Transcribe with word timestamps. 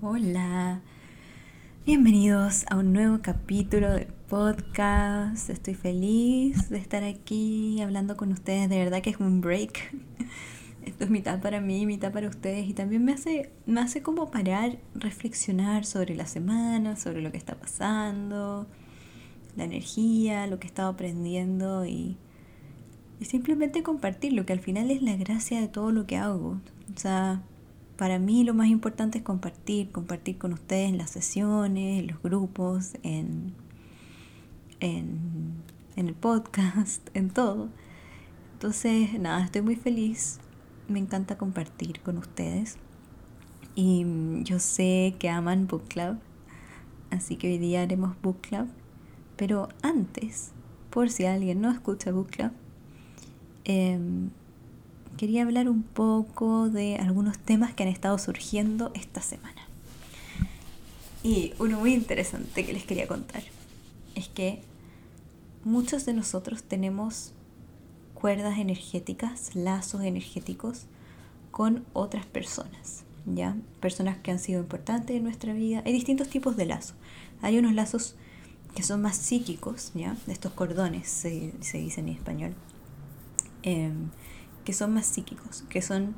Hola, 0.00 0.80
bienvenidos 1.84 2.64
a 2.70 2.76
un 2.76 2.92
nuevo 2.92 3.18
capítulo 3.20 3.90
del 3.90 4.06
podcast. 4.06 5.50
Estoy 5.50 5.74
feliz 5.74 6.68
de 6.70 6.78
estar 6.78 7.02
aquí 7.02 7.80
hablando 7.82 8.16
con 8.16 8.30
ustedes. 8.30 8.68
De 8.68 8.78
verdad 8.78 9.02
que 9.02 9.10
es 9.10 9.18
un 9.18 9.40
break. 9.40 9.92
Esto 10.86 11.02
es 11.02 11.10
mitad 11.10 11.42
para 11.42 11.60
mí, 11.60 11.84
mitad 11.84 12.12
para 12.12 12.28
ustedes. 12.28 12.68
Y 12.68 12.74
también 12.74 13.04
me 13.04 13.12
hace, 13.12 13.50
me 13.66 13.80
hace 13.80 14.00
como 14.00 14.30
parar, 14.30 14.78
reflexionar 14.94 15.84
sobre 15.84 16.14
la 16.14 16.26
semana, 16.26 16.94
sobre 16.94 17.20
lo 17.20 17.32
que 17.32 17.38
está 17.38 17.56
pasando, 17.56 18.68
la 19.56 19.64
energía, 19.64 20.46
lo 20.46 20.60
que 20.60 20.68
he 20.68 20.70
estado 20.70 20.90
aprendiendo 20.90 21.86
y, 21.86 22.16
y 23.18 23.24
simplemente 23.24 23.82
compartirlo, 23.82 24.46
que 24.46 24.52
al 24.52 24.60
final 24.60 24.92
es 24.92 25.02
la 25.02 25.16
gracia 25.16 25.60
de 25.60 25.66
todo 25.66 25.90
lo 25.90 26.06
que 26.06 26.18
hago. 26.18 26.60
O 26.94 26.98
sea, 26.98 27.42
para 27.98 28.20
mí 28.20 28.44
lo 28.44 28.54
más 28.54 28.68
importante 28.68 29.18
es 29.18 29.24
compartir, 29.24 29.90
compartir 29.90 30.38
con 30.38 30.52
ustedes 30.52 30.88
en 30.88 30.98
las 30.98 31.10
sesiones, 31.10 31.98
en 31.98 32.06
los 32.06 32.22
grupos, 32.22 32.92
en, 33.02 33.52
en, 34.78 35.64
el 35.96 36.14
podcast, 36.14 37.08
en 37.14 37.28
todo. 37.30 37.68
Entonces, 38.52 39.18
nada, 39.18 39.44
estoy 39.44 39.62
muy 39.62 39.74
feliz, 39.74 40.38
me 40.86 41.00
encanta 41.00 41.36
compartir 41.36 42.00
con 42.00 42.18
ustedes. 42.18 42.78
Y 43.74 44.06
yo 44.44 44.60
sé 44.60 45.16
que 45.18 45.28
aman 45.28 45.66
Book 45.66 45.88
Club, 45.88 46.18
así 47.10 47.34
que 47.34 47.48
hoy 47.48 47.58
día 47.58 47.82
haremos 47.82 48.14
Book 48.22 48.40
Club. 48.42 48.68
Pero 49.36 49.70
antes, 49.82 50.52
por 50.90 51.10
si 51.10 51.26
alguien 51.26 51.60
no 51.60 51.72
escucha 51.72 52.12
Book 52.12 52.28
Club, 52.28 52.52
eh, 53.64 53.98
quería 55.18 55.42
hablar 55.42 55.68
un 55.68 55.82
poco 55.82 56.70
de 56.70 56.96
algunos 56.96 57.38
temas 57.38 57.74
que 57.74 57.82
han 57.82 57.88
estado 57.90 58.16
surgiendo 58.18 58.92
esta 58.94 59.20
semana. 59.20 59.60
Y 61.22 61.52
uno 61.58 61.80
muy 61.80 61.92
interesante 61.92 62.64
que 62.64 62.72
les 62.72 62.84
quería 62.84 63.08
contar 63.08 63.42
es 64.14 64.28
que 64.28 64.62
muchos 65.64 66.06
de 66.06 66.14
nosotros 66.14 66.62
tenemos 66.62 67.32
cuerdas 68.14 68.58
energéticas, 68.58 69.56
lazos 69.56 70.02
energéticos 70.02 70.84
con 71.50 71.84
otras 71.92 72.24
personas, 72.24 73.02
¿ya? 73.26 73.56
Personas 73.80 74.18
que 74.18 74.30
han 74.30 74.38
sido 74.38 74.60
importantes 74.60 75.16
en 75.16 75.24
nuestra 75.24 75.52
vida. 75.52 75.82
Hay 75.84 75.92
distintos 75.92 76.28
tipos 76.28 76.56
de 76.56 76.66
lazos. 76.66 76.94
Hay 77.42 77.58
unos 77.58 77.74
lazos 77.74 78.14
que 78.76 78.84
son 78.84 79.02
más 79.02 79.16
psíquicos, 79.16 79.90
¿ya? 79.96 80.16
Estos 80.28 80.52
cordones 80.52 81.08
se, 81.08 81.52
se 81.60 81.78
dice 81.78 82.00
en 82.00 82.08
español. 82.08 82.54
Eh, 83.64 83.90
que 84.68 84.74
son 84.74 84.92
más 84.92 85.06
psíquicos, 85.06 85.64
que 85.70 85.80
son 85.80 86.14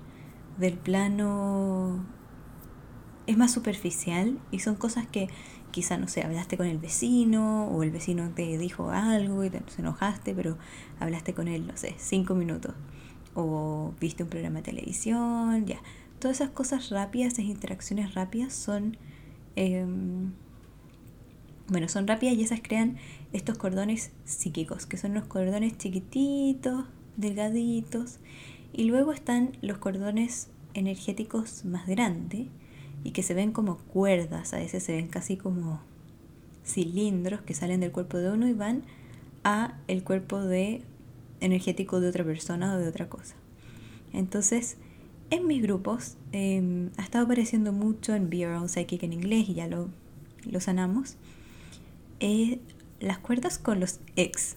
del 0.58 0.76
plano... 0.76 2.04
es 3.28 3.36
más 3.36 3.52
superficial 3.52 4.40
y 4.50 4.58
son 4.58 4.74
cosas 4.74 5.06
que 5.06 5.28
quizá, 5.70 5.98
no 5.98 6.08
sé, 6.08 6.24
hablaste 6.24 6.56
con 6.56 6.66
el 6.66 6.78
vecino 6.78 7.68
o 7.68 7.84
el 7.84 7.92
vecino 7.92 8.28
te 8.30 8.58
dijo 8.58 8.90
algo 8.90 9.44
y 9.44 9.50
te, 9.50 9.62
enojaste, 9.78 10.34
pero 10.34 10.58
hablaste 10.98 11.32
con 11.32 11.46
él, 11.46 11.68
no 11.68 11.76
sé, 11.76 11.94
cinco 11.96 12.34
minutos. 12.34 12.74
O 13.36 13.94
viste 14.00 14.24
un 14.24 14.28
programa 14.28 14.56
de 14.56 14.64
televisión, 14.64 15.64
ya. 15.64 15.80
Todas 16.18 16.38
esas 16.38 16.50
cosas 16.50 16.90
rápidas, 16.90 17.34
esas 17.34 17.44
interacciones 17.44 18.14
rápidas 18.14 18.52
son... 18.52 18.96
Em, 19.54 20.32
bueno, 21.68 21.88
son 21.88 22.08
rápidas 22.08 22.34
y 22.34 22.42
esas 22.42 22.58
crean 22.60 22.96
estos 23.32 23.56
cordones 23.58 24.10
psíquicos, 24.24 24.86
que 24.86 24.96
son 24.96 25.14
los 25.14 25.26
cordones 25.26 25.78
chiquititos, 25.78 26.86
delgaditos. 27.20 28.18
Y 28.72 28.84
luego 28.84 29.12
están 29.12 29.52
los 29.62 29.78
cordones 29.78 30.48
energéticos 30.74 31.64
más 31.64 31.86
grandes 31.86 32.46
y 33.02 33.10
que 33.10 33.22
se 33.22 33.34
ven 33.34 33.52
como 33.52 33.78
cuerdas, 33.78 34.52
a 34.52 34.58
veces 34.58 34.82
se 34.82 34.92
ven 34.92 35.08
casi 35.08 35.36
como 35.36 35.80
cilindros 36.64 37.40
que 37.42 37.54
salen 37.54 37.80
del 37.80 37.92
cuerpo 37.92 38.18
de 38.18 38.30
uno 38.30 38.46
y 38.46 38.52
van 38.52 38.82
a 39.42 39.78
el 39.88 40.04
cuerpo 40.04 40.40
de 40.40 40.82
energético 41.40 42.00
de 42.00 42.08
otra 42.08 42.24
persona 42.24 42.74
o 42.74 42.78
de 42.78 42.88
otra 42.88 43.08
cosa. 43.08 43.34
Entonces, 44.12 44.76
en 45.30 45.46
mis 45.46 45.62
grupos 45.62 46.16
em, 46.32 46.90
ha 46.96 47.02
estado 47.02 47.24
apareciendo 47.24 47.72
mucho 47.72 48.14
en 48.14 48.28
Be 48.28 48.38
Your 48.38 48.52
Own 48.52 48.68
Psychic 48.68 49.02
en 49.02 49.12
inglés 49.12 49.48
y 49.48 49.54
ya 49.54 49.66
lo, 49.66 49.88
lo 50.44 50.60
sanamos. 50.60 51.16
Eh, 52.18 52.60
las 52.98 53.18
cuerdas 53.18 53.58
con 53.58 53.80
los 53.80 54.00
ex, 54.16 54.56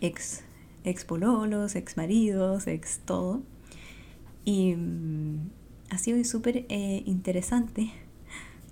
ex 0.00 0.44
ex 0.84 1.04
pololos, 1.04 1.74
ex 1.76 1.96
maridos, 1.96 2.66
ex 2.66 3.00
todo. 3.04 3.42
Y 4.44 4.74
mm, 4.74 5.50
ha 5.90 5.98
sido 5.98 6.22
súper 6.24 6.66
eh, 6.68 7.02
interesante 7.06 7.90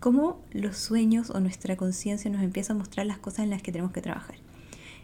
cómo 0.01 0.43
los 0.53 0.77
sueños 0.77 1.31
o 1.31 1.41
nuestra 1.41 1.77
conciencia 1.77 2.31
nos 2.31 2.43
empieza 2.43 2.73
a 2.73 2.77
mostrar 2.77 3.07
las 3.07 3.19
cosas 3.19 3.41
en 3.41 3.51
las 3.51 3.63
que 3.63 3.73
tenemos 3.73 3.93
que 3.93 4.03
trabajar. 4.03 4.37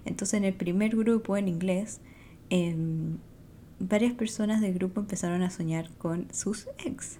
Entonces 0.05 0.35
en 0.35 0.45
el 0.45 0.55
primer 0.55 0.97
grupo 0.97 1.37
en 1.37 1.49
inglés, 1.49 2.01
em, 2.51 3.19
varias 3.79 4.13
personas 4.13 4.61
del 4.61 4.75
grupo 4.75 5.01
empezaron 5.01 5.43
a 5.43 5.51
soñar 5.51 5.91
con 5.99 6.29
sus 6.33 6.69
ex. 6.85 7.19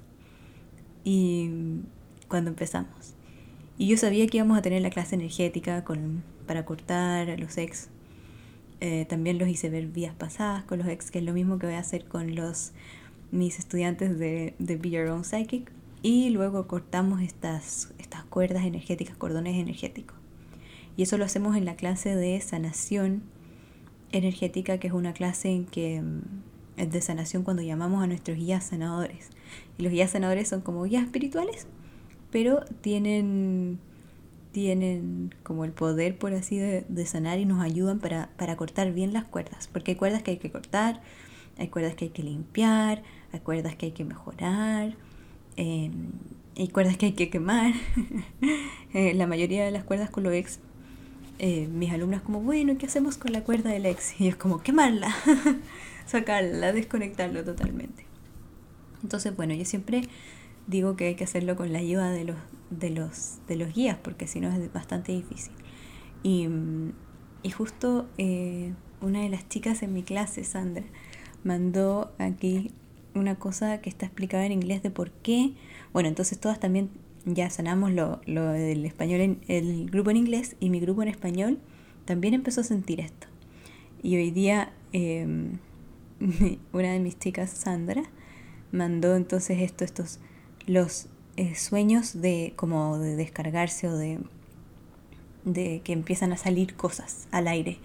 Y 1.05 1.49
mm, 1.49 1.83
cuando 2.29 2.51
empezamos. 2.51 3.15
Y 3.79 3.89
yo 3.89 3.97
sabía 3.97 4.27
que 4.27 4.39
íbamos 4.39 4.59
a 4.59 4.63
tener 4.63 4.83
la 4.83 4.91
clase 4.91 5.15
energética 5.15 5.85
con, 5.85 6.23
para 6.47 6.65
cortar 6.65 7.31
a 7.31 7.37
los 7.37 7.59
ex 7.59 7.89
eh, 8.85 9.07
también 9.09 9.39
los 9.39 9.49
hice 9.49 9.71
ver 9.71 9.87
vías 9.87 10.13
pasadas 10.13 10.65
con 10.65 10.81
los 10.81 10.89
ex, 10.89 11.13
que 11.13 11.21
es 11.21 11.25
lo 11.25 11.33
mismo 11.33 11.57
que 11.57 11.67
voy 11.67 11.77
a 11.77 11.79
hacer 11.79 12.05
con 12.05 12.35
los 12.35 12.73
mis 13.31 13.61
estudiantes 13.61 14.19
de, 14.19 14.57
de 14.59 14.77
Be 14.77 14.91
Your 14.91 15.07
Own 15.07 15.25
Psychic. 15.25 15.71
Y 16.03 16.31
luego 16.31 16.67
cortamos 16.67 17.23
estas, 17.23 17.95
estas 18.01 18.25
cuerdas 18.25 18.65
energéticas, 18.65 19.17
cordones 19.17 19.55
energéticos. 19.55 20.17
Y 20.97 21.05
eso 21.05 21.17
lo 21.17 21.25
hacemos 21.25 21.57
en 21.57 21.65
la 21.65 21.77
clase 21.77 22.17
de 22.17 22.41
sanación 22.41 23.23
energética, 24.11 24.79
que 24.79 24.89
es 24.89 24.93
una 24.93 25.13
clase 25.13 25.51
en 25.51 25.65
que 25.65 26.03
mm, 26.03 26.91
de 26.91 27.01
sanación 27.03 27.45
cuando 27.45 27.63
llamamos 27.63 28.03
a 28.03 28.09
nuestros 28.09 28.37
guías 28.37 28.65
sanadores. 28.65 29.31
Y 29.79 29.85
los 29.85 29.93
guías 29.93 30.11
sanadores 30.11 30.49
son 30.49 30.61
como 30.61 30.83
guías 30.83 31.05
espirituales, 31.05 31.69
pero 32.33 32.65
tienen 32.81 33.79
tienen 34.53 35.35
como 35.43 35.65
el 35.65 35.73
poder, 35.73 36.17
por 36.17 36.35
así, 36.35 36.59
de, 36.59 37.07
sanar 37.07 37.39
y 37.39 37.45
nos 37.45 37.63
ayudan 37.63 37.99
para, 37.99 38.57
cortar 38.57 38.93
bien 38.93 39.13
las 39.13 39.25
cuerdas. 39.25 39.69
Porque 39.73 39.93
hay 39.93 39.97
cuerdas 39.97 40.23
que 40.23 40.33
hay 40.33 40.37
que 40.37 40.51
cortar, 40.51 41.01
hay 41.59 41.69
cuerdas 41.69 41.95
que 41.95 42.07
hay 42.07 42.11
que 42.11 42.23
limpiar, 42.23 43.03
hay 43.33 43.41
cuerdas 43.41 43.75
que 43.77 43.87
hay 43.87 43.93
que 43.93 44.05
mejorar, 44.05 44.95
em, 45.57 46.11
hay 46.57 46.69
cuerdas 46.69 46.97
que 46.97 47.07
hay 47.07 47.13
que 47.13 47.31
quemar. 47.31 47.73
Eh, 48.95 49.15
la 49.15 49.27
mayoría 49.27 49.65
de 49.65 49.71
las 49.71 49.85
cuerdas 49.85 50.11
con 50.11 50.23
los 50.23 50.35
ex, 50.35 50.59
eh, 51.39 51.67
mis 51.67 51.91
alumnas 51.93 52.21
como, 52.21 52.43
bueno, 52.43 52.77
¿qué 52.77 52.85
hacemos 52.85 53.17
con 53.17 53.33
la 53.33 53.43
cuerda 53.43 53.71
del 53.71 53.87
ex? 53.87 54.21
Y 54.21 54.29
es 54.29 54.37
como, 54.37 54.61
quemarla, 54.63 55.17
sacarla, 56.07 56.75
desconectarlo 56.75 57.43
totalmente. 57.43 58.05
Entonces, 59.03 59.35
bueno, 59.35 59.55
yo 59.55 59.65
siempre 59.65 60.03
digo 60.67 60.97
que 60.97 61.07
hay 61.09 61.15
que 61.15 61.25
hacerlo 61.25 61.57
con 61.57 61.73
la 61.73 61.79
ayuda 61.79 62.11
de 62.11 62.25
los, 62.25 62.37
de 62.71 62.91
los, 62.91 63.39
de 63.49 63.57
los 63.57 63.75
guías, 63.75 63.99
porque 64.03 64.27
si 64.27 64.41
no 64.41 64.51
es 64.51 64.73
bastante 64.73 65.13
difícil. 65.13 65.53
Y, 66.23 66.49
y 67.43 67.51
justo 67.51 68.09
eh, 68.19 68.73
una 69.01 69.21
de 69.21 69.29
las 69.29 69.49
chicas 69.49 69.83
en 69.83 69.93
mi 69.93 70.03
clase, 70.03 70.45
Sandra, 70.45 70.85
mandó 71.45 72.13
aquí 72.19 72.71
una 73.15 73.35
cosa 73.35 73.81
que 73.81 73.91
está 73.91 74.07
explicada 74.07 74.47
en 74.47 74.53
inglés 74.53 74.83
de 74.83 74.91
por 74.91 75.11
qué. 75.11 75.53
Bueno, 75.93 76.09
entonces 76.09 76.39
todas 76.39 76.61
también 76.61 76.91
ya 77.25 77.51
sanamos 77.51 77.93
lo, 77.93 78.21
lo 78.27 78.47
del 78.47 78.85
español, 78.85 79.21
en, 79.21 79.41
el 79.49 79.91
grupo 79.91 80.11
en 80.11 80.17
inglés 80.17 80.57
y 80.61 80.71
mi 80.71 80.81
grupo 80.81 81.03
en 81.03 81.09
español 81.09 81.59
también 82.05 82.35
empezó 82.35 82.63
a 82.63 82.65
sentir 82.65 83.01
esto. 83.01 83.27
Y 84.03 84.17
hoy 84.17 84.31
día 84.31 84.73
em, 84.93 85.59
una 86.73 86.93
de 86.93 87.01
mis 87.01 87.19
chicas, 87.19 87.51
Sandra, 87.51 88.03
mandó 88.73 89.17
entonces 89.17 89.61
esto, 89.61 89.85
estos 89.85 90.21
los 90.67 91.09
eh, 91.37 91.55
sueños 91.55 92.21
de 92.21 92.53
como 92.57 92.99
de 92.99 93.17
descargarse 93.17 93.89
o 93.89 93.97
de, 93.97 94.19
de 95.45 95.81
que 95.85 95.93
empiezan 95.93 96.33
a 96.33 96.37
salir 96.37 96.75
cosas 96.75 97.29
al 97.31 97.49
aire, 97.49 97.79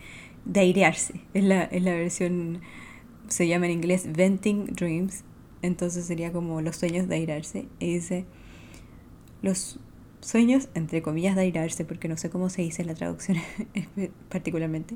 de 0.46 0.60
airearse. 0.60 1.22
Es 1.34 1.44
la, 1.44 1.64
es 1.64 1.82
la 1.82 1.92
versión, 1.92 2.62
se 3.28 3.48
llama 3.48 3.68
en 3.68 3.74
inglés 3.74 4.12
venting 4.12 4.74
dreams, 4.74 5.24
entonces 5.62 6.06
sería 6.06 6.32
como 6.32 6.62
los 6.62 6.76
sueños 6.76 7.08
de 7.08 7.16
airearse. 7.16 7.68
Y 7.80 7.96
dice, 7.96 8.26
los 9.42 9.80
sueños, 10.20 10.70
entre 10.74 11.02
comillas, 11.02 11.36
de 11.36 11.44
airarse, 11.44 11.86
porque 11.86 12.08
no 12.08 12.18
sé 12.18 12.30
cómo 12.30 12.50
se 12.50 12.62
dice 12.62 12.84
la 12.84 12.96
traducción 12.96 13.38
particularmente, 14.30 14.96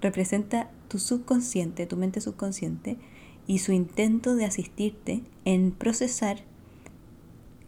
representa 0.00 0.70
tu 0.88 0.98
subconsciente, 0.98 1.86
tu 1.86 1.96
mente 1.96 2.20
subconsciente, 2.20 2.96
y 3.46 3.58
su 3.58 3.72
intento 3.72 4.36
de 4.36 4.44
asistirte 4.44 5.22
en 5.44 5.72
procesar 5.72 6.44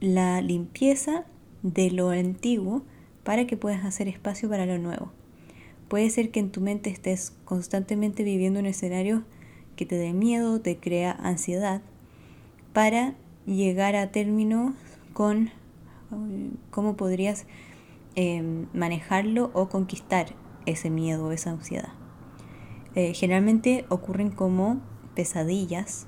la 0.04 0.40
limpieza 0.40 1.24
de 1.62 1.90
lo 1.90 2.10
antiguo 2.10 2.82
para 3.22 3.46
que 3.46 3.56
puedas 3.56 3.84
hacer 3.84 4.08
espacio 4.08 4.48
para 4.48 4.66
lo 4.66 4.78
nuevo. 4.78 5.10
Puede 5.88 6.10
ser 6.10 6.30
que 6.30 6.40
en 6.40 6.50
tu 6.50 6.60
mente 6.60 6.90
estés 6.90 7.32
constantemente 7.44 8.24
viviendo 8.24 8.60
un 8.60 8.66
escenario 8.66 9.24
que 9.76 9.86
te 9.86 9.96
dé 9.96 10.12
miedo, 10.12 10.60
te 10.60 10.76
crea 10.78 11.12
ansiedad, 11.12 11.82
para 12.72 13.14
llegar 13.46 13.96
a 13.96 14.10
término 14.10 14.74
con 15.12 15.50
¿Cómo 16.70 16.96
podrías 16.96 17.46
em, 18.14 18.66
manejarlo 18.72 19.50
o 19.54 19.68
conquistar 19.68 20.34
ese 20.66 20.90
miedo 20.90 21.26
o 21.26 21.32
esa 21.32 21.50
ansiedad? 21.50 21.92
Eh, 22.94 23.12
generalmente 23.14 23.84
ocurren 23.88 24.30
como 24.30 24.80
pesadillas 25.14 26.06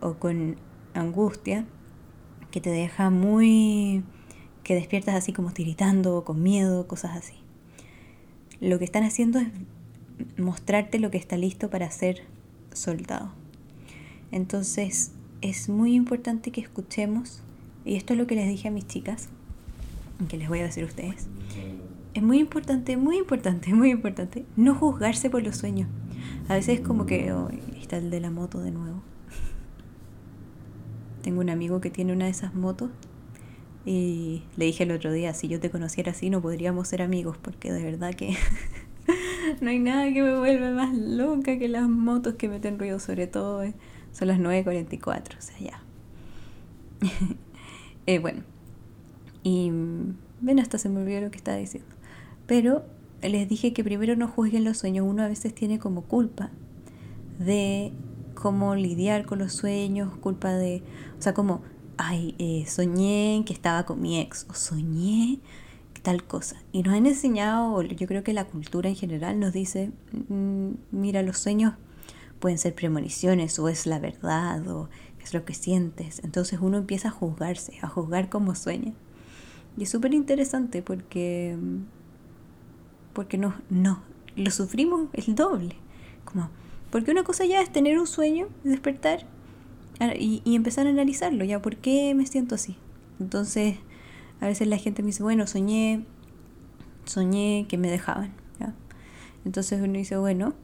o 0.00 0.14
con 0.14 0.56
angustia 0.94 1.66
que 2.50 2.60
te 2.60 2.70
deja 2.70 3.10
muy... 3.10 4.02
que 4.64 4.74
despiertas 4.74 5.14
así 5.14 5.32
como 5.32 5.52
tiritando, 5.52 6.24
con 6.24 6.42
miedo, 6.42 6.86
cosas 6.86 7.16
así. 7.16 7.34
Lo 8.60 8.78
que 8.78 8.84
están 8.84 9.04
haciendo 9.04 9.38
es 9.38 9.48
mostrarte 10.36 10.98
lo 10.98 11.10
que 11.10 11.18
está 11.18 11.36
listo 11.36 11.70
para 11.70 11.90
ser 11.90 12.22
soldado. 12.72 13.32
Entonces 14.32 15.12
es 15.40 15.68
muy 15.68 15.94
importante 15.94 16.50
que 16.50 16.60
escuchemos, 16.60 17.42
y 17.84 17.96
esto 17.96 18.12
es 18.12 18.18
lo 18.18 18.26
que 18.26 18.34
les 18.34 18.48
dije 18.48 18.68
a 18.68 18.70
mis 18.70 18.86
chicas, 18.86 19.28
que 20.28 20.36
les 20.36 20.48
voy 20.48 20.60
a 20.60 20.64
decir 20.64 20.84
a 20.84 20.86
ustedes, 20.86 21.28
es 22.12 22.22
muy 22.22 22.38
importante, 22.38 22.96
muy 22.96 23.18
importante, 23.18 23.72
muy 23.74 23.90
importante 23.90 24.44
no 24.56 24.74
juzgarse 24.74 25.30
por 25.30 25.42
los 25.42 25.56
sueños. 25.56 25.88
A 26.48 26.54
veces 26.54 26.80
es 26.80 26.86
como 26.86 27.06
que 27.06 27.32
oh, 27.32 27.48
está 27.80 27.96
el 27.98 28.10
de 28.10 28.20
la 28.20 28.30
moto 28.30 28.60
de 28.60 28.70
nuevo. 28.70 29.02
Tengo 31.22 31.40
un 31.40 31.50
amigo 31.50 31.80
que 31.80 31.90
tiene 31.90 32.12
una 32.12 32.26
de 32.26 32.30
esas 32.30 32.54
motos 32.54 32.90
y 33.84 34.42
le 34.56 34.66
dije 34.66 34.84
el 34.84 34.92
otro 34.92 35.12
día, 35.12 35.32
si 35.34 35.48
yo 35.48 35.58
te 35.58 35.70
conociera 35.70 36.12
así 36.12 36.28
no 36.28 36.42
podríamos 36.42 36.88
ser 36.88 37.02
amigos 37.02 37.38
porque 37.38 37.72
de 37.72 37.82
verdad 37.82 38.14
que 38.14 38.36
no 39.60 39.70
hay 39.70 39.78
nada 39.78 40.12
que 40.12 40.22
me 40.22 40.38
vuelva 40.38 40.70
más 40.70 40.94
loca 40.94 41.58
que 41.58 41.68
las 41.68 41.88
motos 41.88 42.34
que 42.34 42.48
meten 42.48 42.78
ruido, 42.78 42.98
sobre 42.98 43.26
todo 43.26 43.62
eh, 43.62 43.74
son 44.12 44.28
las 44.28 44.38
9.44, 44.38 45.38
o 45.38 45.40
sea, 45.40 45.58
ya. 45.58 45.82
eh, 48.06 48.18
bueno, 48.18 48.42
y 49.42 49.70
ven, 50.40 50.58
hasta 50.60 50.78
se 50.78 50.88
me 50.88 51.00
olvidó 51.00 51.20
lo 51.22 51.30
que 51.30 51.38
estaba 51.38 51.56
diciendo. 51.56 51.88
Pero 52.46 52.84
les 53.22 53.48
dije 53.48 53.72
que 53.72 53.84
primero 53.84 54.16
no 54.16 54.28
juzguen 54.28 54.64
los 54.64 54.78
sueños, 54.78 55.06
uno 55.08 55.22
a 55.22 55.28
veces 55.28 55.54
tiene 55.54 55.78
como 55.78 56.02
culpa 56.02 56.50
de 57.38 57.92
cómo 58.40 58.74
lidiar 58.74 59.26
con 59.26 59.38
los 59.38 59.52
sueños, 59.52 60.16
culpa 60.16 60.52
de, 60.52 60.82
o 61.18 61.22
sea, 61.22 61.34
como, 61.34 61.62
ay, 61.98 62.34
eh, 62.38 62.64
soñé 62.66 63.42
que 63.46 63.52
estaba 63.52 63.84
con 63.84 64.00
mi 64.00 64.18
ex, 64.18 64.46
o 64.48 64.54
soñé 64.54 65.38
tal 66.02 66.24
cosa. 66.24 66.56
Y 66.72 66.82
nos 66.82 66.94
han 66.94 67.06
enseñado, 67.06 67.82
yo 67.82 68.06
creo 68.06 68.24
que 68.24 68.32
la 68.32 68.46
cultura 68.46 68.88
en 68.88 68.96
general 68.96 69.38
nos 69.38 69.52
dice, 69.52 69.92
mm, 70.28 70.70
mira, 70.92 71.22
los 71.22 71.38
sueños 71.38 71.74
pueden 72.38 72.58
ser 72.58 72.74
premoniciones 72.74 73.58
o 73.58 73.68
es 73.68 73.86
la 73.86 73.98
verdad 73.98 74.66
o 74.68 74.88
es 75.22 75.34
lo 75.34 75.44
que 75.44 75.54
sientes. 75.54 76.22
Entonces 76.24 76.58
uno 76.62 76.78
empieza 76.78 77.08
a 77.08 77.10
juzgarse, 77.10 77.78
a 77.82 77.88
juzgar 77.88 78.30
como 78.30 78.54
sueña. 78.54 78.94
Y 79.76 79.84
es 79.84 79.90
súper 79.90 80.14
interesante 80.14 80.82
porque, 80.82 81.56
porque 83.12 83.38
no, 83.38 83.54
no, 83.68 84.02
lo 84.36 84.50
sufrimos 84.50 85.08
el 85.12 85.34
doble. 85.34 85.76
Como, 86.24 86.48
porque 86.90 87.10
una 87.10 87.24
cosa 87.24 87.44
ya 87.44 87.60
es 87.60 87.72
tener 87.72 87.98
un 87.98 88.06
sueño, 88.06 88.48
despertar 88.64 89.26
y, 90.18 90.42
empezar 90.54 90.86
a 90.86 90.90
analizarlo, 90.90 91.44
ya, 91.44 91.60
¿por 91.60 91.76
qué 91.76 92.14
me 92.14 92.26
siento 92.26 92.54
así? 92.54 92.76
Entonces, 93.18 93.76
a 94.40 94.46
veces 94.46 94.66
la 94.66 94.78
gente 94.78 95.02
me 95.02 95.08
dice, 95.08 95.22
bueno, 95.22 95.46
soñé, 95.46 96.04
soñé 97.04 97.66
que 97.68 97.78
me 97.78 97.90
dejaban. 97.90 98.32
Entonces 99.44 99.80
uno 99.80 99.94
dice, 99.94 100.18
bueno, 100.18 100.54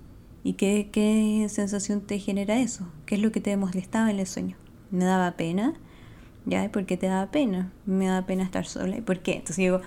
¿y 0.44 0.54
qué, 0.54 0.90
qué 0.92 1.46
sensación 1.48 2.02
te 2.02 2.18
genera 2.18 2.58
eso? 2.58 2.86
¿Qué 3.06 3.14
es 3.14 3.22
lo 3.22 3.32
que 3.32 3.40
te 3.40 3.56
molestaba 3.56 4.10
en 4.10 4.18
el 4.18 4.26
sueño? 4.26 4.56
¿Me 4.90 5.04
daba 5.04 5.32
pena? 5.32 5.74
¿Ya? 6.44 6.64
¿Y 6.64 6.68
por 6.68 6.84
qué 6.84 6.96
te 6.96 7.06
daba 7.06 7.30
pena? 7.30 7.72
Me 7.86 8.06
daba 8.06 8.26
pena 8.26 8.44
estar 8.44 8.66
sola. 8.66 8.98
¿Y 8.98 9.00
por 9.00 9.20
qué? 9.20 9.32
Entonces 9.32 9.56
digo, 9.56 9.80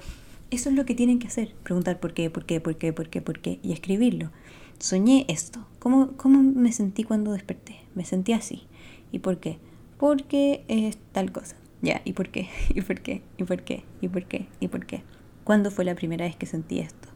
eso 0.50 0.70
es 0.70 0.76
lo 0.76 0.86
que 0.86 0.96
tienen 0.96 1.20
que 1.20 1.28
hacer. 1.28 1.54
Preguntar 1.64 2.00
por 2.00 2.14
qué, 2.14 2.30
por 2.30 2.46
qué, 2.46 2.60
por 2.60 2.78
qué, 2.78 2.92
por 2.92 3.10
qué, 3.10 3.22
por 3.22 3.40
qué. 3.40 3.60
Y 3.62 3.72
escribirlo. 3.72 4.32
Soñé 4.80 5.26
esto. 5.28 5.68
¿Cómo, 5.80 6.14
cómo 6.16 6.42
me 6.42 6.72
sentí 6.72 7.04
cuando 7.04 7.34
desperté? 7.34 7.82
Me 7.96 8.06
sentí 8.06 8.32
así. 8.32 8.64
¿Y 9.12 9.20
por 9.20 9.40
qué? 9.40 9.60
Porque 9.98 10.64
es 10.70 10.98
tal 11.12 11.34
cosa. 11.34 11.58
Ya, 11.82 12.02
¿y 12.06 12.14
por 12.14 12.30
qué? 12.30 12.48
¿Y 12.74 12.82
por 12.82 13.02
qué? 13.02 13.22
¿Y 13.38 13.44
por 13.44 13.62
qué? 13.64 13.84
¿Y 14.00 14.08
por 14.08 14.24
qué? 14.26 14.48
¿Y 14.62 14.70
por 14.70 14.86
qué? 14.86 15.04
¿Cuándo 15.44 15.70
fue 15.70 15.84
la 15.84 15.96
primera 15.96 16.26
vez 16.26 16.38
que 16.38 16.46
sentí 16.46 16.80
esto? 16.80 17.10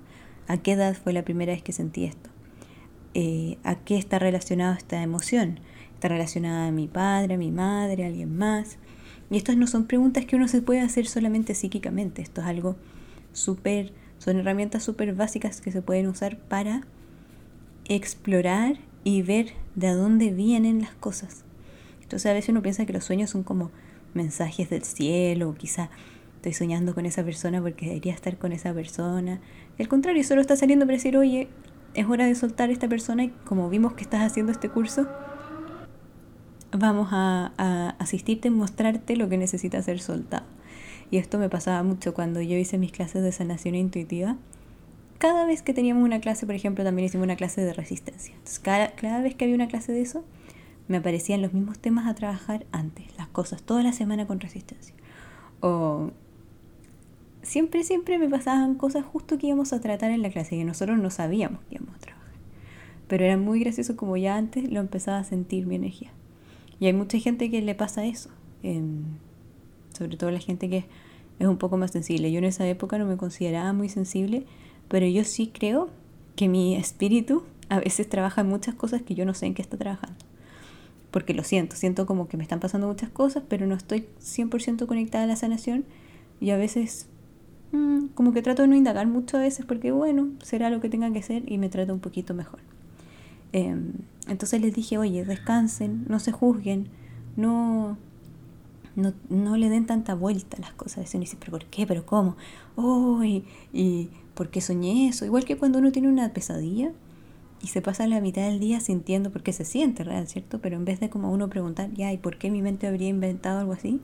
¿A 0.50 0.58
qué 0.58 0.74
edad 0.74 0.94
fue 0.94 1.14
la 1.14 1.24
primera 1.24 1.54
vez 1.54 1.64
que 1.64 1.72
sentí 1.72 2.04
esto? 2.04 2.30
Eh, 3.14 3.58
¿A 3.64 3.76
qué 3.76 3.98
está 3.98 4.20
relacionada 4.20 4.76
esta 4.76 5.02
emoción? 5.02 5.62
¿Está 5.94 6.10
relacionada 6.10 6.68
a 6.68 6.72
mi 6.72 6.90
padre, 6.90 7.36
a 7.36 7.38
mi 7.38 7.52
madre, 7.52 8.04
a 8.04 8.08
alguien 8.08 8.38
más? 8.38 8.78
Y 9.32 9.38
estas 9.38 9.56
no 9.56 9.68
son 9.68 9.86
preguntas 9.86 10.26
que 10.26 10.36
uno 10.36 10.50
se 10.50 10.62
puede 10.62 10.82
hacer 10.82 11.08
solamente 11.08 11.56
psíquicamente. 11.56 12.22
Esto 12.22 12.42
es 12.42 12.48
algo 12.48 12.76
súper, 13.32 13.94
son 14.18 14.38
herramientas 14.38 14.84
súper 14.84 15.16
básicas 15.16 15.62
que 15.62 15.72
se 15.72 15.82
pueden 15.82 16.08
usar 16.08 16.38
para 16.38 16.82
explorar 17.88 18.78
y 19.04 19.22
ver 19.22 19.54
de 19.76 19.94
dónde 19.94 20.32
vienen 20.32 20.82
las 20.82 20.94
cosas. 20.96 21.44
Entonces 22.02 22.30
a 22.30 22.34
veces 22.34 22.50
uno 22.50 22.62
piensa 22.62 22.86
que 22.86 22.94
los 22.94 23.04
sueños 23.04 23.30
son 23.30 23.44
como 23.44 23.72
mensajes 24.14 24.70
del 24.70 24.84
cielo, 24.84 25.50
o 25.50 25.56
quizá 25.56 25.90
estoy 26.36 26.54
soñando 26.54 26.94
con 26.94 27.06
esa 27.06 27.24
persona 27.24 27.62
porque 27.62 27.88
debería 27.88 28.14
estar 28.14 28.38
con 28.38 28.52
esa 28.52 28.74
persona. 28.74 29.40
al 29.80 29.88
contrario, 29.88 30.24
solo 30.24 30.42
está 30.42 30.56
saliendo 30.56 30.86
para 30.86 30.98
decir, 30.98 31.18
oye, 31.18 31.48
es 31.94 32.06
hora 32.08 32.26
de 32.26 32.36
soltar 32.36 32.70
a 32.70 32.74
esta 32.74 32.88
persona 32.88 33.24
y 33.26 33.30
como 33.46 33.70
vimos 33.70 33.94
que 33.94 34.04
estás 34.04 34.22
haciendo 34.22 34.52
este 34.52 34.70
curso, 34.70 35.08
vamos 36.72 37.10
a, 37.12 37.54
a 37.58 37.90
asistirte, 38.00 38.50
mostrarte 38.50 39.16
lo 39.16 39.30
que 39.30 39.38
necesita 39.38 39.82
ser 39.82 40.00
soltado. 40.00 40.46
Y 41.12 41.18
esto 41.18 41.38
me 41.38 41.50
pasaba 41.50 41.84
mucho 41.84 42.14
cuando 42.14 42.42
yo 42.42 42.58
hice 42.58 42.78
mis 42.78 42.92
clases 42.92 43.24
de 43.24 43.32
sanación 43.32 43.76
intuitiva. 43.76 44.38
Cada 45.24 45.46
vez 45.46 45.62
que 45.62 45.74
teníamos 45.74 46.04
una 46.04 46.20
clase, 46.20 46.46
por 46.46 46.54
ejemplo, 46.54 46.84
también 46.84 47.06
hicimos 47.06 47.24
una 47.24 47.38
clase 47.38 47.62
de 47.62 47.72
resistencia. 47.72 48.34
Entonces, 48.34 48.60
cada, 48.60 48.92
cada 48.92 49.22
vez 49.22 49.36
que 49.36 49.46
había 49.46 49.56
una 49.56 49.70
clase 49.70 49.94
de 49.94 50.02
eso, 50.02 50.26
me 50.90 50.98
aparecían 50.98 51.42
los 51.42 51.54
mismos 51.54 51.80
temas 51.80 52.08
a 52.08 52.14
trabajar 52.14 52.66
antes, 52.74 53.06
las 53.18 53.30
cosas, 53.30 53.64
toda 53.64 53.84
la 53.84 53.94
semana 53.94 54.28
con 54.28 54.42
resistencia. 54.42 54.94
O 55.62 56.12
siempre, 57.42 57.86
siempre 57.86 58.18
me 58.18 58.28
pasaban 58.28 58.76
cosas 58.76 59.06
justo 59.06 59.38
que 59.38 59.48
íbamos 59.48 59.72
a 59.72 59.80
tratar 59.80 60.12
en 60.12 60.24
la 60.24 60.30
clase 60.30 60.58
y 60.58 60.66
nosotros 60.66 61.00
no 61.00 61.10
sabíamos 61.10 61.62
que 61.70 61.76
íbamos 61.76 61.96
a 61.96 62.00
trabajar. 62.00 62.34
Pero 63.08 63.24
era 63.24 63.38
muy 63.38 63.62
gracioso 63.62 63.96
como 63.96 64.18
ya 64.18 64.36
antes 64.36 64.70
lo 64.70 64.82
empezaba 64.82 65.20
a 65.20 65.24
sentir 65.24 65.68
mi 65.68 65.76
energía. 65.76 66.12
Y 66.82 66.88
hay 66.88 66.94
mucha 66.94 67.18
gente 67.18 67.50
que 67.50 67.62
le 67.62 67.76
pasa 67.76 68.04
eso, 68.04 68.30
sobre 69.98 70.18
todo 70.18 70.32
la 70.32 70.40
gente 70.40 70.70
que 70.70 70.84
es 71.40 71.48
un 71.48 71.58
poco 71.58 71.78
más 71.78 71.92
sensible. 71.92 72.30
Yo 72.30 72.40
en 72.40 72.44
esa 72.44 72.68
época 72.68 72.98
no 72.98 73.06
me 73.06 73.16
consideraba 73.16 73.72
muy 73.72 73.88
sensible, 73.88 74.46
pero 74.88 75.06
yo 75.08 75.24
sí 75.24 75.52
creo 75.54 75.90
que 76.36 76.50
mi 76.50 76.76
espíritu 76.76 77.44
a 77.70 77.80
veces 77.80 78.10
trabaja 78.10 78.42
en 78.42 78.48
muchas 78.48 78.76
cosas 78.76 79.02
que 79.02 79.16
yo 79.16 79.26
no 79.26 79.34
sé 79.34 79.46
en 79.46 79.54
qué 79.54 79.62
está 79.62 79.78
trabajando 79.78 80.18
porque 81.14 81.36
lo 81.36 81.44
siento, 81.44 81.76
siento 81.76 82.08
como 82.08 82.28
que 82.28 82.38
me 82.38 82.44
están 82.44 82.60
pasando 82.60 82.88
muchas 82.88 83.10
cosas, 83.10 83.44
pero 83.48 83.68
no 83.68 83.76
estoy 83.76 84.08
100% 84.20 84.88
conectada 84.88 85.26
a 85.26 85.28
la 85.28 85.36
sanación 85.36 85.86
y 86.42 86.50
a 86.50 86.58
veces 86.58 87.08
mm, 87.72 88.08
como 88.16 88.34
que 88.34 88.42
trato 88.42 88.64
de 88.64 88.68
no 88.68 88.76
indagar 88.76 89.06
mucho 89.06 89.38
a 89.38 89.42
veces 89.42 89.64
porque 89.68 89.92
bueno, 89.92 90.30
será 90.42 90.72
lo 90.72 90.82
que 90.82 90.90
tenga 90.90 91.14
que 91.14 91.22
ser 91.22 91.50
y 91.50 91.60
me 91.60 91.70
trato 91.70 91.94
un 91.94 92.00
poquito 92.00 92.34
mejor. 92.34 92.60
Em, 93.52 93.94
entonces 94.28 94.60
les 94.60 94.74
dije, 94.74 94.98
oye, 94.98 95.24
descansen, 95.24 96.04
no 96.10 96.20
se 96.20 96.32
juzguen, 96.32 96.88
no, 97.36 97.96
no, 98.96 99.14
no, 99.30 99.56
le 99.56 99.70
den 99.70 99.86
tanta 99.86 100.16
vuelta 100.16 100.58
a 100.58 100.62
las 100.62 100.74
cosas. 100.74 101.14
Y 101.14 101.20
dice, 101.20 101.38
pero 101.40 101.52
¿por 101.52 101.66
qué? 101.66 101.86
¿Pero 101.86 102.08
cómo? 102.08 102.38
Oh, 102.76 103.24
y 103.24 104.10
¿por 104.34 104.50
qué 104.50 104.62
soñé 104.62 105.08
eso? 105.10 105.26
Igual 105.26 105.46
que 105.46 105.58
cuando 105.58 105.80
uno 105.80 105.92
tiene 105.92 106.10
una 106.10 106.34
pesadilla, 106.34 106.92
y 107.64 107.68
se 107.68 107.82
pasa 107.82 108.06
la 108.08 108.20
mitad 108.20 108.42
del 108.42 108.60
día 108.60 108.82
sintiendo 108.82 109.32
por 109.32 109.42
qué 109.42 109.54
se 109.54 109.64
siente 109.64 110.04
real, 110.04 110.28
¿cierto? 110.28 110.60
Pero 110.60 110.76
en 110.76 110.84
vez 110.84 111.00
de 111.00 111.10
como 111.10 111.32
uno 111.32 111.50
preguntar, 111.50 111.94
ya, 111.94 112.12
¿y 112.12 112.18
por 112.18 112.38
qué 112.38 112.52
mi 112.52 112.62
mente 112.62 112.88
habría 112.88 113.08
inventado 113.08 113.60
algo 113.60 113.72
así? 113.72 114.02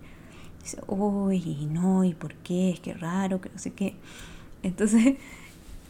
Dice, 0.64 0.78
uy, 0.88 1.68
no, 1.70 2.06
¿y 2.06 2.14
por 2.14 2.36
qué? 2.36 2.70
Es 2.70 2.80
que 2.80 2.94
raro, 2.94 3.42
que 3.42 3.50
no 3.50 3.60
sé 3.60 3.72
qué. 3.72 3.96
Entonces, 4.64 5.16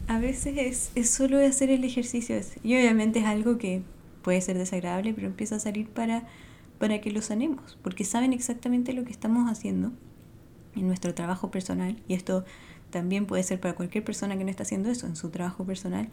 a 0.07 0.17
veces 0.17 0.57
es, 0.57 0.91
es 0.95 1.11
solo 1.11 1.37
hacer 1.37 1.69
el 1.69 1.83
ejercicio 1.83 2.39
Y 2.63 2.75
obviamente 2.75 3.19
es 3.19 3.25
algo 3.25 3.59
que 3.59 3.83
puede 4.23 4.41
ser 4.41 4.57
desagradable, 4.57 5.13
pero 5.13 5.27
empieza 5.27 5.57
a 5.57 5.59
salir 5.59 5.87
para, 5.89 6.23
para 6.79 7.01
que 7.01 7.11
lo 7.11 7.21
sanemos, 7.21 7.77
porque 7.83 8.03
saben 8.03 8.33
exactamente 8.33 8.93
lo 8.93 9.03
que 9.03 9.11
estamos 9.11 9.49
haciendo 9.49 9.91
en 10.75 10.87
nuestro 10.87 11.13
trabajo 11.13 11.51
personal. 11.51 12.01
Y 12.07 12.15
esto 12.15 12.45
también 12.89 13.25
puede 13.25 13.43
ser 13.43 13.59
para 13.59 13.75
cualquier 13.75 14.03
persona 14.03 14.37
que 14.37 14.43
no 14.43 14.49
está 14.49 14.63
haciendo 14.63 14.89
eso 14.89 15.07
en 15.07 15.15
su 15.15 15.29
trabajo 15.29 15.65
personal 15.65 16.09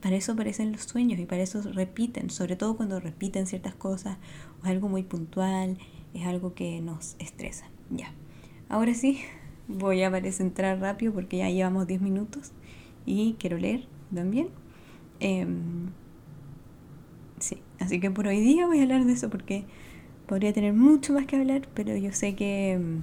para 0.00 0.16
eso 0.16 0.32
aparecen 0.32 0.72
los 0.72 0.82
sueños 0.82 1.18
y 1.18 1.26
para 1.26 1.42
eso 1.42 1.62
repiten, 1.62 2.30
sobre 2.30 2.56
todo 2.56 2.76
cuando 2.76 3.00
repiten 3.00 3.46
ciertas 3.46 3.74
cosas 3.74 4.18
o 4.60 4.64
es 4.64 4.70
algo 4.70 4.88
muy 4.88 5.02
puntual, 5.02 5.78
es 6.14 6.26
algo 6.26 6.54
que 6.54 6.80
nos 6.80 7.16
estresa. 7.18 7.66
Ya. 7.90 8.12
Ahora 8.68 8.94
sí, 8.94 9.20
voy 9.68 10.02
a 10.02 10.16
entrar 10.16 10.80
rápido 10.80 11.12
porque 11.12 11.38
ya 11.38 11.50
llevamos 11.50 11.86
10 11.86 12.00
minutos 12.00 12.52
y 13.04 13.36
quiero 13.38 13.58
leer 13.58 13.88
también. 14.14 14.48
Em, 15.18 15.90
sí, 17.38 17.62
así 17.80 17.98
que 17.98 18.10
por 18.10 18.26
hoy 18.26 18.40
día 18.40 18.66
voy 18.66 18.80
a 18.80 18.82
hablar 18.82 19.04
de 19.06 19.12
eso 19.12 19.30
porque 19.30 19.64
podría 20.26 20.52
tener 20.52 20.74
mucho 20.74 21.14
más 21.14 21.26
que 21.26 21.36
hablar, 21.36 21.68
pero 21.74 21.96
yo 21.96 22.12
sé 22.12 22.34
que 22.34 22.72
em, 22.72 23.02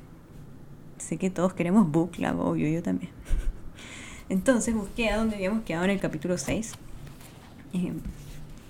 sé 1.03 1.17
que 1.17 1.29
todos 1.29 1.53
queremos 1.53 1.91
book 1.91 2.12
club, 2.12 2.39
obvio, 2.39 2.67
yo 2.67 2.81
también. 2.81 3.12
Entonces 4.29 4.74
busqué 4.74 5.10
a 5.10 5.17
donde 5.17 5.36
habíamos 5.36 5.63
quedado 5.63 5.86
en 5.86 5.91
el 5.91 6.00
capítulo 6.00 6.38
6. 6.38 6.74
Eh, 7.74 7.93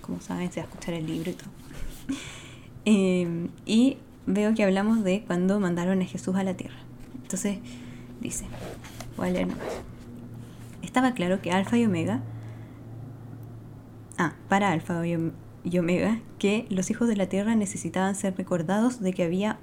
como 0.00 0.20
saben, 0.20 0.50
se 0.52 0.60
va 0.60 0.66
a 0.66 0.68
escuchar 0.68 0.94
el 0.94 1.06
libro 1.06 1.30
y 1.30 1.34
todo. 1.34 1.50
Eh, 2.86 3.48
y 3.64 3.96
veo 4.26 4.52
que 4.52 4.62
hablamos 4.62 5.04
de 5.04 5.24
cuando 5.26 5.58
mandaron 5.58 6.02
a 6.02 6.04
Jesús 6.04 6.36
a 6.36 6.44
la 6.44 6.52
tierra. 6.52 6.76
Entonces 7.22 7.56
dice, 8.20 8.44
voy 9.16 9.28
a 9.28 9.30
leer 9.30 9.46
nomás. 9.46 9.64
Estaba 10.82 11.14
claro 11.14 11.40
que 11.40 11.50
Alfa 11.50 11.78
y 11.78 11.86
Omega, 11.86 12.20
ah, 14.18 14.34
para 14.50 14.70
Alfa 14.70 15.02
y 15.06 15.78
Omega, 15.78 16.20
que 16.38 16.66
los 16.68 16.90
hijos 16.90 17.08
de 17.08 17.16
la 17.16 17.26
tierra 17.26 17.54
necesitaban 17.54 18.14
ser 18.14 18.36
recordados 18.36 19.00
de 19.00 19.14
que 19.14 19.24
había 19.24 19.58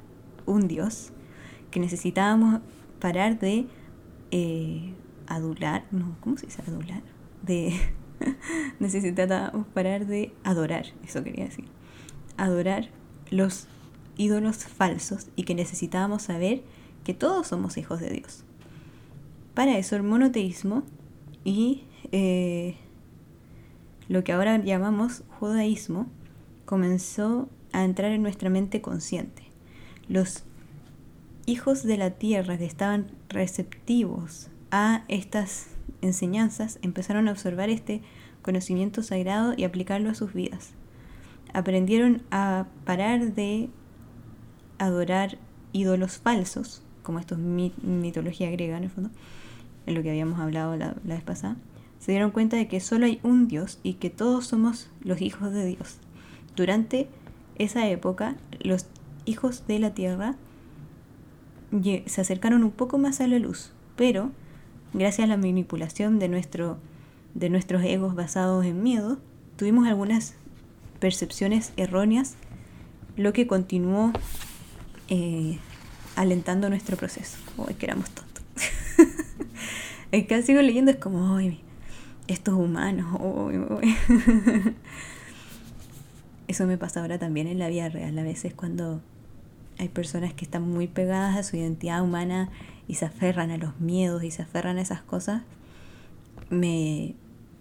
un 0.48 0.68
Dios, 0.68 1.12
que 1.72 1.80
necesitábamos 1.80 2.62
parar 3.00 3.40
de 3.40 3.66
eh, 4.30 4.94
adular, 5.28 5.86
no, 5.92 6.16
¿cómo 6.20 6.38
se 6.38 6.46
dice 6.46 6.62
adular? 6.68 7.02
De 7.42 7.74
necesitábamos 8.80 9.66
parar 9.68 10.06
de 10.06 10.34
adorar, 10.44 10.86
eso 11.04 11.24
quería 11.24 11.46
decir. 11.46 11.66
Adorar 12.38 12.90
los 13.30 13.68
ídolos 14.18 14.58
falsos 14.66 15.30
y 15.36 15.44
que 15.44 15.56
necesitábamos 15.56 16.24
saber 16.24 16.64
que 17.04 17.14
todos 17.14 17.48
somos 17.48 17.78
hijos 17.78 18.00
de 18.00 18.10
Dios. 18.10 18.44
Para 19.54 19.78
eso 19.78 19.96
el 19.96 20.04
monoteísmo 20.04 20.84
y 21.44 21.84
eh, 22.12 22.76
lo 24.08 24.24
que 24.24 24.34
ahora 24.34 24.58
llamamos 24.58 25.24
judaísmo 25.40 26.08
comenzó 26.66 27.50
a 27.72 27.84
entrar 27.84 28.12
en 28.12 28.22
nuestra 28.22 28.50
mente 28.50 28.82
consciente. 28.82 29.44
Los 30.08 30.44
hijos 31.46 31.84
de 31.84 31.98
la 31.98 32.12
tierra 32.12 32.58
que 32.58 32.66
estaban 32.66 33.08
receptivos 33.30 34.50
a 34.72 35.04
estas 35.08 35.68
enseñanzas 36.02 36.80
empezaron 36.82 37.28
a 37.28 37.32
observar 37.32 37.70
este 37.70 38.02
conocimiento 38.42 39.04
sagrado 39.04 39.54
y 39.56 39.64
aplicarlo 39.64 40.10
a 40.10 40.16
sus 40.16 40.34
vidas. 40.34 40.72
Aprendieron 41.54 42.24
a 42.32 42.68
parar 42.86 43.34
de 43.34 43.70
adorar 44.80 45.38
ídolos 45.74 46.18
falsos, 46.18 46.82
como 47.04 47.20
esto 47.20 47.36
es 47.36 47.42
mitología 47.42 48.50
griega 48.52 48.78
en 48.78 48.84
el 48.84 48.90
fondo, 48.90 49.10
en 49.86 49.96
lo 49.96 50.04
que 50.04 50.10
habíamos 50.10 50.40
hablado 50.40 50.76
la, 50.76 50.96
la 51.04 51.16
vez 51.16 51.24
pasada, 51.24 51.58
se 52.00 52.12
dieron 52.12 52.32
cuenta 52.32 52.58
de 52.58 52.68
que 52.68 52.80
solo 52.80 53.06
hay 53.06 53.20
un 53.22 53.48
Dios 53.48 53.80
y 53.84 53.96
que 53.96 54.10
todos 54.10 54.48
somos 54.48 54.90
los 55.02 55.22
hijos 55.22 55.52
de 55.52 55.66
Dios. 55.66 55.98
Durante 56.56 57.08
esa 57.56 57.88
época, 57.88 58.38
los 58.60 58.88
hijos 59.26 59.68
de 59.68 59.80
la 59.80 59.94
tierra 59.94 60.36
se 62.06 62.22
acercaron 62.22 62.64
un 62.64 62.72
poco 62.72 62.98
más 62.98 63.22
a 63.22 63.28
la 63.28 63.40
luz, 63.40 63.72
pero 63.96 64.32
gracias 64.94 65.26
a 65.26 65.28
la 65.28 65.38
manipulación 65.38 66.20
de, 66.20 66.28
nuestro, 66.28 66.78
de 67.34 67.50
nuestros 67.50 67.84
egos 67.84 68.16
basados 68.16 68.66
en 68.66 68.84
miedo, 68.84 69.20
tuvimos 69.56 69.88
algunas 69.88 70.36
percepciones 71.00 71.74
erróneas, 71.78 72.36
lo 73.16 73.34
que 73.34 73.48
continuó 73.48 74.12
eh, 75.10 75.60
alentando 76.16 76.70
nuestro 76.70 76.98
proceso. 76.98 77.38
Hoy 77.58 77.74
que 77.74 77.86
éramos 77.86 78.10
tontos. 78.12 78.44
el 80.12 80.28
que 80.28 80.42
sigo 80.44 80.62
leyendo 80.62 80.92
es 80.92 80.98
como, 80.98 81.34
hoy 81.34 81.60
estos 82.28 82.54
humanos, 82.54 83.08
Eso 86.48 86.66
me 86.66 86.78
pasa 86.78 87.00
ahora 87.02 87.18
también 87.18 87.48
en 87.48 87.60
la 87.60 87.70
vida 87.70 87.88
real, 87.88 88.18
a 88.20 88.24
veces 88.24 88.54
cuando 88.54 89.02
hay 89.78 89.90
personas 89.90 90.34
que 90.34 90.46
están 90.46 90.64
muy 90.64 90.88
pegadas 90.88 91.38
a 91.38 91.44
su 91.44 91.58
identidad 91.58 92.04
humana 92.04 92.50
y 92.88 92.96
se 92.96 93.06
aferran 93.06 93.52
a 93.52 93.58
los 93.58 93.80
miedos 93.80 94.24
y 94.24 94.32
se 94.32 94.42
aferran 94.42 94.78
a 94.78 94.82
esas 94.82 95.02
cosas, 95.02 95.44
me, 96.50 97.16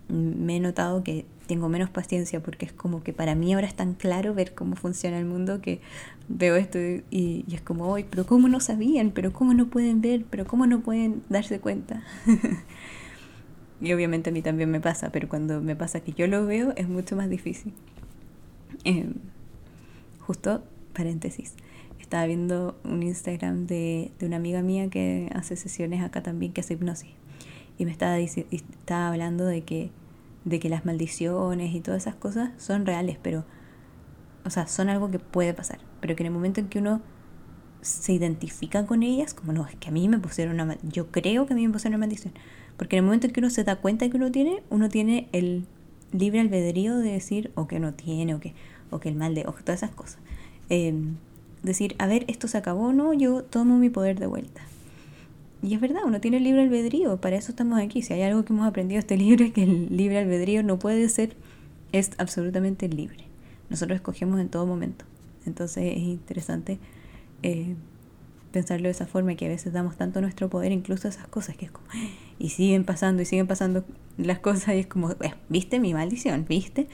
me 0.09 0.57
he 0.57 0.61
notado 0.61 1.03
que 1.05 1.25
tengo 1.51 1.69
menos 1.69 1.91
paciencia 1.91 2.41
porque 2.41 2.65
es 2.65 2.73
como 2.73 3.03
que 3.03 3.13
para 3.13 3.35
mí 3.35 3.53
ahora 3.53 3.67
es 3.67 3.75
tan 3.75 3.95
claro 3.95 4.35
ver 4.35 4.55
cómo 4.55 4.77
funciona 4.77 5.19
el 5.19 5.25
mundo 5.25 5.61
que 5.61 5.81
veo 6.29 6.55
esto 6.55 6.79
y, 7.11 7.45
es 7.53 7.61
como, 7.61 7.91
hoy, 7.91 8.07
pero 8.09 8.25
¿cómo 8.25 8.49
no 8.49 8.61
sabían? 8.61 9.11
¿Pero 9.11 9.33
cómo 9.33 9.53
no 9.53 9.67
pueden 9.67 10.01
ver? 10.01 10.25
¿Pero 10.31 10.47
cómo 10.47 10.69
no 10.69 10.79
pueden 10.79 11.25
darse 11.29 11.59
cuenta? 11.59 12.05
y 13.81 13.93
obviamente 13.93 14.31
a 14.31 14.33
mí 14.33 14.43
también 14.43 14.71
me 14.71 14.81
pasa, 14.81 15.11
pero 15.11 15.29
cuando 15.29 15.61
me 15.61 15.75
pasa 15.75 15.99
que 15.99 16.13
yo 16.13 16.29
lo 16.29 16.47
veo 16.47 16.73
es 16.77 16.89
mucho 16.89 17.17
más 17.17 17.29
difícil. 17.29 17.73
Em, 18.85 19.15
justo, 20.21 20.63
paréntesis, 20.93 21.55
estaba 22.11 22.27
viendo 22.27 22.77
un 22.83 23.05
Instagram 23.05 23.69
de, 23.69 24.11
de 24.19 24.27
una 24.27 24.35
amiga 24.35 24.63
mía 24.63 24.91
que 24.91 25.31
hace 25.33 25.55
sesiones 25.55 26.03
acá 26.03 26.25
también, 26.25 26.53
que 26.53 26.61
hace 26.61 26.75
hipnosis. 26.75 27.13
Y 27.79 27.85
me 27.85 27.93
estaba, 27.93 28.19
estaba 28.19 29.09
hablando 29.11 29.47
de 29.47 29.63
que 29.63 29.93
de 30.45 30.59
que 30.59 30.69
las 30.69 30.85
maldiciones 30.85 31.73
y 31.73 31.81
todas 31.81 32.03
esas 32.03 32.17
cosas 32.17 32.51
son 32.57 32.85
reales, 32.85 33.17
pero, 33.23 33.45
o 34.45 34.51
sea, 34.51 34.67
son 34.67 34.89
algo 34.89 35.09
que 35.09 35.21
puede 35.21 35.55
pasar, 35.55 35.79
pero 36.01 36.17
que 36.17 36.25
en 36.25 36.29
el 36.29 36.33
momento 36.33 36.59
en 36.59 36.69
que 36.69 36.81
uno 36.81 37.01
se 37.81 38.13
identifica 38.13 38.87
con 38.87 39.05
ellas, 39.05 39.33
como 39.33 39.53
no, 39.53 39.69
es 39.69 39.77
que 39.77 39.89
a 39.89 39.93
mí 39.93 40.09
me 40.09 40.19
pusieron 40.19 40.61
una 40.61 40.79
yo 40.83 41.13
creo 41.13 41.47
que 41.47 41.53
a 41.53 41.57
mí 41.57 41.65
me 41.65 41.73
pusieron 41.73 41.95
una 41.95 42.07
maldición, 42.07 42.35
porque 42.77 42.97
en 42.97 43.05
el 43.05 43.05
momento 43.05 43.29
en 43.29 43.33
que 43.33 43.39
uno 43.39 43.51
se 43.51 43.63
da 43.63 43.77
cuenta 43.77 44.09
que 44.09 44.17
uno 44.17 44.33
tiene, 44.33 44.65
uno 44.69 44.89
tiene 44.89 45.29
el 45.31 45.65
libre 46.11 46.41
albedrío 46.41 46.99
de 46.99 47.13
decir 47.13 47.53
o 47.55 47.69
que 47.69 47.79
no 47.79 47.95
tiene, 47.95 48.35
o 48.35 48.41
que, 48.41 48.55
o 48.91 48.99
que 48.99 49.11
el 49.11 49.15
mal 49.15 49.37
de 49.37 49.47
ojo, 49.47 49.59
todas 49.63 49.85
esas 49.85 49.95
cosas. 49.95 50.19
Em, 50.69 51.17
decir, 51.63 51.95
a 51.99 52.07
ver, 52.07 52.25
esto 52.29 52.49
se 52.49 52.59
acabó, 52.59 52.93
no, 52.93 53.13
yo 53.13 53.43
tomo 53.43 53.79
mi 53.79 53.91
poder 53.91 54.19
de 54.19 54.27
vuelta. 54.27 54.63
Y 55.63 55.75
es 55.75 55.81
verdad, 55.81 56.01
uno 56.07 56.21
tiene 56.21 56.39
el 56.39 56.45
libre 56.45 56.63
albedrío, 56.63 57.21
para 57.21 57.37
eso 57.37 57.53
estamos 57.53 57.79
aquí. 57.79 58.03
Si 58.03 58.13
hay 58.13 58.23
algo 58.23 58.45
que 58.45 58.53
hemos 58.53 58.67
aprendido 58.67 58.97
de 58.97 59.01
este 59.01 59.17
libro 59.23 59.45
es 59.45 59.53
que 59.53 59.65
el 59.65 59.95
libre 59.97 60.19
albedrío 60.19 60.63
no 60.63 60.79
puede 60.79 61.09
ser, 61.09 61.37
es 61.93 62.13
absolutamente 62.19 62.89
libre. 62.89 63.25
Nosotros 63.69 63.97
escogemos 63.97 64.41
en 64.41 64.49
todo 64.49 64.67
momento. 64.67 65.05
Entonces 65.47 65.85
es 65.97 66.03
interesante 66.03 66.79
eh, 67.43 67.75
pensarlo 68.53 68.85
de 68.85 68.91
esa 68.91 69.07
forma, 69.07 69.35
que 69.35 69.47
a 69.47 69.49
veces 69.49 69.73
damos 69.73 69.97
tanto 69.97 70.21
nuestro 70.21 70.49
poder 70.49 70.73
incluso 70.73 71.09
esas 71.09 71.27
cosas, 71.29 71.57
que 71.57 71.67
es 71.67 71.71
como, 71.71 71.87
y 72.39 72.51
siguen 72.51 72.85
pasando 72.85 73.23
y 73.23 73.25
siguen 73.25 73.47
pasando 73.47 73.85
las 74.17 74.39
cosas 74.39 74.75
y 74.75 74.81
es 74.81 74.87
como, 74.87 75.15
viste 75.49 75.79
mi 75.79 75.95
maldición, 75.95 76.45
viste, 76.49 76.89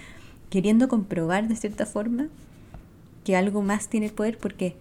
queriendo 0.50 0.88
comprobar 0.88 1.49
de 1.49 1.56
cierta 1.56 1.87
forma 1.87 2.28
que 3.26 3.35
algo 3.35 3.61
más 3.61 3.88
tiene 3.88 4.09
poder 4.09 4.38
porque 4.38 4.76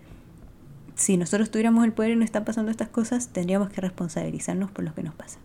si 0.93 1.17
nosotros 1.17 1.49
tuviéramos 1.49 1.83
el 1.83 1.93
poder 1.93 2.11
y 2.11 2.15
nos 2.15 2.25
están 2.25 2.45
pasando 2.45 2.69
estas 2.69 2.89
cosas, 2.89 3.29
tendríamos 3.29 3.69
que 3.69 3.81
responsabilizarnos 3.81 4.69
por 4.69 4.85
lo 4.85 4.93
que 4.93 5.01
nos 5.01 5.15
pasa. 5.15 5.39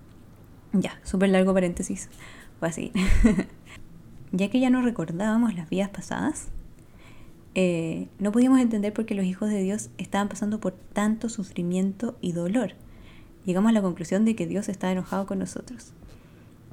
Ya, 0.75 1.01
súper 1.03 1.31
largo 1.31 1.55
paréntesis. 1.55 2.11
Fue 2.59 2.69
así. 2.69 2.93
ya 4.33 4.51
que 4.51 4.61
ya 4.61 4.69
no 4.69 4.83
recordábamos 4.83 5.55
las 5.55 5.71
vidas 5.71 5.89
pasadas, 5.89 6.49
eh, 7.55 8.09
no 8.19 8.33
podíamos 8.33 8.61
entender 8.61 8.93
por 8.93 9.07
qué 9.07 9.15
los 9.15 9.25
hijos 9.25 9.49
de 9.49 9.63
Dios 9.63 9.89
estaban 9.97 10.29
pasando 10.29 10.61
por 10.61 10.75
tanto 10.75 11.31
sufrimiento 11.31 12.19
y 12.21 12.33
dolor. 12.33 12.75
Llegamos 13.47 13.71
a 13.71 13.73
la 13.73 13.81
conclusión 13.81 14.27
de 14.27 14.37
que 14.37 14.47
Dios 14.47 14.69
estaba 14.69 14.93
enojado 14.93 15.25
con 15.25 15.39
nosotros. 15.39 15.95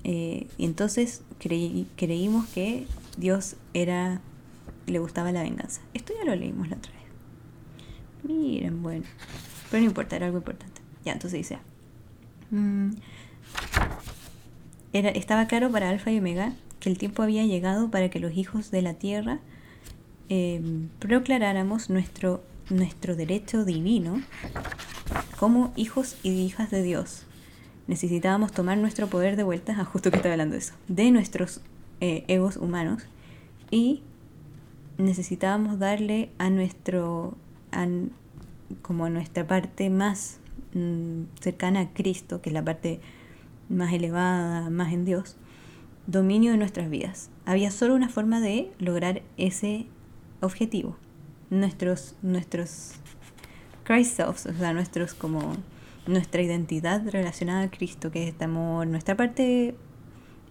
Eh, 0.03 0.48
y 0.57 0.65
entonces 0.65 1.22
creímos 1.39 2.48
que 2.48 2.86
Dios 3.17 3.55
era 3.74 4.19
le 4.88 5.00
gustaba 5.00 5.32
la 5.32 5.44
venganza. 5.44 5.82
Esto 5.94 6.13
ya 6.17 6.25
lo 6.25 6.36
leímos 6.36 6.70
la 6.70 6.77
otra 6.77 6.91
vez. 6.91 7.01
Miren, 8.24 8.82
bueno. 8.82 9.06
Pero 9.70 9.82
no 9.82 9.88
importa, 9.88 10.15
era 10.15 10.25
algo 10.25 10.39
importante. 10.39 10.82
Ya, 11.06 11.13
entonces 11.13 11.39
dice. 11.39 11.60
Mm, 12.51 12.91
era, 14.94 15.10
estaba 15.10 15.48
claro 15.48 15.72
para 15.72 15.89
Alfa 15.89 16.12
y 16.12 16.20
Omega 16.20 16.53
que 16.79 16.89
el 16.89 16.98
tiempo 16.98 17.24
había 17.24 17.46
llegado 17.46 17.91
para 17.91 18.10
que 18.10 18.20
los 18.20 18.34
hijos 18.34 18.72
de 18.72 18.82
la 18.82 18.94
tierra 18.94 19.39
eh, 20.29 20.62
proclaráramos 21.00 21.89
nuestro, 21.89 22.44
nuestro 22.70 23.15
derecho 23.15 23.65
divino 23.65 24.22
como 25.39 25.74
hijos 25.75 26.17
y 26.24 26.32
hijas 26.32 26.72
de 26.72 26.84
Dios. 26.84 27.25
Necesitábamos 27.88 28.51
tomar 28.51 28.77
nuestro 28.77 29.08
poder 29.08 29.38
de 29.38 29.44
vuelta, 29.44 29.74
a 29.74 29.82
ah, 29.82 29.86
justo 29.86 30.12
que 30.12 30.17
estaba 30.17 30.34
hablando 30.34 30.53
de 30.53 30.60
eso, 30.60 30.74
de 30.88 31.12
nuestros 31.12 31.62
eh, 32.01 32.25
egos 32.27 32.58
humanos 32.58 33.03
y 33.72 34.03
necesitábamos 34.98 35.80
darle 35.80 36.30
a 36.38 36.50
nuestro 36.50 37.38
como 38.82 39.06
a 39.06 39.10
nuestra 39.10 39.46
parte 39.46 39.89
más 39.89 40.39
mm, 40.74 41.24
cercana 41.39 41.82
a 41.82 41.94
Cristo, 41.94 42.42
que 42.42 42.50
es 42.50 42.54
la 42.54 42.63
parte 42.63 43.00
más 43.70 43.94
elevada, 43.94 44.70
más 44.70 44.94
en 44.94 45.06
Dios, 45.06 45.38
dominio 46.08 46.51
de 46.51 46.58
nuestras 46.58 46.89
vidas. 46.89 47.30
Había 47.46 47.72
solo 47.72 47.96
una 47.96 48.10
forma 48.10 48.39
de 48.39 48.72
lograr 48.80 49.22
ese 49.38 49.86
objetivo. 50.42 50.98
Nuestros, 51.50 52.16
nuestros 52.22 52.94
Christ 53.84 54.18
selves, 54.18 54.46
o 54.48 54.54
sea, 54.54 54.74
nuestros 54.74 55.13
como 55.13 55.54
nuestra 56.08 56.42
identidad 56.42 57.08
relacionada 57.10 57.63
a 57.63 57.72
Cristo, 57.72 58.12
que 58.12 58.24
es 58.24 58.30
este 58.30 58.46
amor, 58.46 58.88
nuestra 58.88 59.16
parte, 59.16 59.75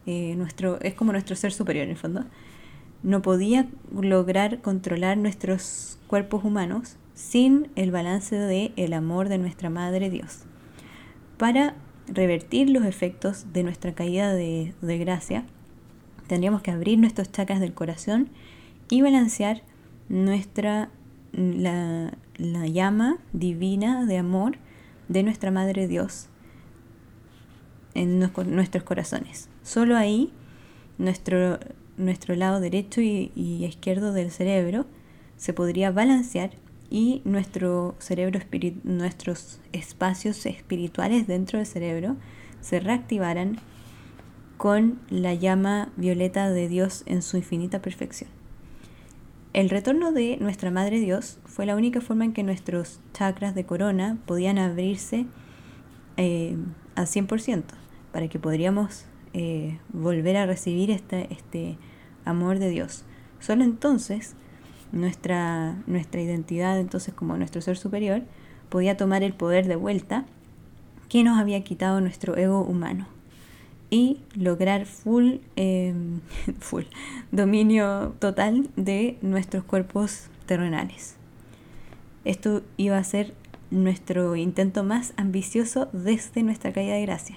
eh, 0.07 0.35
nuestro, 0.37 0.81
es 0.81 0.95
como 0.95 1.12
nuestro 1.12 1.35
ser 1.37 1.53
superior 1.53 1.85
en 1.85 1.91
el 1.91 1.97
fondo, 1.97 2.25
no 3.03 3.23
podía 3.23 3.69
lograr 3.93 4.61
controlar 4.61 5.17
nuestros 5.17 5.99
cuerpos 6.07 6.45
humanos 6.45 6.97
sin 7.15 7.71
el 7.76 7.91
balance 7.91 8.37
de 8.37 8.73
el 8.76 8.93
amor 8.93 9.29
de 9.29 9.38
nuestra 9.38 9.71
Madre 9.71 10.11
Dios. 10.11 10.41
Para 11.38 11.75
revertir 12.09 12.71
los 12.71 12.85
efectos 12.85 13.53
de 13.53 13.62
nuestra 13.62 13.93
caída 13.93 14.35
de, 14.35 14.75
de 14.81 14.99
gracia, 14.99 15.45
tendríamos 16.26 16.62
que 16.62 16.71
abrir 16.71 16.99
nuestros 16.99 17.31
chakras 17.31 17.61
del 17.61 17.75
corazón 17.75 18.29
y 18.88 19.03
balancear 19.03 19.62
nuestra 20.09 20.91
la, 21.33 22.12
la 22.37 22.67
llama 22.67 23.19
divina 23.33 24.07
de 24.07 24.19
amor 24.19 24.57
de 25.09 25.23
nuestra 25.23 25.50
Madre 25.50 25.87
Dios 25.87 26.29
en 27.95 28.19
nuestros 28.19 28.85
corazones. 28.85 29.49
Solo 29.62 29.97
ahí 29.97 30.33
nuestro, 30.99 31.59
nuestro 31.97 32.35
lado 32.35 32.61
derecho 32.61 33.00
y, 33.00 33.33
izquierdo 33.35 34.12
del 34.12 34.31
cerebro 34.31 34.87
se 35.37 35.53
podría 35.53 35.91
balancear 35.91 36.50
y 36.91 37.23
nuestro 37.25 37.95
cerebro 37.99 38.41
nuestros 38.85 39.61
espacios 39.73 40.47
espirituales 40.47 41.26
dentro 41.26 41.59
del 41.59 41.67
cerebro 41.67 42.17
se 42.61 42.81
reactivaran 42.81 43.59
con 44.57 45.00
la 45.11 45.35
llama 45.35 45.93
violeta 45.97 46.50
de 46.50 46.69
Dios 46.69 47.03
en 47.07 47.23
su 47.23 47.37
infinita 47.37 47.83
perfección. 47.83 48.31
El 49.53 49.71
retorno 49.71 50.12
de 50.12 50.37
nuestra 50.38 50.71
Madre 50.71 51.00
Dios 51.00 51.38
fue 51.45 51.67
la 51.67 51.76
única 51.76 52.00
forma 52.00 52.25
en 52.25 52.33
que 52.33 52.43
nuestros 52.43 53.00
chakras 53.12 53.55
de 53.55 53.65
corona 53.65 54.19
podían 54.26 54.59
abrirse 54.59 55.26
eh, 56.17 56.57
al 56.95 57.07
100%, 57.07 57.65
para 58.12 58.29
que 58.29 58.38
podríamos 58.38 59.07
eh, 59.33 59.79
volver 59.93 60.37
a 60.37 60.47
recibir 60.47 60.91
este, 60.91 61.33
este 61.33 61.76
amor 62.26 62.59
de 62.59 62.68
Dios. 62.68 63.04
Solo 63.40 63.64
entonces 63.64 64.35
nuestra, 64.92 65.76
nuestra 65.87 66.21
identidad, 66.21 66.78
entonces 66.78 67.14
como 67.14 67.37
nuestro 67.37 67.62
ser 67.62 67.78
superior, 67.78 68.23
podía 68.68 68.97
tomar 68.97 69.23
el 69.23 69.33
poder 69.33 69.66
de 69.66 69.76
vuelta 69.76 70.26
que 71.09 71.25
nos 71.25 71.38
había 71.38 71.62
quitado 71.64 72.00
nuestro 72.00 72.37
ego 72.37 72.62
humano 72.62 73.06
y 73.90 74.21
lograr 74.35 74.87
full, 74.87 75.37
em, 75.54 76.21
full 76.59 76.85
dominio 77.33 78.14
total 78.18 78.68
de 78.76 79.18
nuestros 79.23 79.64
cuerpos 79.64 80.28
terrenales. 80.47 81.16
Esto 82.25 82.62
iba 82.76 82.99
a 82.99 83.04
ser 83.04 83.35
nuestro 83.71 84.37
intento 84.37 84.85
más 84.85 85.12
ambicioso 85.16 85.88
desde 85.92 86.42
nuestra 86.42 86.73
caída 86.73 86.95
de 86.95 87.02
gracia. 87.02 87.37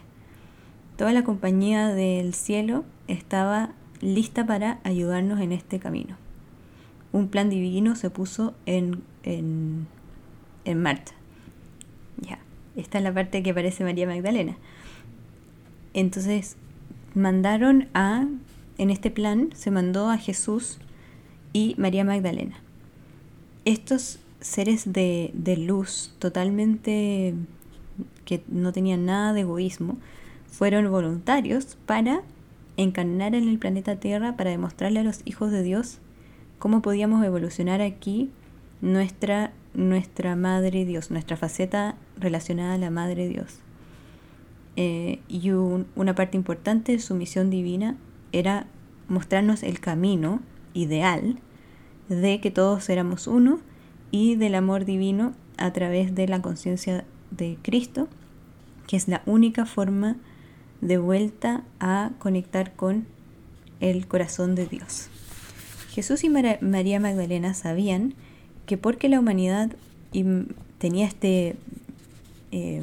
Toda 0.97 1.11
la 1.13 1.23
compañía 1.23 1.89
del 1.89 2.33
cielo 2.33 2.83
estaba 3.07 3.68
lista 4.01 4.45
para 4.45 4.79
ayudarnos 4.83 5.39
en 5.39 5.51
este 5.51 5.79
camino. 5.79 6.15
Un 7.11 7.27
plan 7.27 7.49
divino 7.49 7.95
se 7.95 8.09
puso 8.09 8.53
en, 8.65 9.01
en, 9.23 9.87
en 10.65 10.81
marcha. 10.81 11.13
Ya, 12.21 12.39
esta 12.75 12.97
es 12.99 13.03
la 13.03 13.13
parte 13.13 13.41
que 13.41 13.51
aparece 13.51 13.83
María 13.83 14.05
Magdalena. 14.05 14.57
Entonces 15.93 16.55
mandaron 17.15 17.87
a, 17.93 18.27
en 18.77 18.89
este 18.89 19.09
plan 19.11 19.49
se 19.53 19.71
mandó 19.71 20.09
a 20.09 20.17
Jesús 20.17 20.77
y 21.51 21.75
María 21.77 22.03
Magdalena. 22.03 22.57
Estos 23.65 24.19
seres 24.39 24.93
de, 24.93 25.31
de 25.33 25.57
luz 25.57 26.13
totalmente 26.19 27.33
que 28.25 28.43
no 28.47 28.71
tenían 28.71 29.05
nada 29.05 29.33
de 29.33 29.41
egoísmo, 29.41 29.97
fueron 30.47 30.89
voluntarios 30.91 31.77
para 31.85 32.21
encarnar 32.83 33.35
en 33.35 33.47
el 33.47 33.59
planeta 33.59 33.97
Tierra 33.97 34.37
para 34.37 34.51
demostrarle 34.51 35.01
a 35.01 35.03
los 35.03 35.21
hijos 35.25 35.51
de 35.51 35.63
Dios 35.63 35.99
cómo 36.59 36.81
podíamos 36.81 37.23
evolucionar 37.25 37.81
aquí 37.81 38.29
nuestra, 38.81 39.51
nuestra 39.73 40.35
Madre 40.35 40.85
Dios, 40.85 41.11
nuestra 41.11 41.35
faceta 41.35 41.95
relacionada 42.17 42.75
a 42.75 42.77
la 42.77 42.89
Madre 42.89 43.27
Dios. 43.27 43.59
Eh, 44.75 45.19
y 45.27 45.49
una 45.51 46.15
parte 46.15 46.37
importante 46.37 46.93
de 46.93 46.99
su 46.99 47.15
misión 47.15 47.49
divina 47.49 47.97
era 48.31 48.67
mostrarnos 49.09 49.63
el 49.63 49.81
camino 49.81 50.39
ideal 50.73 51.39
de 52.07 52.39
que 52.39 52.51
todos 52.51 52.89
éramos 52.89 53.27
uno 53.27 53.59
y 54.11 54.35
del 54.35 54.55
amor 54.55 54.85
divino 54.85 55.33
a 55.57 55.73
través 55.73 56.15
de 56.15 56.27
la 56.27 56.41
conciencia 56.41 57.03
de 57.31 57.57
Cristo, 57.61 58.07
que 58.87 58.95
es 58.95 59.09
la 59.09 59.21
única 59.25 59.65
forma 59.65 60.15
de 60.81 60.97
vuelta 60.97 61.63
a 61.79 62.11
conectar 62.19 62.73
con 62.73 63.05
el 63.79 64.07
corazón 64.07 64.55
de 64.55 64.65
Dios. 64.65 65.09
Jesús 65.91 66.23
y 66.23 66.29
María 66.29 66.99
Magdalena 66.99 67.53
sabían 67.53 68.13
que 68.65 68.77
porque 68.77 69.09
la 69.09 69.19
humanidad 69.19 69.71
tenía 70.77 71.07
este 71.07 71.55
eh, 72.51 72.81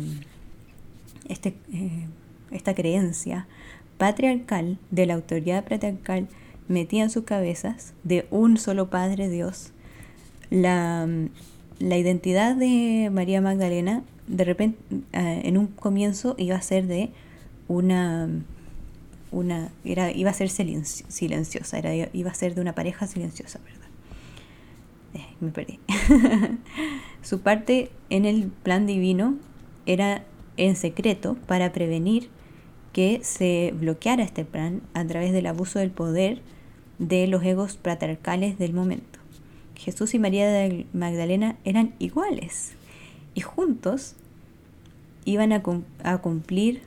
este, 1.29 1.55
eh, 1.73 2.07
esta 2.51 2.75
creencia 2.75 3.47
patriarcal 3.99 4.79
de 4.91 5.07
la 5.07 5.15
autoridad 5.15 5.65
patriarcal 5.65 6.29
metida 6.69 7.05
en 7.05 7.11
sus 7.11 7.25
cabezas 7.25 7.95
de 8.05 8.27
un 8.31 8.59
solo 8.59 8.91
Padre 8.91 9.29
Dios, 9.29 9.73
la, 10.51 11.09
la 11.79 11.97
identidad 11.97 12.57
de 12.57 13.11
María 13.13 13.41
Magdalena 13.41 14.03
de 14.27 14.45
repente 14.45 14.79
eh, 15.13 15.43
en 15.45 15.57
un 15.57 15.69
comienzo 15.69 16.35
iba 16.39 16.57
a 16.57 16.63
ser 16.63 16.87
de 16.87 17.11
una 17.69 18.29
una 19.33 19.71
era 19.85 20.13
iba 20.13 20.31
a 20.31 20.35
ser 20.35 20.49
silenciosa 20.49 21.79
era 21.79 22.09
iba 22.13 22.31
a 22.31 22.35
ser 22.35 22.55
de 22.55 22.61
una 22.61 22.75
pareja 22.75 23.07
silenciosa 23.07 23.59
verdad 23.59 23.89
eh, 25.15 25.35
me 25.41 25.51
perdí 25.51 25.81
su 27.23 27.41
parte 27.41 27.91
en 28.09 28.25
el 28.25 28.49
plan 28.63 28.87
divino 28.87 29.35
era 29.85 30.25
en 30.57 30.77
secreto 30.77 31.37
para 31.47 31.73
prevenir 31.73 32.29
que 32.93 33.21
se 33.23 33.75
bloqueara 33.79 34.23
este 34.23 34.45
plan 34.45 34.81
a 34.95 35.05
través 35.05 35.33
del 35.33 35.47
abuso 35.47 35.79
del 35.79 35.91
poder 35.91 36.41
de 36.99 37.27
los 37.27 37.43
egos 37.45 37.77
patriarcales 37.77 38.59
del 38.59 38.73
momento. 38.73 39.19
Jesús 39.75 40.15
y 40.15 40.19
María 40.19 40.49
de 40.49 40.87
Magdalena 40.95 41.57
eran 41.65 41.95
iguales 41.99 42.73
y 43.35 43.43
juntos 43.43 44.15
iban 45.27 45.53
a, 45.53 45.63
cumplir, 46.23 46.81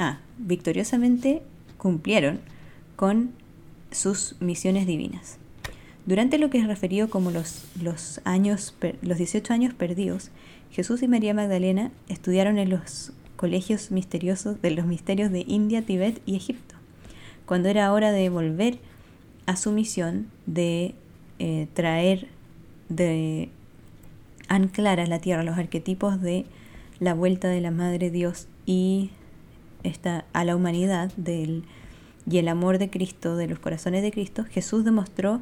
ah, 0.00 0.18
victoriosamente 0.38 1.42
cumplieron 1.78 2.40
con 2.96 3.30
sus 3.92 4.34
misiones 4.40 4.86
divinas. 4.86 5.38
Durante 6.06 6.38
lo 6.38 6.50
que 6.50 6.58
es 6.58 6.66
referido 6.66 7.08
como 7.08 7.30
los, 7.30 7.66
los, 7.80 8.20
años, 8.24 8.74
los 9.02 9.18
18 9.18 9.52
años 9.52 9.74
perdidos, 9.74 10.30
Jesús 10.72 11.02
y 11.02 11.08
María 11.08 11.34
Magdalena 11.34 11.92
estudiaron 12.08 12.58
en 12.58 12.70
los 12.70 13.12
colegios 13.36 13.90
misteriosos 13.90 14.60
de 14.60 14.70
los 14.70 14.86
misterios 14.86 15.30
de 15.30 15.44
India, 15.46 15.82
Tibet 15.82 16.20
y 16.26 16.36
Egipto. 16.36 16.74
Cuando 17.46 17.68
era 17.68 17.92
hora 17.92 18.12
de 18.12 18.28
volver 18.28 18.78
a 19.46 19.56
su 19.56 19.72
misión 19.72 20.26
de 20.46 20.94
eh, 21.38 21.66
traer, 21.74 22.28
de 22.88 23.50
anclar 24.48 25.00
a 25.00 25.06
la 25.06 25.20
tierra 25.20 25.42
los 25.42 25.58
arquetipos 25.58 26.20
de 26.20 26.44
la 26.98 27.14
vuelta 27.14 27.48
de 27.48 27.60
la 27.60 27.70
Madre 27.70 28.10
Dios 28.10 28.46
y 28.66 29.10
a 30.32 30.44
la 30.44 30.56
humanidad 30.56 31.12
del, 31.16 31.64
y 32.30 32.38
el 32.38 32.48
amor 32.48 32.78
de 32.78 32.90
Cristo, 32.90 33.36
de 33.36 33.48
los 33.48 33.58
corazones 33.58 34.02
de 34.02 34.12
Cristo, 34.12 34.44
Jesús 34.44 34.84
demostró 34.84 35.40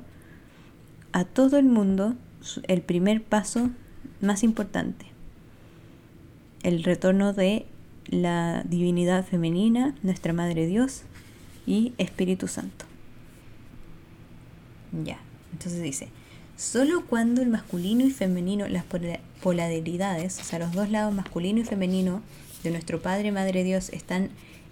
a 1.12 1.24
todo 1.24 1.58
el 1.58 1.66
mundo 1.66 2.14
el 2.66 2.82
primer 2.82 3.22
paso 3.22 3.70
más 4.20 4.42
importante, 4.42 5.06
el 6.62 6.84
retorno 6.84 7.32
de 7.32 7.66
la 8.06 8.62
divinidad 8.64 9.24
femenina, 9.24 9.94
nuestra 10.02 10.32
Madre 10.32 10.66
Dios 10.66 11.02
y 11.66 11.92
Espíritu 11.98 12.48
Santo. 12.48 12.86
Ya, 15.04 15.18
entonces 15.52 15.82
dice, 15.82 16.08
solo 16.56 17.04
cuando 17.04 17.42
el 17.42 17.48
masculino 17.48 18.04
y 18.04 18.10
femenino, 18.10 18.66
las 18.68 18.84
polaridades, 19.42 20.40
o 20.40 20.44
sea, 20.44 20.58
los 20.58 20.72
dos 20.72 20.90
lados 20.90 21.14
masculino 21.14 21.60
y 21.60 21.64
femenino 21.64 22.22
nuestro 22.70 23.00
Padre 23.00 23.32
Madre 23.32 23.64
Dios 23.64 23.90
están 23.90 24.30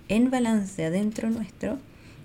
en 0.09 0.31
balance 0.31 0.85
adentro 0.85 1.31
nuestro 1.31 1.79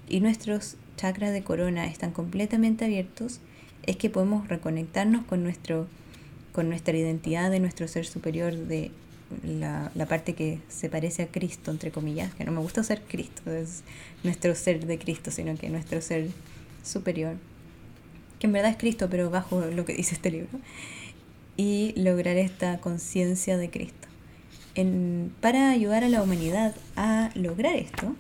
y 0.08 0.20
nuestros 0.20 0.76
chakras 0.98 1.32
de 1.32 1.44
corona 1.44 1.88
están 1.88 2.12
completamente 2.12 2.86
abiertos, 2.86 3.40
es 3.84 3.98
que 3.98 4.10
podemos 4.10 4.48
reconectarnos 4.48 5.26
con 5.26 5.44
nuestro 5.44 5.88
con 6.52 6.70
nuestra 6.70 6.98
identidad 6.98 7.50
de 7.50 7.60
nuestro 7.60 7.88
ser 7.88 8.06
superior 8.06 8.56
de 8.56 8.92
la, 9.44 9.92
parte 10.08 10.34
que 10.34 10.60
se 10.68 10.90
parece 10.90 11.24
a 11.24 11.28
Cristo, 11.28 11.72
entre 11.72 11.92
comillas, 11.92 12.34
que 12.36 12.44
no 12.44 12.52
me 12.52 12.60
gusta 12.60 12.84
ser 12.84 13.02
Cristo, 13.02 13.52
es 13.52 13.84
nuestro 14.24 14.54
ser 14.56 14.86
de 14.86 15.00
Cristo, 15.00 15.32
sino 15.32 15.56
que 15.56 15.70
nuestro 15.70 16.02
ser 16.02 16.28
superior, 16.84 17.36
que 18.40 18.48
en 18.48 18.54
verdad 18.54 18.72
es 18.72 18.78
Cristo, 18.78 19.08
pero 19.10 19.30
bajo 19.30 19.62
lo 19.62 19.86
que 19.86 19.94
dice 19.94 20.16
este 20.16 20.32
libro, 20.32 20.50
y 21.56 21.94
lograr 21.96 22.38
esta 22.38 22.80
conciencia 22.80 23.58
de 23.58 23.70
Cristo. 23.70 24.01
Para 25.42 25.72
ayudar 25.72 26.04
a 26.04 26.10
la 26.10 26.22
humanidad 26.22 26.76
a 26.96 27.32
lograr 27.36 27.76
esto, 27.76 28.16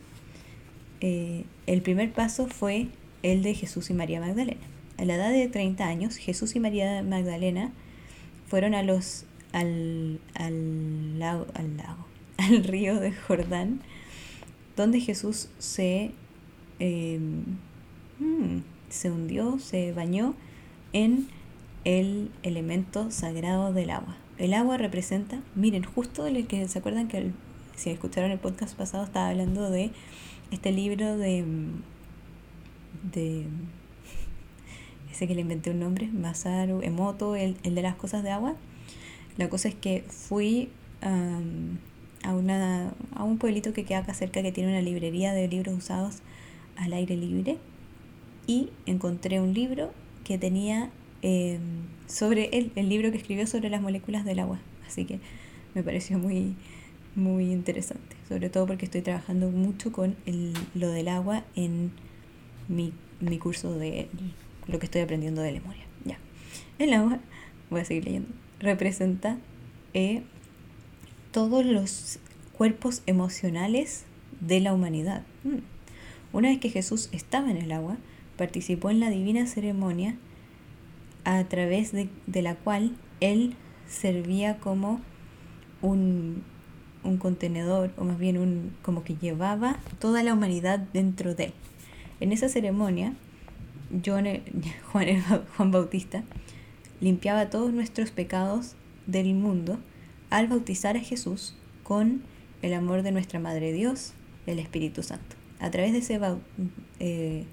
eh, 1.00 1.46
el 1.66 1.82
primer 1.82 2.12
paso 2.12 2.48
fue 2.48 2.88
el 3.24 3.42
de 3.42 3.54
Jesús 3.54 3.90
y 3.90 3.94
María 3.94 4.20
Magdalena. 4.20 4.60
A 4.98 5.06
la 5.06 5.16
edad 5.16 5.32
de 5.32 5.48
30 5.48 5.86
años, 5.86 6.18
Jesús 6.18 6.56
y 6.56 6.60
María 6.60 7.04
Magdalena 7.04 7.72
fueron 8.48 8.76
a 8.76 8.84
los 8.84 9.26
al, 9.54 10.20
al, 10.36 11.20
lago, 11.20 11.48
al 11.54 11.78
lago, 11.78 12.06
al 12.38 12.64
río 12.64 13.00
de 13.00 13.12
Jordán, 13.14 13.82
donde 14.76 15.00
Jesús 15.00 15.50
se, 15.58 16.12
em, 16.80 17.44
mm, 18.20 18.62
se 18.90 19.12
hundió, 19.12 19.60
se 19.60 19.94
bañó 19.94 20.36
en 20.94 21.28
el 21.84 22.32
elemento 22.44 23.12
sagrado 23.12 23.74
del 23.74 23.90
agua. 23.92 24.18
El 24.42 24.56
agua 24.56 24.78
representa, 24.78 25.40
miren, 25.54 25.84
justo 25.84 26.26
el 26.26 26.48
que 26.48 26.68
se 26.68 26.80
acuerdan 26.80 27.08
que 27.08 27.30
si 27.76 27.92
escucharon 27.92 28.32
el 28.32 28.40
podcast 28.40 28.76
pasado 28.76 29.04
estaba 29.04 29.30
hablando 29.30 29.70
de 29.70 29.92
este 30.50 30.72
libro 30.72 31.16
de 31.16 31.46
de 33.14 33.46
ese 35.12 35.28
que 35.28 35.36
le 35.36 35.42
inventé 35.42 35.70
un 35.70 35.80
nombre, 35.80 36.08
Masaru 36.08 36.82
Emoto, 36.82 37.36
el, 37.36 37.56
el 37.62 37.76
de 37.76 37.84
las 37.84 37.94
cosas 37.94 38.24
de 38.24 38.32
agua. 38.32 38.56
La 39.38 39.48
cosa 39.48 39.68
es 39.68 39.76
que 39.76 40.06
fui 40.08 40.70
a, 41.04 42.34
una, 42.34 42.94
a 43.14 43.24
un 43.24 43.38
pueblito 43.38 43.74
que 43.74 43.86
queda 43.86 44.00
acá 44.00 44.16
cerca 44.16 44.42
que 44.42 44.52
tiene 44.52 44.72
una 44.72 44.82
librería 44.82 45.34
de 45.34 45.48
libros 45.48 45.78
usados 45.78 46.18
al 46.78 46.94
aire 46.94 47.16
libre 47.16 47.60
y 48.48 48.70
encontré 48.88 49.40
un 49.40 49.54
libro 49.54 49.92
que 50.24 50.40
tenía 50.40 50.90
em, 51.22 51.62
sobre 52.08 52.50
él, 52.54 52.72
el 52.76 52.90
libro 52.90 53.12
que 53.12 53.18
escribió 53.18 53.48
sobre 53.48 53.70
las 53.70 53.82
moléculas 53.82 54.26
del 54.26 54.40
agua. 54.40 54.60
Así 54.88 55.06
que 55.06 55.20
me 55.74 55.84
pareció 55.84 56.18
muy, 56.18 56.56
muy 57.16 57.52
interesante, 57.52 58.16
sobre 58.28 58.50
todo 58.50 58.68
porque 58.68 58.86
estoy 58.86 59.02
trabajando 59.02 59.50
mucho 59.50 59.92
con 59.92 60.16
el, 60.26 60.54
lo 60.76 60.90
del 60.90 61.08
agua 61.08 61.44
en 61.56 61.92
mi, 62.68 62.94
mi 63.20 63.38
curso 63.38 63.78
de 63.78 64.08
lo 64.68 64.80
que 64.80 64.86
estoy 64.86 65.02
aprendiendo 65.02 65.42
de 65.42 65.52
Lemuria. 65.52 65.84
Ya. 66.06 66.18
El 66.80 66.94
agua, 66.94 67.20
voy 67.70 67.82
a 67.82 67.86
seguir 67.86 68.06
leyendo, 68.06 68.30
representa 68.60 69.38
eh, 69.94 70.24
todos 71.32 71.66
los 71.66 72.20
cuerpos 72.58 73.02
emocionales 73.06 74.06
de 74.40 74.60
la 74.60 74.74
humanidad. 74.74 75.24
Mm. 75.44 75.60
Una 76.34 76.50
vez 76.50 76.60
que 76.60 76.70
Jesús 76.70 77.10
estaba 77.12 77.52
en 77.52 77.58
el 77.58 77.72
agua, 77.72 77.98
participó 78.38 78.90
en 78.90 79.00
la 79.00 79.10
divina 79.10 79.46
ceremonia 79.48 80.16
a 81.24 81.44
través 81.46 81.92
de, 81.92 82.10
de 82.28 82.42
la 82.42 82.56
cual 82.56 82.96
él 83.20 83.56
servía 83.88 84.58
como 84.58 85.02
un, 85.82 86.44
un, 87.04 87.18
contenedor, 87.18 87.92
o 87.98 88.04
más 88.04 88.18
bien 88.18 88.38
un, 88.38 88.76
como 88.82 89.04
que 89.04 89.16
llevaba 89.16 89.80
toda 90.00 90.24
la 90.24 90.34
humanidad 90.34 90.80
dentro 90.80 91.36
de 91.36 91.46
él. 91.46 91.54
En 92.20 92.32
esa 92.32 92.50
ceremonia, 92.50 93.14
Juan, 94.92 95.22
Juan 95.58 95.72
Bautista 95.72 96.24
limpiaba 97.02 97.50
todos 97.50 97.74
nuestros 97.74 98.12
pecados 98.12 98.76
del 99.08 99.34
mundo 99.34 99.80
al 100.30 100.48
bautizar 100.48 100.96
a 100.96 101.02
Jesús 101.02 101.56
con 101.84 102.22
el 102.62 102.74
amor 102.74 103.02
de 103.02 103.12
nuestra 103.12 103.40
Madre 103.40 103.74
Dios, 103.74 104.14
el 104.46 104.60
Espíritu 104.60 105.04
Santo. 105.04 105.36
A 105.60 105.72
través 105.72 105.92
de 105.92 106.00
ese, 106.00 106.20
eh, 107.00 107.44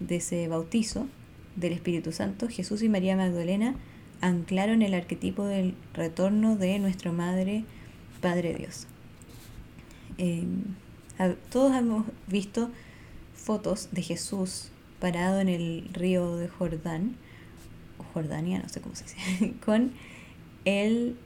de 0.00 0.16
ese 0.16 0.48
bautizo 0.48 1.08
del 1.56 1.72
Espíritu 1.72 2.12
Santo, 2.12 2.48
Jesús 2.48 2.82
y 2.82 2.88
María 2.88 3.16
Magdalena 3.16 3.76
anclaron 4.20 4.82
el 4.82 4.94
arquetipo 4.94 5.44
del 5.44 5.74
retorno 5.92 6.56
de 6.56 6.78
nuestra 6.78 7.12
Madre, 7.12 7.64
Padre 8.20 8.54
Dios. 8.54 8.86
Em, 10.18 10.62
todos 11.50 11.74
hemos 11.74 12.06
visto 12.26 12.70
fotos 13.34 13.88
de 13.92 14.02
Jesús 14.02 14.70
parado 14.98 15.40
en 15.40 15.48
el 15.48 15.88
río 15.92 16.36
de 16.36 16.48
Jordán, 16.48 17.16
o 17.98 18.04
Jordania, 18.14 18.60
no 18.60 18.68
sé 18.68 18.80
cómo 18.80 18.94
se 18.94 19.04
dice, 19.04 19.54
con 19.64 19.92
el 20.64 21.16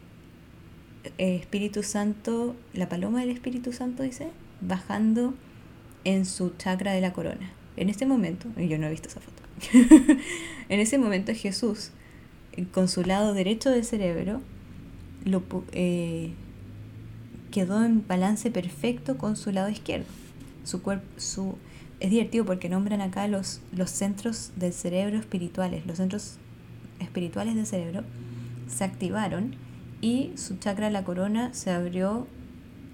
Espíritu 1.17 1.83
Santo, 1.83 2.57
la 2.75 2.89
paloma 2.89 3.21
del 3.21 3.31
Espíritu 3.31 3.73
Santo 3.73 4.03
dice, 4.03 4.31
bajando 4.61 5.35
en 6.05 6.27
su 6.27 6.51
chakra 6.57 6.93
de 6.93 7.01
la 7.01 7.13
corona. 7.13 7.53
En 7.77 7.89
este 7.89 8.07
momento, 8.07 8.49
yo 8.57 8.79
no 8.79 8.87
he 8.87 8.91
visto 8.91 9.09
esa 9.09 9.21
foto, 9.21 9.43
en 10.69 10.81
ese 10.81 10.99
momento 10.99 11.33
Jesús, 11.35 11.91
con 12.73 12.89
su 12.89 13.03
lado 13.03 13.35
derecho 13.35 13.71
del 13.71 13.85
cerebro, 13.85 14.41
eh, 15.73 16.33
quedó 17.51 17.85
en 17.85 18.07
balance 18.07 18.51
perfecto 18.51 19.19
con 19.19 19.37
su 19.37 19.53
lado 19.53 19.69
izquierdo. 19.69 20.07
Su 20.65 20.83
cuerpo, 20.83 21.07
su, 21.17 21.57
es 22.01 22.11
divertido 22.11 22.45
porque 22.45 22.69
nombran 22.69 23.01
acá 23.01 23.27
los, 23.29 23.61
los 23.73 23.91
centros 23.91 24.53
del 24.57 24.73
cerebro 24.73 25.19
espirituales. 25.19 25.87
Los 25.87 25.97
centros 25.97 26.37
espirituales 27.01 27.55
del 27.55 27.67
cerebro 27.67 28.05
se 28.69 28.85
activaron 28.85 29.57
y 30.01 30.33
su 30.37 30.59
chakra 30.59 30.91
la 30.91 31.05
corona 31.05 31.55
se 31.55 31.71
abrió 31.71 32.27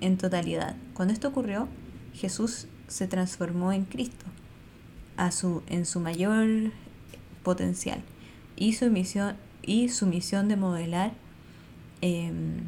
en 0.01 0.17
totalidad. 0.19 0.77
Cuando 0.95 1.13
esto 1.13 1.29
ocurrió, 1.29 1.69
Jesús 2.15 2.67
se 2.87 3.09
transformó 3.09 3.73
en 3.73 3.85
Cristo 3.85 4.27
a 5.17 5.31
su, 5.31 5.63
en 5.69 5.87
su 5.87 6.01
mayor 6.01 6.73
potencial 7.43 8.03
y 8.57 8.75
su 8.75 8.91
misión, 8.91 9.37
y 9.63 9.89
su 9.89 10.07
misión 10.07 10.49
de 10.49 10.57
modelar 10.57 11.13
em, 12.01 12.63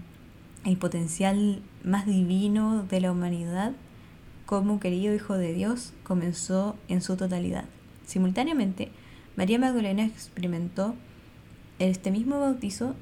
el 0.65 0.77
potencial 0.77 1.63
más 1.85 2.07
divino 2.07 2.85
de 2.85 3.01
la 3.01 3.13
humanidad 3.13 3.73
como 4.47 4.81
querido 4.81 5.15
Hijo 5.15 5.37
de 5.37 5.53
Dios 5.53 5.93
comenzó 6.05 6.77
en 6.89 7.03
su 7.03 7.17
totalidad. 7.17 7.65
Simultáneamente, 8.07 8.91
María 9.37 9.59
Magdalena 9.59 10.05
experimentó 10.05 10.95
este 11.79 12.11
mismo 12.11 12.41
bautizo 12.41 12.95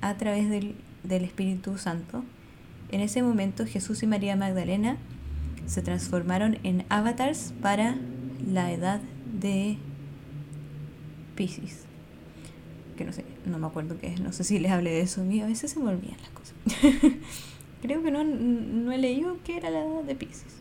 a 0.00 0.14
través 0.16 0.48
del, 0.50 0.76
Espíritu 1.04 1.78
Santo. 1.78 2.22
En 2.90 3.00
ese 3.00 3.22
momento 3.22 3.66
Jesús 3.66 4.02
y 4.02 4.06
María 4.06 4.36
Magdalena 4.36 4.98
se 5.66 5.82
transformaron 5.82 6.58
en 6.62 6.84
avatars 6.90 7.52
para 7.60 7.96
la 8.50 8.72
edad 8.72 9.00
de 9.40 9.76
Pisces. 11.34 11.84
Que 12.96 13.04
no 13.04 13.12
sé, 13.12 13.24
no 13.46 13.58
me 13.58 13.66
acuerdo 13.66 13.98
qué 13.98 14.08
es, 14.08 14.20
no 14.20 14.32
sé 14.32 14.44
si 14.44 14.58
les 14.58 14.70
hablé 14.70 14.90
de 14.90 15.00
eso. 15.00 15.22
A 15.22 15.46
veces 15.46 15.72
se 15.72 15.80
me 15.80 15.90
olvidan 15.90 16.18
las 16.20 16.30
cosas. 16.30 16.54
Creo 17.82 18.02
que 18.02 18.10
no, 18.10 18.24
no 18.24 18.92
he 18.92 18.98
leído 18.98 19.38
qué 19.44 19.56
era 19.56 19.70
la 19.70 19.84
edad 19.84 20.02
de 20.04 20.14
Pisces. 20.14 20.54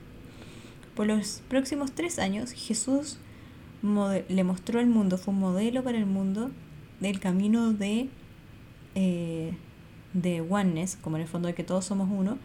Por 0.95 1.07
los 1.07 1.41
próximos 1.47 1.91
tres 1.91 2.19
años, 2.19 2.51
Jesús 2.51 3.17
le 4.29 4.43
mostró 4.43 4.79
al 4.79 4.87
mundo, 4.87 5.17
fue 5.17 5.33
un 5.33 5.39
modelo 5.39 5.83
para 5.83 5.97
el 5.97 6.05
mundo 6.05 6.51
del 7.01 7.19
camino 7.19 7.73
de, 7.73 8.07
eh, 8.95 9.53
de 10.13 10.41
oneness, 10.41 10.95
como 10.95 11.17
en 11.17 11.23
el 11.23 11.27
fondo 11.27 11.47
de 11.47 11.53
que 11.53 11.63
todos 11.63 11.85
somos 11.85 12.09
uno, 12.11 12.37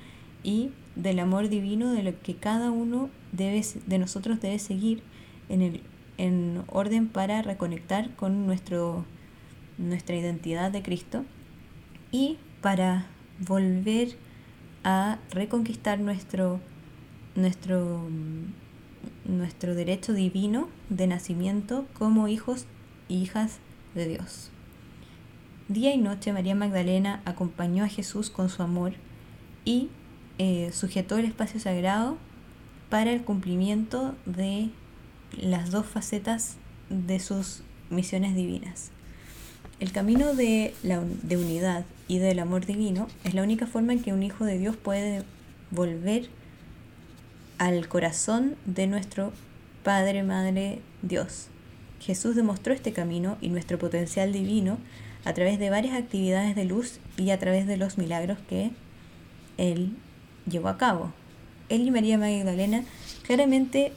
y 0.43 0.71
del 0.97 1.21
amor 1.21 1.49
divino 1.49 1.93
de 1.93 2.03
lo 2.03 2.21
que 2.23 2.35
cada 2.35 2.71
uno 2.71 3.09
debe, 3.33 3.65
de 3.87 3.99
nosotros 3.99 4.41
debe 4.41 4.59
seguir 4.59 5.03
en, 5.49 5.63
el, 5.63 5.83
en 6.17 6.63
orden 6.69 7.09
para 7.09 7.43
reconectar 7.43 8.15
con 8.17 8.47
nuestro, 8.47 9.05
nuestra 9.79 10.17
identidad 10.17 10.71
de 10.71 10.83
Cristo 10.83 11.25
y 12.11 12.39
para 12.61 13.07
volver 13.41 14.17
a 14.85 15.19
reconquistar 15.31 16.01
nuestro 16.01 16.61
nuestro, 17.39 18.03
nuestro 19.25 19.75
derecho 19.75 20.13
divino 20.13 20.69
de 20.91 21.07
nacimiento 21.07 21.87
como 21.95 22.29
hijos 22.29 22.67
e 23.09 23.15
hijas 23.15 23.59
de 23.95 24.09
Dios. 24.09 24.51
Día 25.69 25.95
y 25.95 25.99
noche 25.99 26.33
María 26.33 26.55
Magdalena 26.55 27.23
acompañó 27.25 27.85
a 27.85 27.89
Jesús 27.89 28.31
con 28.31 28.49
su 28.49 28.63
amor 28.63 28.93
y 29.65 29.89
eh, 30.39 30.71
sujetó 30.73 31.19
el 31.19 31.27
espacio 31.27 31.61
sagrado 31.61 32.17
para 32.91 33.13
el 33.13 33.23
cumplimiento 33.23 34.15
de 34.25 34.71
las 35.37 35.71
dos 35.71 35.87
facetas 35.87 36.57
de 36.91 37.21
sus 37.21 37.63
misiones 37.91 38.35
divinas. 38.35 38.91
El 39.81 39.93
camino 39.93 40.35
de, 40.35 40.75
la, 40.83 41.01
de 41.23 41.37
unidad 41.37 41.85
y 42.09 42.19
del 42.19 42.41
amor 42.41 42.67
divino 42.67 43.07
es 43.25 43.35
la 43.35 43.43
única 43.43 43.67
forma 43.67 43.93
en 43.93 44.03
que 44.03 44.13
un 44.13 44.23
hijo 44.23 44.45
de 44.45 44.59
Dios 44.59 44.77
puede 44.77 45.23
volver 45.71 46.29
al 47.59 47.89
corazón 47.89 48.57
de 48.65 48.87
nuestro 48.87 49.33
Padre, 49.85 50.23
Madre, 50.23 50.81
Dios. 51.03 51.49
Jesús 52.01 52.37
demostró 52.37 52.73
este 52.73 52.93
camino 52.93 53.37
y 53.41 53.49
nuestro 53.49 53.79
potencial 53.79 54.33
divino 54.33 54.79
a 55.25 55.33
través 55.33 55.59
de 55.59 55.71
varias 55.71 55.95
actividades 55.95 56.55
de 56.57 56.65
luz 56.65 57.01
y 57.17 57.31
a 57.31 57.39
través 57.39 57.67
de 57.67 57.77
los 57.77 57.99
milagros 57.99 58.39
que 58.49 58.71
Él 59.57 59.97
llevó 60.49 60.69
a 60.69 60.79
cabo. 60.79 61.13
Él 61.69 61.87
y 61.87 61.91
María 61.91 62.19
Magdalena 62.19 62.85
claramente 63.23 63.93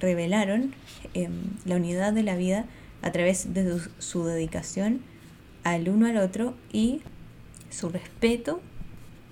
revelaron 0.00 0.74
em, 1.14 1.32
la 1.64 1.76
unidad 1.76 2.12
de 2.12 2.22
la 2.22 2.36
vida 2.36 2.64
a 3.02 3.12
través 3.12 3.54
de 3.54 3.80
su, 3.98 4.24
dedicación 4.24 5.00
al 5.62 5.88
uno 5.88 6.06
al 6.06 6.16
otro 6.16 6.54
y 6.72 7.02
su 7.70 7.90
respeto 7.90 8.60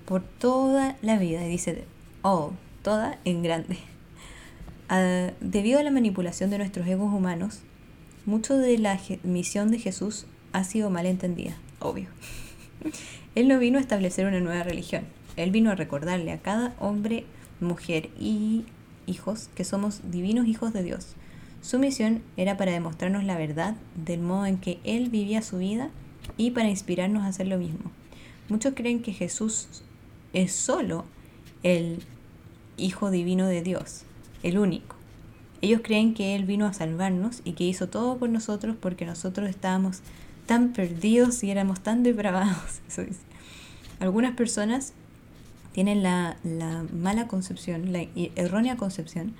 por 0.05 0.23
toda 0.23 0.95
la 1.01 1.17
vida. 1.17 1.45
Y 1.45 1.49
dice, 1.49 1.83
all, 2.21 2.51
toda 2.83 3.19
en 3.25 3.43
grande. 3.43 3.77
Ah, 4.91 5.33
debido 5.39 5.77
a 5.79 5.83
la 5.83 5.91
manipulación 5.91 6.49
de 6.49 6.57
nuestros 6.57 6.87
egos 6.87 7.13
humanos, 7.13 7.59
mucho 8.25 8.57
de 8.57 8.75
la 8.79 8.99
misión 9.21 9.69
de 9.69 9.77
Jesús 9.77 10.25
ha 10.51 10.63
sido 10.63 10.89
mal 10.89 11.05
entendida, 11.05 11.55
obvio. 11.77 12.07
Él 13.35 13.47
no 13.47 13.59
vino 13.59 13.77
a 13.77 13.81
establecer 13.81 14.25
una 14.25 14.39
nueva 14.39 14.63
religión, 14.63 15.03
Él 15.35 15.51
vino 15.51 15.69
a 15.69 15.75
recordarle 15.75 16.31
a 16.31 16.39
cada 16.39 16.73
hombre, 16.79 17.25
mujer 17.59 18.09
y 18.19 18.65
hijos 19.09 19.49
que 19.55 19.63
somos 19.63 20.01
divinos 20.11 20.47
hijos 20.47 20.73
de 20.73 20.83
Dios. 20.83 21.15
Su 21.61 21.79
misión 21.79 22.21
era 22.37 22.55
para 22.57 22.71
demostrarnos 22.71 23.23
la 23.23 23.37
verdad 23.37 23.75
del 23.95 24.21
modo 24.21 24.45
en 24.45 24.57
que 24.57 24.79
Él 24.83 25.09
vivía 25.09 25.41
su 25.41 25.57
vida 25.57 25.89
y 26.37 26.51
para 26.51 26.69
inspirarnos 26.69 27.23
a 27.23 27.27
hacer 27.27 27.47
lo 27.47 27.57
mismo. 27.57 27.91
Muchos 28.47 28.73
creen 28.75 29.01
que 29.01 29.13
Jesús 29.13 29.67
es 30.33 30.53
solo 30.53 31.05
el 31.63 32.01
Hijo 32.77 33.11
Divino 33.11 33.47
de 33.47 33.61
Dios, 33.61 34.03
el 34.43 34.57
único. 34.57 34.95
Ellos 35.61 35.81
creen 35.83 36.13
que 36.13 36.35
Él 36.35 36.45
vino 36.45 36.65
a 36.65 36.73
salvarnos 36.73 37.41
y 37.43 37.53
que 37.53 37.65
hizo 37.65 37.89
todo 37.89 38.17
por 38.17 38.29
nosotros 38.29 38.77
porque 38.79 39.05
nosotros 39.05 39.49
estábamos 39.49 40.01
tan 40.45 40.71
perdidos 40.71 41.43
y 41.43 41.51
éramos 41.51 41.81
tan 41.81 42.03
depravados. 42.03 42.79
Algunas 43.99 44.35
personas 44.35 44.93
tienen 45.71 46.03
la, 46.03 46.37
la 46.43 46.85
mala 46.93 47.27
concepción, 47.27 47.93
la 47.93 48.05
errónea 48.35 48.77
concepción 48.77 49.33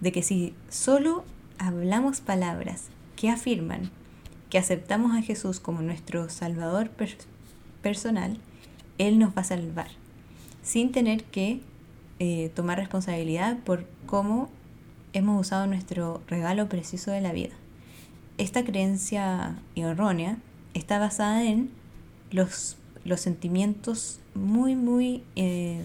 de 0.00 0.12
que 0.12 0.22
si 0.22 0.54
solo 0.68 1.24
hablamos 1.58 2.20
palabras 2.20 2.88
que 3.16 3.30
afirman 3.30 3.90
que 4.54 4.58
aceptamos 4.58 5.16
a 5.16 5.22
Jesús 5.22 5.58
como 5.58 5.82
nuestro 5.82 6.28
Salvador 6.28 6.88
personal, 7.82 8.38
Él 8.98 9.18
nos 9.18 9.30
va 9.30 9.40
a 9.40 9.44
salvar, 9.44 9.88
sin 10.62 10.92
tener 10.92 11.24
que 11.24 11.60
eh, 12.20 12.52
tomar 12.54 12.78
responsabilidad 12.78 13.58
por 13.64 13.84
cómo 14.06 14.48
hemos 15.12 15.40
usado 15.40 15.66
nuestro 15.66 16.22
regalo 16.28 16.68
preciso 16.68 17.10
de 17.10 17.20
la 17.20 17.32
vida. 17.32 17.54
Esta 18.38 18.64
creencia 18.64 19.56
errónea 19.74 20.38
está 20.72 21.00
basada 21.00 21.44
en 21.44 21.70
los, 22.30 22.76
los 23.04 23.20
sentimientos 23.20 24.20
muy, 24.34 24.74
muy 24.76 25.22
eh, 25.36 25.82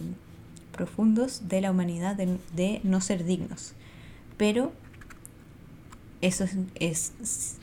profundos 0.72 1.48
de 1.50 1.62
la 1.62 1.72
humanidad 1.72 2.16
de, 2.16 2.82
no 2.84 3.02
ser 3.02 3.26
dignos. 3.26 3.74
Pero 4.38 4.72
eso 6.22 6.46
es, 6.76 7.12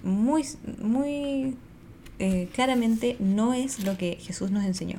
muy, 0.02 0.44
muy 0.82 1.56
eh, 2.18 2.48
claramente 2.54 3.16
no 3.18 3.54
es 3.54 3.84
lo 3.84 3.96
que 3.96 4.16
Jesús 4.20 4.50
nos 4.50 4.64
enseñó. 4.64 4.98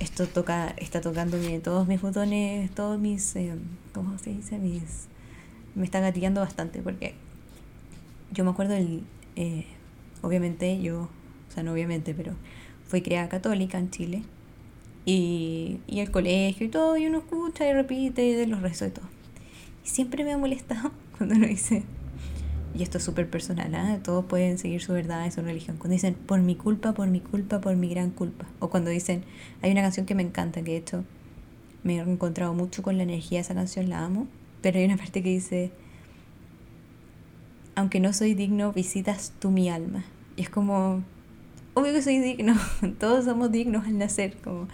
Esto 0.00 0.26
toca, 0.26 0.74
está 0.76 1.00
tocando 1.00 1.38
todos 1.62 1.88
mis 1.88 2.00
botones, 2.00 2.70
todos 2.72 3.00
mis, 3.00 3.34
eh, 3.36 3.54
¿cómo 3.92 4.18
se 4.18 4.30
dice? 4.30 4.58
Me 5.74 5.84
está 5.84 6.00
gatillando 6.00 6.40
bastante 6.40 6.82
porque 6.82 7.14
yo 8.32 8.44
me 8.44 8.50
acuerdo 8.50 8.74
del, 8.74 9.02
obviamente 10.22 10.80
yo, 10.80 11.02
o 11.02 11.52
sea, 11.52 11.62
no 11.62 11.72
obviamente, 11.72 12.14
pero 12.14 12.34
fui 12.88 13.02
criada 13.02 13.28
católica 13.28 13.78
en 13.78 13.90
Chile 13.90 14.22
y, 15.04 15.78
y 15.86 16.00
el 16.00 16.10
colegio 16.10 16.66
y 16.66 16.70
todo, 16.70 16.96
y 16.96 17.06
uno 17.06 17.18
escucha 17.18 17.68
y 17.68 17.72
repite 17.72 18.36
de 18.36 18.46
los 18.46 18.60
rezos 18.60 18.88
y 18.88 18.90
todo. 18.90 19.06
Y 19.84 19.88
siempre 19.88 20.24
me 20.24 20.32
ha 20.32 20.38
molestado 20.38 20.90
cuando 21.16 21.36
uno 21.36 21.46
dice, 21.46 21.84
y 22.74 22.82
esto 22.82 22.98
es 22.98 23.04
súper 23.04 23.28
personal, 23.28 23.74
¿eh? 23.74 24.00
todos 24.02 24.24
pueden 24.24 24.58
seguir 24.58 24.82
su 24.82 24.92
verdad 24.92 25.26
y 25.26 25.30
su 25.30 25.42
religión. 25.42 25.76
Cuando 25.78 25.94
dicen, 25.94 26.14
por 26.14 26.40
mi 26.40 26.54
culpa, 26.54 26.92
por 26.92 27.08
mi 27.08 27.20
culpa, 27.20 27.60
por 27.60 27.74
mi 27.76 27.88
gran 27.88 28.10
culpa. 28.10 28.46
O 28.60 28.68
cuando 28.70 28.90
dicen, 28.90 29.24
hay 29.62 29.72
una 29.72 29.82
canción 29.82 30.06
que 30.06 30.14
me 30.14 30.22
encanta, 30.22 30.62
que 30.62 30.72
de 30.72 30.76
hecho 30.76 31.04
me 31.82 31.96
he 31.96 32.00
encontrado 32.00 32.54
mucho 32.54 32.82
con 32.82 32.96
la 32.96 33.02
energía 33.02 33.38
de 33.38 33.42
esa 33.42 33.54
canción, 33.54 33.88
la 33.88 34.04
amo. 34.04 34.26
Pero 34.60 34.78
hay 34.78 34.84
una 34.84 34.96
parte 34.96 35.22
que 35.22 35.30
dice, 35.30 35.72
aunque 37.74 38.00
no 38.00 38.12
soy 38.12 38.34
digno, 38.34 38.72
visitas 38.72 39.32
tú 39.38 39.50
mi 39.50 39.70
alma. 39.70 40.04
Y 40.36 40.42
es 40.42 40.50
como, 40.50 41.02
obvio 41.78 41.92
que 41.92 42.02
soy 42.02 42.18
digno, 42.18 42.54
todos 42.98 43.24
somos 43.24 43.50
dignos 43.50 43.86
al 43.86 43.98
nacer, 43.98 44.36
como... 44.42 44.68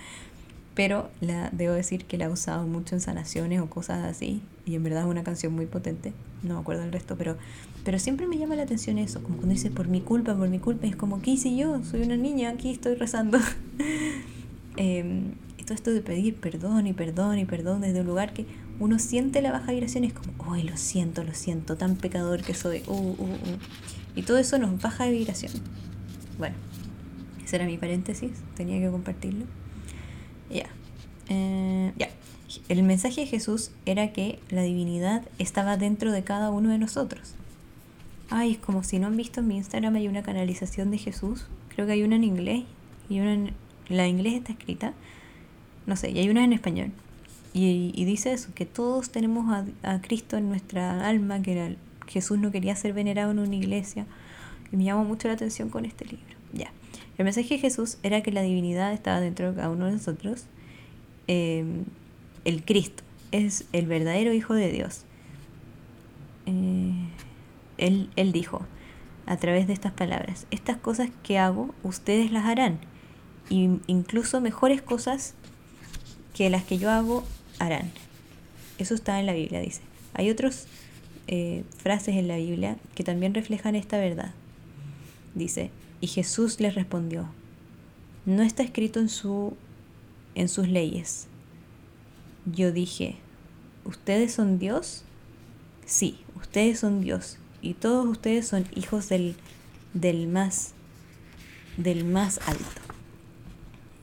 Pero 0.75 1.09
la, 1.21 1.51
debo 1.53 1.73
decir 1.73 2.05
que 2.05 2.19
la 2.19 2.25
he 2.25 2.29
usado 2.29 2.67
mucho 2.67 2.97
en 2.97 3.01
sanaciones 3.01 3.61
o 3.61 3.71
cosas 3.71 4.03
así. 4.03 4.43
Y 4.67 4.75
en 4.75 4.83
verdad 4.83 5.03
es 5.03 5.07
una 5.07 5.23
canción 5.23 5.53
muy 5.53 5.67
potente. 5.67 6.13
No 6.43 6.55
me 6.55 6.61
acuerdo 6.61 6.83
el 6.83 6.91
resto, 6.91 7.15
pero, 7.17 7.37
pero 7.85 8.01
siempre 8.01 8.27
me 8.27 8.39
llama 8.39 8.57
la 8.57 8.65
atención 8.65 8.99
eso. 8.99 9.23
Como 9.23 9.37
cuando 9.37 9.55
dice 9.55 9.71
por 9.71 9.87
mi 9.87 10.01
culpa, 10.01 10.35
por 10.35 10.49
mi 10.49 10.59
culpa. 10.59 10.89
Es 10.89 10.97
como, 10.97 11.23
¿qué 11.23 11.31
hice 11.31 11.55
yo? 11.55 11.81
Soy 11.85 12.03
una 12.03 12.17
niña, 12.17 12.51
aquí 12.51 12.73
estoy 12.73 12.97
rezando. 12.97 13.39
eh, 14.77 15.23
todo 15.65 15.75
esto 15.75 15.91
de 15.93 16.01
pedir 16.01 16.37
perdón 16.37 16.87
y 16.87 16.93
perdón 16.93 17.39
y 17.39 17.45
perdón 17.45 17.81
desde 17.81 18.01
un 18.01 18.07
lugar 18.07 18.33
que 18.33 18.47
uno 18.81 18.99
siente 18.99 19.41
la 19.43 19.53
baja 19.53 19.73
vibración, 19.73 20.05
es 20.05 20.13
como, 20.13 20.53
¡ay, 20.53 20.63
lo 20.63 20.77
siento, 20.77 21.25
lo 21.25 21.35
siento, 21.35 21.77
tan 21.77 21.97
pecador 21.97 22.43
que 22.43 22.55
soy! 22.55 22.83
Uh, 22.87 22.93
uh, 22.93 23.25
uh. 23.25 24.17
Y 24.17 24.23
todo 24.23 24.39
eso 24.39 24.59
nos 24.59 24.81
baja 24.81 25.05
de 25.05 25.13
vibración. 25.13 25.53
Bueno, 26.39 26.57
era 27.57 27.67
mi 27.67 27.79
paréntesis, 27.79 28.33
tenía 28.57 28.81
que 28.81 28.91
compartirlo. 28.91 29.45
Ya. 30.51 30.67
Eh, 31.29 31.93
ya. 31.97 32.09
El 32.69 32.83
mensaje 32.83 33.23
de 33.23 33.27
Jesús 33.27 33.71
era 33.87 34.13
que 34.13 34.39
la 34.51 34.63
divinidad 34.63 35.23
estaba 35.39 35.77
dentro 35.77 36.13
de 36.13 36.23
cada 36.23 36.51
uno 36.51 36.71
de 36.71 36.79
nosotros. 36.79 37.35
Ay, 38.31 38.53
es 38.53 38.59
como 38.59 38.85
si 38.85 38.99
no 38.99 39.07
han 39.07 39.17
visto 39.17 39.41
en 39.41 39.49
mi 39.49 39.57
Instagram 39.57 39.97
hay 39.97 40.09
una 40.09 40.23
canalización 40.23 40.91
de 40.91 40.99
Jesús. 40.99 41.47
Creo 41.75 41.87
que 41.87 41.93
hay 41.93 42.03
una 42.03 42.17
en 42.17 42.25
inglés 42.25 42.65
y 43.09 43.21
una 43.21 43.35
en... 43.35 43.53
La 43.89 44.09
inglés 44.09 44.35
está 44.35 44.53
escrita 44.53 44.95
no 45.87 45.97
sé, 45.97 46.11
y 46.11 46.19
hay 46.19 46.29
una 46.29 46.45
en 46.45 46.53
español. 46.53 46.93
Y, 47.53 48.05
dice 48.05 48.33
eso, 48.33 48.49
que 48.55 48.67
todos 48.67 49.11
tenemos 49.11 49.47
a, 49.83 50.01
Cristo 50.01 50.37
en 50.37 50.49
nuestra 50.49 51.07
alma, 51.07 51.41
que 51.41 51.77
Jesús 52.09 52.39
no 52.39 52.51
quería 52.51 52.75
ser 52.75 52.93
venerado 52.93 53.31
en 53.31 53.39
una 53.39 53.55
iglesia. 53.55 54.07
Y 54.73 54.77
me 54.77 54.85
llamó 54.85 55.05
mucho 55.05 55.29
la 55.29 55.35
atención 55.35 55.69
con 55.69 55.85
este 55.85 56.05
libro. 56.05 56.35
Ya. 56.53 56.73
El 57.19 57.25
mensaje 57.25 57.55
de 57.55 57.61
Jesús 57.61 57.99
era 58.03 58.23
que 58.23 58.33
la 58.33 58.43
divinidad 58.43 58.93
estaba 58.93 59.21
dentro 59.21 59.51
de 59.51 59.57
cada 59.57 59.71
uno 59.71 59.87
de 59.87 59.93
nosotros. 59.93 60.45
Em, 61.27 61.85
el 62.45 62.65
Cristo 62.65 63.03
es 63.31 63.65
el 63.73 63.87
verdadero 63.87 64.33
Hijo 64.33 64.55
de 64.55 64.71
Dios. 64.71 65.05
Eh, 66.47 66.93
él, 67.79 68.11
él 68.17 68.33
dijo, 68.33 68.67
a 69.27 69.37
través 69.37 69.67
de 69.67 69.73
estas 69.73 69.93
palabras, 69.93 70.47
estas 70.51 70.77
cosas 70.77 71.11
que 71.23 71.39
hago, 71.39 71.75
ustedes 71.83 72.33
las 72.33 72.47
harán. 72.47 72.79
Y 73.49 73.79
incluso 73.87 74.41
mejores 74.41 74.83
cosas 74.83 75.35
que 76.35 76.51
las 76.51 76.65
que 76.65 76.79
yo 76.79 76.91
hago 76.91 77.25
harán. 77.59 77.91
Eso 78.79 78.95
está 78.95 79.21
en 79.21 79.27
la 79.27 79.33
Biblia, 79.33 79.61
dice. 79.61 79.83
Hay 80.15 80.31
otras 80.31 80.67
eh, 81.27 81.65
frases 81.79 82.17
en 82.17 82.29
la 82.29 82.37
Biblia 82.37 82.77
que 82.95 83.05
también 83.05 83.35
reflejan 83.35 83.77
esta 83.77 83.99
verdad. 83.99 84.33
Dice, 85.35 85.71
y 86.05 86.07
Jesús 86.07 86.61
les 86.61 86.75
respondió, 86.75 87.29
no 88.27 88.43
está 88.43 88.63
escrito 88.63 89.01
en, 89.01 89.09
su, 89.09 89.57
en 90.35 90.49
sus 90.49 90.69
leyes. 90.69 91.27
Yo 92.47 92.73
dije, 92.73 93.17
¿ustedes 93.85 94.33
son 94.35 94.59
Dios? 94.59 95.05
Sí, 95.87 96.19
ustedes 96.37 96.81
son 96.81 97.01
Dios. 97.01 97.39
Y 97.63 97.75
todos 97.75 98.07
ustedes 98.07 98.47
son 98.47 98.67
hijos 98.75 99.09
del, 99.09 99.37
del 99.95 100.29
más 100.29 100.73
del 101.77 102.05
más 102.05 102.39
alto. 102.47 102.81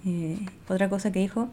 Eh, 0.05 0.39
otra 0.67 0.89
cosa 0.89 1.11
que 1.11 1.19
dijo, 1.19 1.49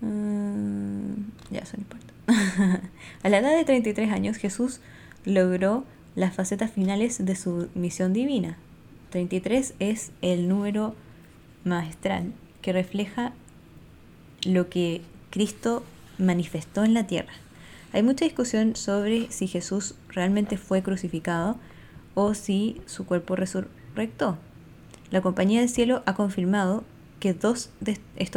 Mm, 0.00 1.30
ya, 1.50 1.60
eso 1.60 1.76
no 1.76 1.82
importa. 1.82 2.12
a 3.22 3.28
la 3.28 3.38
edad 3.38 3.56
de 3.56 3.64
33 3.64 4.12
años, 4.12 4.36
Jesús 4.36 4.80
logró 5.24 5.84
las 6.14 6.34
facetas 6.34 6.70
finales 6.70 7.24
de 7.24 7.36
su 7.36 7.68
misión 7.74 8.12
divina. 8.12 8.58
33 9.10 9.74
es 9.78 10.12
el 10.22 10.48
número 10.48 10.94
maestral 11.64 12.32
que 12.62 12.72
refleja 12.72 13.32
lo 14.44 14.68
que 14.68 15.02
Cristo 15.30 15.84
manifestó 16.18 16.84
en 16.84 16.94
la 16.94 17.06
tierra. 17.06 17.32
Hay 17.92 18.02
mucha 18.02 18.24
discusión 18.24 18.76
sobre 18.76 19.30
si 19.30 19.46
Jesús 19.46 19.94
realmente 20.08 20.56
fue 20.58 20.82
crucificado 20.82 21.56
o 22.14 22.34
si 22.34 22.80
su 22.86 23.06
cuerpo 23.06 23.36
resurrectó. 23.36 24.38
La 25.10 25.20
Compañía 25.20 25.60
del 25.60 25.68
Cielo 25.68 26.02
ha 26.06 26.14
confirmado 26.14 26.84
que 27.20 27.30
estos 27.30 27.70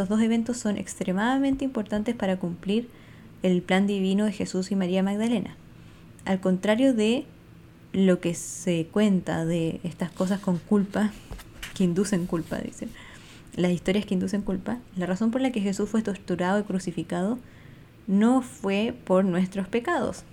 dos 0.09 0.21
eventos 0.21 0.57
son 0.57 0.77
extremadamente 0.77 1.65
importantes 1.65 2.15
para 2.15 2.37
cumplir 2.37 2.89
el 3.43 3.61
plan 3.61 3.87
divino 3.87 4.25
de 4.25 4.31
Jesús 4.31 4.71
y 4.71 4.75
María 4.75 5.03
Magdalena. 5.03 5.55
Al 6.25 6.39
contrario 6.39 6.93
de 6.93 7.25
lo 7.93 8.19
que 8.19 8.33
se 8.33 8.87
cuenta 8.91 9.45
de 9.45 9.79
estas 9.83 10.11
cosas 10.11 10.39
con 10.39 10.57
culpa, 10.57 11.11
que 11.73 11.83
inducen 11.83 12.25
culpa, 12.25 12.57
dicen, 12.57 12.89
las 13.55 13.71
historias 13.71 14.05
que 14.05 14.13
inducen 14.13 14.41
culpa, 14.41 14.77
la 14.95 15.05
razón 15.05 15.31
por 15.31 15.41
la 15.41 15.51
que 15.51 15.61
Jesús 15.61 15.89
fue 15.89 16.01
torturado 16.01 16.59
y 16.59 16.63
crucificado 16.63 17.39
no 18.07 18.41
fue 18.41 18.95
por 19.05 19.25
nuestros 19.25 19.67
pecados, 19.67 20.23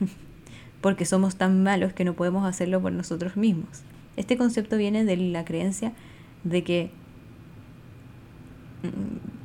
porque 0.80 1.04
somos 1.04 1.36
tan 1.36 1.62
malos 1.62 1.92
que 1.92 2.04
no 2.04 2.14
podemos 2.14 2.44
hacerlo 2.46 2.80
por 2.80 2.92
nosotros 2.92 3.36
mismos. 3.36 3.82
Este 4.16 4.36
concepto 4.36 4.76
viene 4.76 5.04
de 5.04 5.16
la 5.16 5.44
creencia 5.44 5.92
de 6.44 6.64
que 6.64 6.90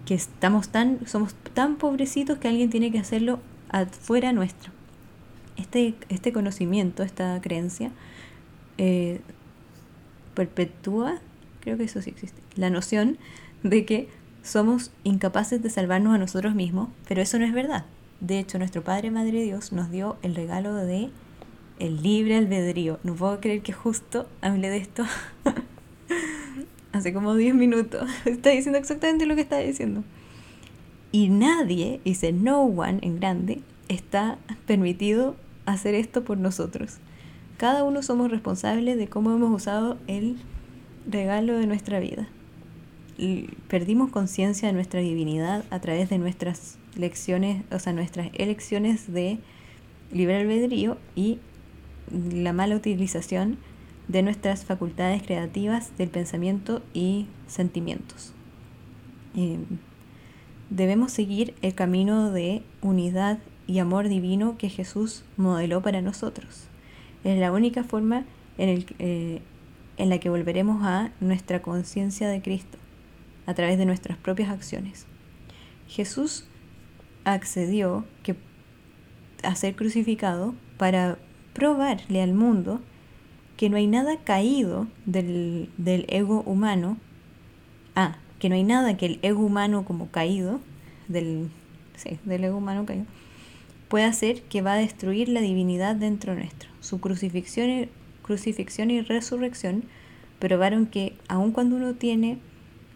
que 0.07 0.13
estamos 0.13 0.69
tan, 0.69 1.05
somos 1.05 1.35
tan 1.53 1.75
pobrecitos 1.75 2.37
que 2.37 2.47
alguien 2.47 2.69
tiene 2.69 2.91
que 2.91 2.99
hacerlo 2.99 3.39
afuera 3.69 4.31
nuestro. 4.31 4.71
Este, 5.57 5.95
este 6.09 6.31
conocimiento, 6.31 7.03
esta 7.03 7.41
creencia, 7.41 7.91
eh, 8.77 9.21
perpetúa, 10.35 11.19
creo 11.61 11.77
que 11.77 11.83
eso 11.85 12.01
sí 12.01 12.11
existe, 12.11 12.39
la 12.55 12.69
noción 12.69 13.17
de 13.63 13.85
que 13.85 14.07
somos 14.43 14.91
incapaces 15.03 15.61
de 15.61 15.69
salvarnos 15.69 16.13
a 16.15 16.17
nosotros 16.17 16.55
mismos, 16.55 16.89
pero 17.07 17.21
eso 17.21 17.39
no 17.39 17.45
es 17.45 17.53
verdad. 17.53 17.85
De 18.19 18.39
hecho, 18.39 18.57
nuestro 18.57 18.83
Padre 18.83 19.11
Madre 19.11 19.43
Dios 19.43 19.71
nos 19.71 19.91
dio 19.91 20.17
el 20.21 20.35
regalo 20.35 20.73
de 20.73 21.09
el 21.79 22.01
libre 22.01 22.35
albedrío. 22.37 22.99
No 23.03 23.15
puedo 23.15 23.39
creer 23.39 23.61
que 23.61 23.73
justo 23.73 24.27
hablé 24.41 24.69
de 24.69 24.77
esto 24.77 25.05
hace 26.91 27.13
como 27.13 27.35
10 27.35 27.55
minutos. 27.55 28.09
Está 28.25 28.49
diciendo 28.51 28.79
exactamente 28.79 29.25
lo 29.25 29.35
que 29.35 29.41
está 29.41 29.57
diciendo. 29.57 30.03
Y 31.11 31.29
nadie, 31.29 32.01
dice 32.03 32.31
no 32.33 32.61
one 32.61 32.99
en 33.01 33.19
grande, 33.19 33.61
está 33.87 34.37
permitido 34.65 35.35
hacer 35.67 35.93
esto 35.93 36.23
por 36.23 36.37
nosotros. 36.37 36.97
Cada 37.57 37.83
uno 37.83 38.01
somos 38.01 38.31
responsables 38.31 38.97
de 38.97 39.07
cómo 39.07 39.31
hemos 39.31 39.51
usado 39.51 39.97
el 40.07 40.37
regalo 41.09 41.57
de 41.57 41.67
nuestra 41.67 41.99
vida. 41.99 42.27
Perdimos 43.67 44.11
conciencia 44.11 44.67
de 44.67 44.73
nuestra 44.73 45.01
divinidad 45.01 45.65
a 45.69 45.79
través 45.79 46.09
de 46.09 46.19
nuestras 46.19 46.77
lecciones, 46.95 47.63
o 47.71 47.79
sea, 47.79 47.93
nuestras 47.93 48.29
elecciones 48.33 49.11
de 49.11 49.39
libre 50.11 50.37
albedrío 50.37 50.97
y 51.15 51.39
la 52.11 52.53
mala 52.53 52.75
utilización 52.75 53.57
de 54.07 54.21
nuestras 54.21 54.63
facultades 54.65 55.23
creativas 55.23 55.97
del 55.97 56.09
pensamiento 56.09 56.81
y 56.93 57.25
sentimientos. 57.47 58.33
Eh, 59.35 59.57
debemos 60.69 61.11
seguir 61.11 61.55
el 61.61 61.73
camino 61.73 62.31
de 62.31 62.63
unidad 62.81 63.39
y 63.67 63.79
amor 63.79 64.07
divino 64.07 64.57
que 64.57 64.69
Jesús 64.69 65.23
modeló 65.35 65.81
para 65.81 66.01
nosotros. 66.01 66.67
Es 67.23 67.37
la 67.37 67.51
única 67.51 67.83
forma 67.83 68.23
en, 68.57 68.69
el, 68.69 68.85
eh, 68.99 69.41
en 69.97 70.09
la 70.09 70.19
que 70.19 70.29
volveremos 70.29 70.83
a 70.83 71.11
nuestra 71.19 71.61
conciencia 71.61 72.29
de 72.29 72.41
Cristo, 72.41 72.77
a 73.45 73.53
través 73.53 73.77
de 73.77 73.85
nuestras 73.85 74.17
propias 74.17 74.49
acciones. 74.49 75.05
Jesús 75.87 76.45
accedió 77.25 78.05
a 79.43 79.55
ser 79.55 79.75
crucificado 79.75 80.55
para 80.77 81.17
probarle 81.53 82.21
al 82.21 82.33
mundo 82.33 82.81
que 83.57 83.69
no 83.69 83.77
hay 83.77 83.87
nada 83.87 84.17
caído 84.23 84.87
del, 85.05 85.69
del 85.77 86.05
ego 86.09 86.41
humano. 86.43 86.97
Ah, 87.95 88.17
que 88.39 88.49
no 88.49 88.55
hay 88.55 88.63
nada 88.63 88.95
que 88.97 89.07
el 89.07 89.19
ego 89.23 89.43
humano 89.43 89.83
como 89.83 90.09
caído, 90.11 90.59
del, 91.07 91.49
sí, 91.95 92.19
del 92.23 92.43
ego 92.43 92.57
humano 92.57 92.85
caído, 92.85 93.05
puede 93.87 94.05
hacer 94.05 94.41
que 94.43 94.61
va 94.61 94.73
a 94.73 94.77
destruir 94.77 95.29
la 95.29 95.41
divinidad 95.41 95.95
dentro 95.95 96.35
nuestro. 96.35 96.69
Su 96.81 96.99
crucifixión 96.99 97.69
y, 97.69 97.89
crucifixión 98.21 98.91
y 98.91 99.01
resurrección 99.01 99.85
probaron 100.39 100.85
que 100.85 101.13
aun 101.27 101.51
cuando 101.51 101.77
uno 101.77 101.95
tiene, 101.95 102.39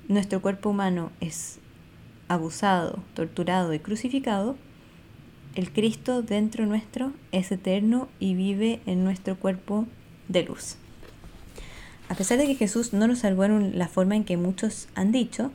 nuestro 0.08 0.42
cuerpo 0.42 0.70
humano 0.70 1.12
es 1.22 1.60
abusado, 2.28 3.00
torturado 3.14 3.74
y 3.74 3.80
crucificado, 3.80 4.58
el 5.56 5.72
Cristo 5.72 6.22
dentro 6.22 6.66
nuestro 6.66 7.12
es 7.32 7.52
eterno 7.52 8.08
y 8.20 8.36
vive 8.36 8.80
en 8.86 9.04
nuestro 9.04 9.38
cuerpo 9.38 9.86
de 10.30 10.44
luz. 10.44 10.78
A 12.08 12.16
pesar 12.16 12.38
de 12.38 12.48
que 12.48 12.56
Jesús 12.56 12.94
no 12.94 13.08
nos 13.08 13.20
salvó 13.20 13.46
en 13.46 13.78
la 13.78 13.88
forma 13.88 14.16
en 14.16 14.24
que 14.24 14.38
muchos 14.38 14.88
han 14.96 15.12
dicho, 15.12 15.52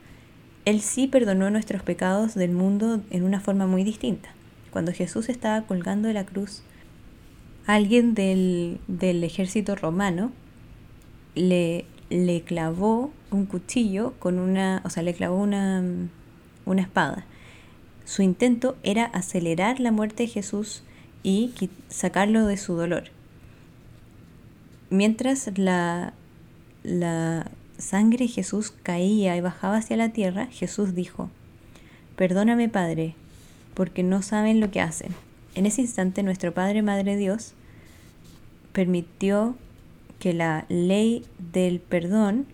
Él 0.65 0.81
sí 0.81 1.07
perdonó 1.07 1.51
nuestros 1.51 1.83
pecados 1.83 2.35
del 2.35 2.53
mundo 2.53 3.01
en 3.11 3.25
una 3.25 3.41
forma 3.41 3.67
muy 3.67 3.85
distinta. 3.85 4.36
Cuando 4.77 4.93
Jesús 4.93 5.31
estaba 5.31 5.63
colgando 5.63 6.07
de 6.07 6.13
la 6.13 6.27
cruz, 6.27 6.61
alguien 7.65 8.13
del, 8.13 8.79
del 8.89 9.25
ejército 9.25 9.75
romano 9.75 10.33
le, 11.35 11.87
le 12.11 12.43
clavó 12.43 13.11
un 13.31 13.47
cuchillo 13.47 14.13
con 14.19 14.39
una, 14.39 14.83
o 14.85 14.91
sea, 14.91 15.03
le 15.03 15.15
clavó 15.15 15.39
una, 15.39 15.83
una 16.67 16.83
espada. 16.83 17.25
Su 18.05 18.21
intento 18.21 18.77
era 18.83 19.07
acelerar 19.07 19.81
la 19.81 19.93
muerte 19.93 20.25
de 20.25 20.29
Jesús 20.29 20.83
y 21.23 21.55
sacarlo 21.89 22.45
de 22.45 22.59
su 22.59 22.75
dolor. 22.75 23.05
Mientras 24.91 25.57
la, 25.57 26.13
la 26.83 27.51
sangre 27.79 28.27
de 28.27 28.31
Jesús 28.31 28.75
caía 28.83 29.39
y 29.39 29.41
bajaba 29.41 29.79
hacia 29.79 29.97
la 29.97 30.11
tierra, 30.11 30.49
Jesús 30.51 30.95
dijo, 30.95 31.31
Perdóname 32.15 32.69
Padre, 32.69 33.15
porque 33.77 34.03
no 34.03 34.23
saben 34.23 34.59
lo 34.59 34.71
que 34.71 34.81
hacen. 34.81 35.15
En 35.55 35.67
ese 35.67 35.83
instante 35.83 36.23
nuestro 36.23 36.55
Padre 36.55 36.81
Madre 36.81 37.17
Dios 37.17 37.53
permitió 38.73 39.55
que 40.19 40.33
la 40.33 40.65
ley 40.71 41.25
del 41.53 41.79
perdón 41.81 42.47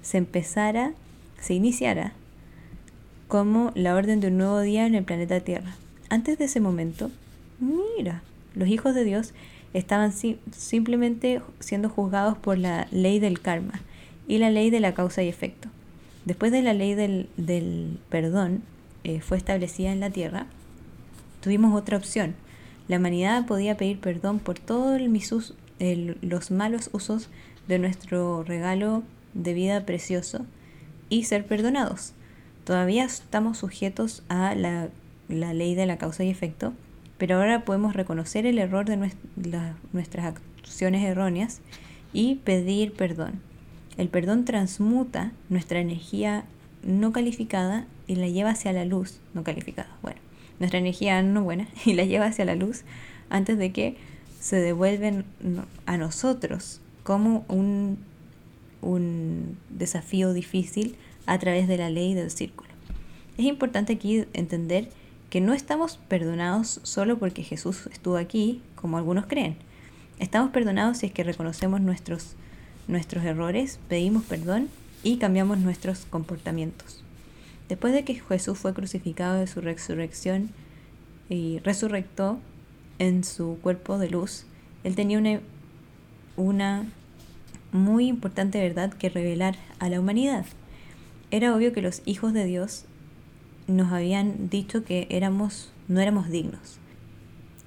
se 0.00 0.16
empezara, 0.16 0.94
se 1.38 1.52
iniciara 1.52 2.14
como 3.28 3.72
la 3.74 3.94
orden 3.94 4.20
de 4.20 4.28
un 4.28 4.38
nuevo 4.38 4.60
día 4.60 4.86
en 4.86 4.94
el 4.94 5.04
planeta 5.04 5.40
Tierra. 5.40 5.76
Antes 6.08 6.38
de 6.38 6.46
ese 6.46 6.60
momento, 6.60 7.10
mira, 7.60 8.22
los 8.54 8.68
hijos 8.68 8.94
de 8.94 9.04
Dios 9.04 9.34
estaban 9.74 10.12
simplemente 10.12 11.42
siendo 11.60 11.90
juzgados 11.90 12.38
por 12.38 12.56
la 12.56 12.88
ley 12.90 13.20
del 13.20 13.40
karma 13.40 13.80
y 14.26 14.38
la 14.38 14.48
ley 14.48 14.70
de 14.70 14.80
la 14.80 14.94
causa 14.94 15.22
y 15.22 15.28
efecto. 15.28 15.68
Después 16.24 16.52
de 16.52 16.62
la 16.62 16.72
ley 16.72 16.94
del, 16.94 17.98
perdón 18.08 18.62
eh, 19.04 19.20
fue 19.20 19.36
establecida 19.36 19.92
en 19.92 20.00
la 20.00 20.10
tierra, 20.10 20.46
tuvimos 21.40 21.78
otra 21.78 21.96
opción. 21.96 22.34
La 22.88 22.98
humanidad 22.98 23.46
podía 23.46 23.76
pedir 23.76 24.00
perdón 24.00 24.38
por 24.38 24.58
todos 24.58 25.00
los 25.00 26.50
malos 26.50 26.90
usos 26.92 27.28
de 27.68 27.78
nuestro 27.78 28.42
regalo 28.42 29.02
de 29.34 29.54
vida 29.54 29.86
precioso 29.86 30.44
y 31.08 31.24
ser 31.24 31.46
perdonados. 31.46 32.12
Todavía 32.64 33.04
estamos 33.04 33.58
sujetos 33.58 34.22
a 34.28 34.54
la 34.54 34.90
ley 35.28 35.74
de 35.74 35.86
la 35.86 35.98
causa 35.98 36.24
y 36.24 36.30
efecto, 36.30 36.72
pero 37.18 37.36
ahora 37.36 37.64
podemos 37.64 37.94
reconocer 37.94 38.46
el 38.46 38.58
error 38.58 38.86
de 38.86 39.10
nuestras 39.92 40.34
acciones 40.62 41.04
erróneas 41.04 41.60
y 42.12 42.36
pedir 42.36 42.92
perdón. 42.92 43.40
El 43.96 44.08
perdón 44.08 44.44
transmuta 44.44 45.32
nuestra 45.48 45.80
energía 45.80 46.44
no 46.82 47.12
calificada 47.12 47.86
y 48.06 48.16
la 48.16 48.28
lleva 48.28 48.50
hacia 48.50 48.72
la 48.72 48.84
luz 48.84 49.20
no 49.34 49.44
calificada. 49.44 49.90
Bueno, 50.02 50.18
nuestra 50.60 50.78
energía 50.78 51.20
no 51.22 51.42
buena 51.42 51.66
y 51.84 51.94
la 51.94 52.04
lleva 52.04 52.26
hacia 52.26 52.44
la 52.44 52.54
luz 52.54 52.82
antes 53.28 53.58
de 53.58 53.72
que 53.72 53.96
se 54.38 54.56
devuelven 54.56 55.24
a 55.86 55.96
nosotros 55.96 56.80
como 57.02 57.44
un, 57.48 57.98
un 58.80 59.58
desafío 59.68 60.32
difícil 60.32 60.96
a 61.26 61.38
través 61.38 61.68
de 61.68 61.76
la 61.76 61.90
ley 61.90 62.14
del 62.14 62.30
círculo. 62.30 62.70
Es 63.36 63.44
importante 63.44 63.92
aquí 63.94 64.24
entender 64.32 64.90
que 65.28 65.40
no 65.40 65.54
estamos 65.54 65.98
perdonados 66.08 66.80
solo 66.82 67.18
porque 67.18 67.42
Jesús 67.42 67.88
estuvo 67.92 68.16
aquí, 68.16 68.60
como 68.74 68.98
algunos 68.98 69.26
creen. 69.26 69.56
Estamos 70.18 70.50
perdonados 70.50 70.98
si 70.98 71.06
es 71.06 71.12
que 71.12 71.24
reconocemos 71.24 71.80
nuestros, 71.80 72.34
nuestros 72.88 73.24
errores, 73.24 73.78
pedimos 73.88 74.24
perdón 74.24 74.68
y 75.02 75.16
cambiamos 75.16 75.58
nuestros 75.58 76.00
comportamientos. 76.06 77.04
Después 77.70 77.92
de 77.92 78.04
que 78.04 78.16
Jesús 78.16 78.58
fue 78.58 78.74
crucificado 78.74 79.38
de 79.38 79.46
su 79.46 79.60
resurrección 79.60 80.50
y 81.28 81.60
resurrectó 81.60 82.40
en 82.98 83.22
su 83.22 83.58
cuerpo 83.62 83.96
de 83.96 84.10
luz, 84.10 84.44
él 84.82 84.96
tenía 84.96 85.18
una, 85.18 85.40
una 86.36 86.86
muy 87.70 88.08
importante 88.08 88.60
verdad 88.60 88.92
que 88.92 89.08
revelar 89.08 89.54
a 89.78 89.88
la 89.88 90.00
humanidad. 90.00 90.46
Era 91.30 91.54
obvio 91.54 91.72
que 91.72 91.80
los 91.80 92.02
hijos 92.06 92.32
de 92.32 92.44
Dios 92.44 92.86
nos 93.68 93.92
habían 93.92 94.50
dicho 94.50 94.82
que 94.82 95.06
éramos, 95.08 95.70
no 95.86 96.00
éramos 96.00 96.28
dignos. 96.28 96.80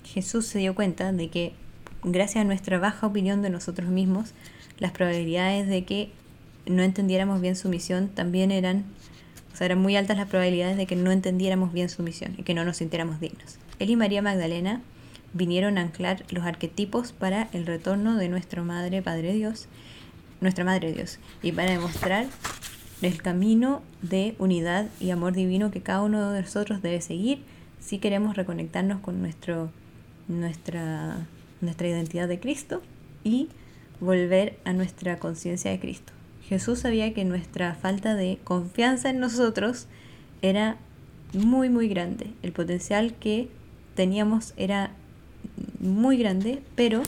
Jesús 0.04 0.48
se 0.48 0.60
dio 0.60 0.76
cuenta 0.76 1.14
de 1.14 1.30
que 1.30 1.54
gracias 2.04 2.42
a 2.42 2.46
nuestra 2.46 2.78
baja 2.78 3.08
opinión 3.08 3.42
de 3.42 3.50
nosotros 3.50 3.88
mismos, 3.88 4.34
las 4.80 4.92
probabilidades 4.92 5.70
de 5.70 5.86
que 5.86 6.12
no 6.66 6.84
entendiéramos 6.84 7.40
bien 7.40 7.56
su 7.56 7.70
misión 7.70 8.10
también 8.10 8.52
eran, 8.52 8.84
eran 9.66 9.82
muy 9.82 9.96
altas 9.96 10.18
las 10.18 10.28
probabilidades 10.28 10.78
de 10.78 10.86
que 10.86 10.96
no 10.96 11.12
entendiéramos 11.12 11.74
bien 11.74 11.90
su 11.90 12.04
misión 12.04 12.36
y 12.38 12.44
que 12.44 12.54
no 12.54 12.66
nos 12.66 12.78
sintiéramos 12.78 13.20
dignos. 13.20 13.58
Él 13.80 13.90
y 13.90 13.96
María 13.96 14.22
Magdalena 14.22 14.82
vinieron 15.34 15.78
a 15.78 15.82
anclar 15.82 16.24
los 16.30 16.46
arquetipos 16.46 17.12
para 17.12 17.50
el 17.54 17.66
retorno 17.66 18.16
de 18.18 18.30
nuestra 18.30 18.64
Madre 18.64 19.02
Padre 19.02 19.34
Dios, 19.34 19.68
nuestra 20.42 20.64
Madre 20.64 20.94
Dios, 20.94 21.20
y 21.42 21.52
para 21.52 21.72
demostrar 21.72 22.28
el 23.02 23.22
camino 23.22 23.82
de 24.02 24.36
unidad 24.40 24.88
y 25.00 25.10
amor 25.10 25.34
divino 25.34 25.72
que 25.72 25.82
cada 25.82 26.02
uno 26.02 26.32
de 26.32 26.42
nosotros 26.42 26.82
debe 26.82 27.02
seguir 27.02 27.44
si 27.80 28.00
queremos 28.00 28.38
reconectarnos 28.38 29.02
con 29.02 29.22
nuestro, 29.22 29.72
nuestra, 30.28 31.28
nuestra 31.60 31.88
identidad 31.88 32.28
de 32.28 32.40
Cristo 32.40 32.82
y 33.24 33.50
volver 34.00 34.58
a 34.64 34.74
nuestra 34.74 35.20
conciencia 35.20 35.72
de 35.72 35.80
Cristo. 35.80 36.14
Jesús 36.48 36.80
sabía 36.80 37.14
que 37.14 37.26
nuestra 37.26 37.76
falta 37.76 38.16
de 38.16 38.40
confianza 38.44 39.10
en 39.10 39.20
nosotros 39.20 39.88
era 40.42 40.78
muy 41.34 41.70
muy 41.70 41.88
grande. 41.88 42.28
El 42.42 42.52
potencial 42.52 43.14
que 43.16 43.48
teníamos 43.96 44.54
era 44.58 44.92
muy 45.80 46.18
grande, 46.18 46.62
pero 46.76 47.02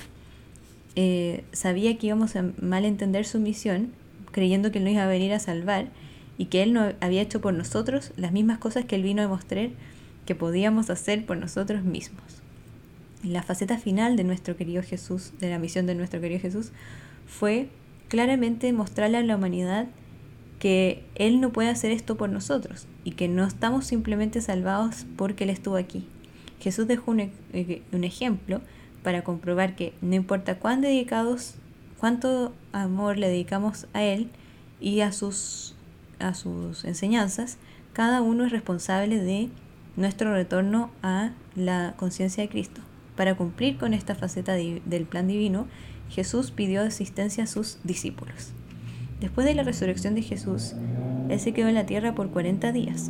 eh, 0.95 1.43
sabía 1.51 1.97
que 1.97 2.07
íbamos 2.07 2.36
a 2.36 2.45
malentender 2.61 3.25
su 3.25 3.39
misión 3.39 3.91
creyendo 4.31 4.71
que 4.71 4.79
Él 4.79 4.86
nos 4.86 4.93
iba 4.93 5.03
a 5.03 5.07
venir 5.07 5.33
a 5.33 5.39
salvar 5.39 5.88
y 6.38 6.45
que 6.45 6.63
Él 6.63 6.73
no 6.73 6.91
había 6.99 7.21
hecho 7.21 7.39
por 7.39 7.53
nosotros 7.53 8.11
las 8.17 8.31
mismas 8.31 8.57
cosas 8.57 8.86
que 8.86 8.95
Él 8.95 9.03
vino 9.03 9.21
a 9.21 9.25
demostrar 9.25 9.69
que 10.25 10.36
podíamos 10.36 10.89
hacer 10.89 11.25
por 11.25 11.38
nosotros 11.38 11.83
mismos. 11.83 12.23
La 13.23 13.43
faceta 13.43 13.77
final 13.77 14.17
de 14.17 14.23
nuestro 14.23 14.57
querido 14.57 14.83
Jesús, 14.83 15.31
de 15.39 15.49
la 15.49 15.59
misión 15.59 15.86
de 15.86 15.95
nuestro 15.95 16.19
querido 16.19 16.41
Jesús, 16.41 16.71
fue 17.27 17.69
claramente 18.07 18.71
mostrarle 18.73 19.17
a 19.17 19.23
la 19.23 19.35
humanidad 19.35 19.87
que 20.59 21.03
Él 21.15 21.41
no 21.41 21.51
puede 21.51 21.69
hacer 21.69 21.91
esto 21.91 22.15
por 22.15 22.29
nosotros 22.29 22.87
y 23.03 23.11
que 23.11 23.27
no 23.27 23.45
estamos 23.45 23.85
simplemente 23.85 24.41
salvados 24.41 25.05
porque 25.15 25.43
Él 25.43 25.49
estuvo 25.49 25.75
aquí. 25.75 26.07
Jesús 26.59 26.87
dejó 26.87 27.11
un, 27.11 27.19
e, 27.19 27.81
un 27.91 28.03
ejemplo 28.03 28.61
para 29.03 29.23
comprobar 29.23 29.75
que 29.75 29.93
no 30.01 30.15
importa 30.15 30.57
cuán 30.57 30.81
dedicados, 30.81 31.55
cuánto 31.99 32.53
amor 32.71 33.17
le 33.17 33.27
dedicamos 33.27 33.87
a 33.93 34.03
Él 34.03 34.29
y 34.79 35.01
a 35.01 35.11
sus, 35.11 35.75
a 36.19 36.33
sus 36.33 36.85
enseñanzas, 36.85 37.57
cada 37.93 38.21
uno 38.21 38.45
es 38.45 38.51
responsable 38.51 39.19
de 39.19 39.49
nuestro 39.95 40.33
retorno 40.33 40.89
a 41.01 41.31
la 41.55 41.93
conciencia 41.97 42.43
de 42.43 42.49
Cristo. 42.49 42.81
Para 43.15 43.35
cumplir 43.35 43.77
con 43.77 43.93
esta 43.93 44.15
faceta 44.15 44.53
del 44.53 45.05
plan 45.05 45.27
divino, 45.27 45.67
Jesús 46.09 46.51
pidió 46.51 46.81
asistencia 46.81 47.43
a 47.43 47.47
sus 47.47 47.79
discípulos. 47.83 48.51
Después 49.19 49.47
de 49.47 49.55
la 49.55 49.63
resurrección 49.63 50.15
de 50.15 50.21
Jesús, 50.21 50.75
Él 51.29 51.39
se 51.39 51.53
quedó 51.53 51.67
en 51.67 51.75
la 51.75 51.85
tierra 51.85 52.15
por 52.15 52.29
40 52.29 52.71
días. 52.71 53.09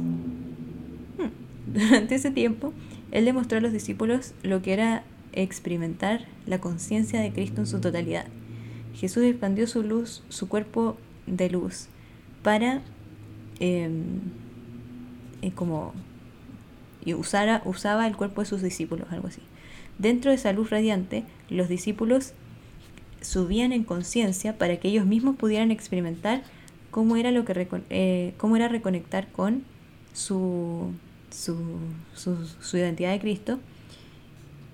Hmm. 1.17 1.73
Durante 1.73 2.15
ese 2.15 2.31
tiempo, 2.31 2.73
Él 3.11 3.25
demostró 3.25 3.57
a 3.57 3.61
los 3.61 3.73
discípulos 3.73 4.33
lo 4.43 4.61
que 4.61 4.73
era 4.73 5.03
experimentar 5.33 6.25
la 6.45 6.59
conciencia 6.59 7.19
de 7.19 7.33
Cristo 7.33 7.61
en 7.61 7.67
su 7.67 7.81
totalidad. 7.81 8.25
Jesús 8.93 9.23
expandió 9.23 9.67
su 9.67 9.83
luz, 9.83 10.23
su 10.29 10.47
cuerpo 10.47 10.97
de 11.27 11.49
luz, 11.49 11.87
para 12.43 12.81
em, 13.59 14.21
eh, 15.41 15.51
como 15.51 15.93
y 17.03 17.13
usara, 17.13 17.61
usaba 17.65 18.07
el 18.07 18.15
cuerpo 18.15 18.41
de 18.41 18.47
sus 18.47 18.61
discípulos, 18.61 19.07
algo 19.11 19.27
así. 19.27 19.41
Dentro 19.99 20.31
de 20.31 20.37
esa 20.37 20.51
luz 20.53 20.71
radiante, 20.71 21.23
los 21.49 21.69
discípulos 21.69 22.33
subían 23.25 23.71
en 23.71 23.83
conciencia 23.83 24.57
para 24.57 24.77
que 24.77 24.87
ellos 24.87 25.05
mismos 25.05 25.35
pudieran 25.35 25.71
experimentar 25.71 26.43
cómo 26.91 27.15
era, 27.15 27.31
lo 27.31 27.45
que, 27.45 27.67
eh, 27.89 28.33
cómo 28.37 28.55
era 28.55 28.67
reconectar 28.67 29.31
con 29.31 29.63
su, 30.13 30.91
su, 31.29 31.79
su 32.13 32.77
identidad 32.77 33.11
de 33.11 33.19
Cristo 33.19 33.59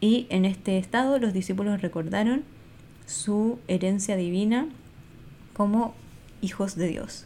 y 0.02 0.26
en 0.30 0.45
este 0.45 0.78
estado 0.80 1.20
los 1.20 1.32
discípulos 1.32 1.82
recordaron 1.82 2.43
su 3.06 3.60
herencia 3.68 4.16
divina 4.16 4.68
como 5.54 5.93
hijos 6.41 6.76
de 6.76 6.88
Dios. 6.88 7.26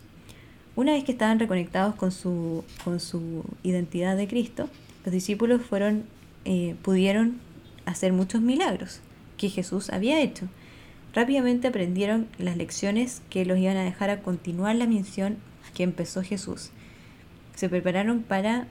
Una 0.76 0.92
vez 0.92 1.06
que 1.06 1.14
estaban 1.14 1.40
reconectados 1.40 1.96
con 1.96 2.12
su, 2.12 2.66
con 2.84 3.00
su 3.00 3.46
identidad 3.64 4.18
de 4.18 4.28
Cristo, 4.28 4.70
los 5.06 5.14
discípulos 5.14 5.62
fueron, 5.62 6.04
eh, 6.44 6.76
pudieron 6.82 7.40
hacer 7.86 8.12
muchos 8.12 8.42
milagros 8.42 9.00
que 9.38 9.50
Jesús 9.50 9.90
había 9.90 10.22
hecho. 10.22 10.48
Rápidamente 11.16 11.70
aprendieron 11.70 12.28
las 12.38 12.58
lecciones 12.58 13.22
que 13.30 13.46
los 13.46 13.58
iban 13.58 13.78
a 13.78 13.84
dejar 13.86 14.10
a 14.10 14.22
continuar 14.22 14.76
la 14.76 14.86
misión 14.86 15.38
que 15.74 15.84
empezó 15.84 16.22
Jesús. 16.22 16.72
Se 17.56 17.70
prepararon 17.70 18.22
para, 18.22 18.68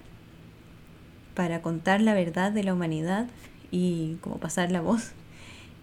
para 1.34 1.62
contar 1.62 2.02
la 2.02 2.12
verdad 2.12 2.52
de 2.52 2.62
la 2.62 2.74
humanidad 2.74 3.28
y 3.70 4.16
como 4.20 4.36
pasar 4.36 4.70
la 4.70 4.82
voz 4.82 5.12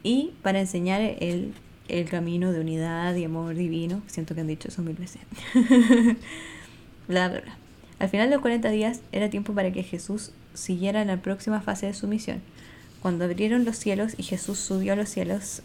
y 0.04 0.34
para 0.44 0.60
enseñar 0.60 1.02
el, 1.02 1.56
el 1.88 2.08
camino 2.08 2.52
de 2.52 2.60
unidad 2.60 3.16
y 3.16 3.24
amor 3.24 3.56
divino. 3.56 4.04
Siento 4.06 4.36
que 4.36 4.42
han 4.42 4.48
dicho 4.48 4.68
eso 4.68 4.84
mil 4.84 4.96
veces. 4.96 5.22
bla, 7.08 7.28
bla. 7.30 7.58
Al 7.98 8.10
final 8.10 8.30
de 8.30 8.36
los 8.36 8.42
40 8.42 8.70
días 8.70 9.02
era 9.12 9.32
tiempo 9.32 9.54
para 9.54 9.72
que 9.72 9.82
Jesús 9.82 10.32
siguiera 10.54 11.02
en 11.02 11.08
la 11.08 11.18
próxima 11.18 11.60
fase 11.62 11.88
de 11.88 11.96
su 11.96 12.08
misión. 12.08 12.44
Cuando 13.02 13.26
abrieron 13.26 13.66
los 13.66 13.78
cielos 13.78 14.14
y 14.18 14.22
Jesús 14.22 14.60
subió 14.60 14.94
a 14.94 14.96
los 14.96 15.10
cielos 15.10 15.64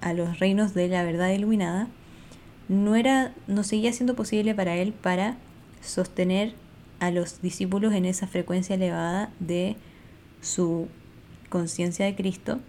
a, 0.00 0.12
los 0.12 0.38
reinos 0.38 0.74
de 0.74 0.88
la 0.88 1.02
verdad 1.02 1.30
iluminada, 1.30 1.88
no, 2.68 2.96
era, 2.96 3.34
no 3.46 3.62
seguía 3.64 3.92
siendo 3.92 4.14
posible 4.14 4.54
para 4.54 4.76
él 4.76 4.92
para 4.92 5.36
sostener 5.80 6.54
a 6.98 7.10
los 7.10 7.42
discípulos 7.42 7.92
en 7.92 8.04
esa 8.04 8.26
frecuencia 8.26 8.74
elevada 8.74 9.30
de 9.38 9.76
su 10.40 10.88
conciencia 11.48 12.06
de 12.06 12.14
Cristo, 12.14 12.60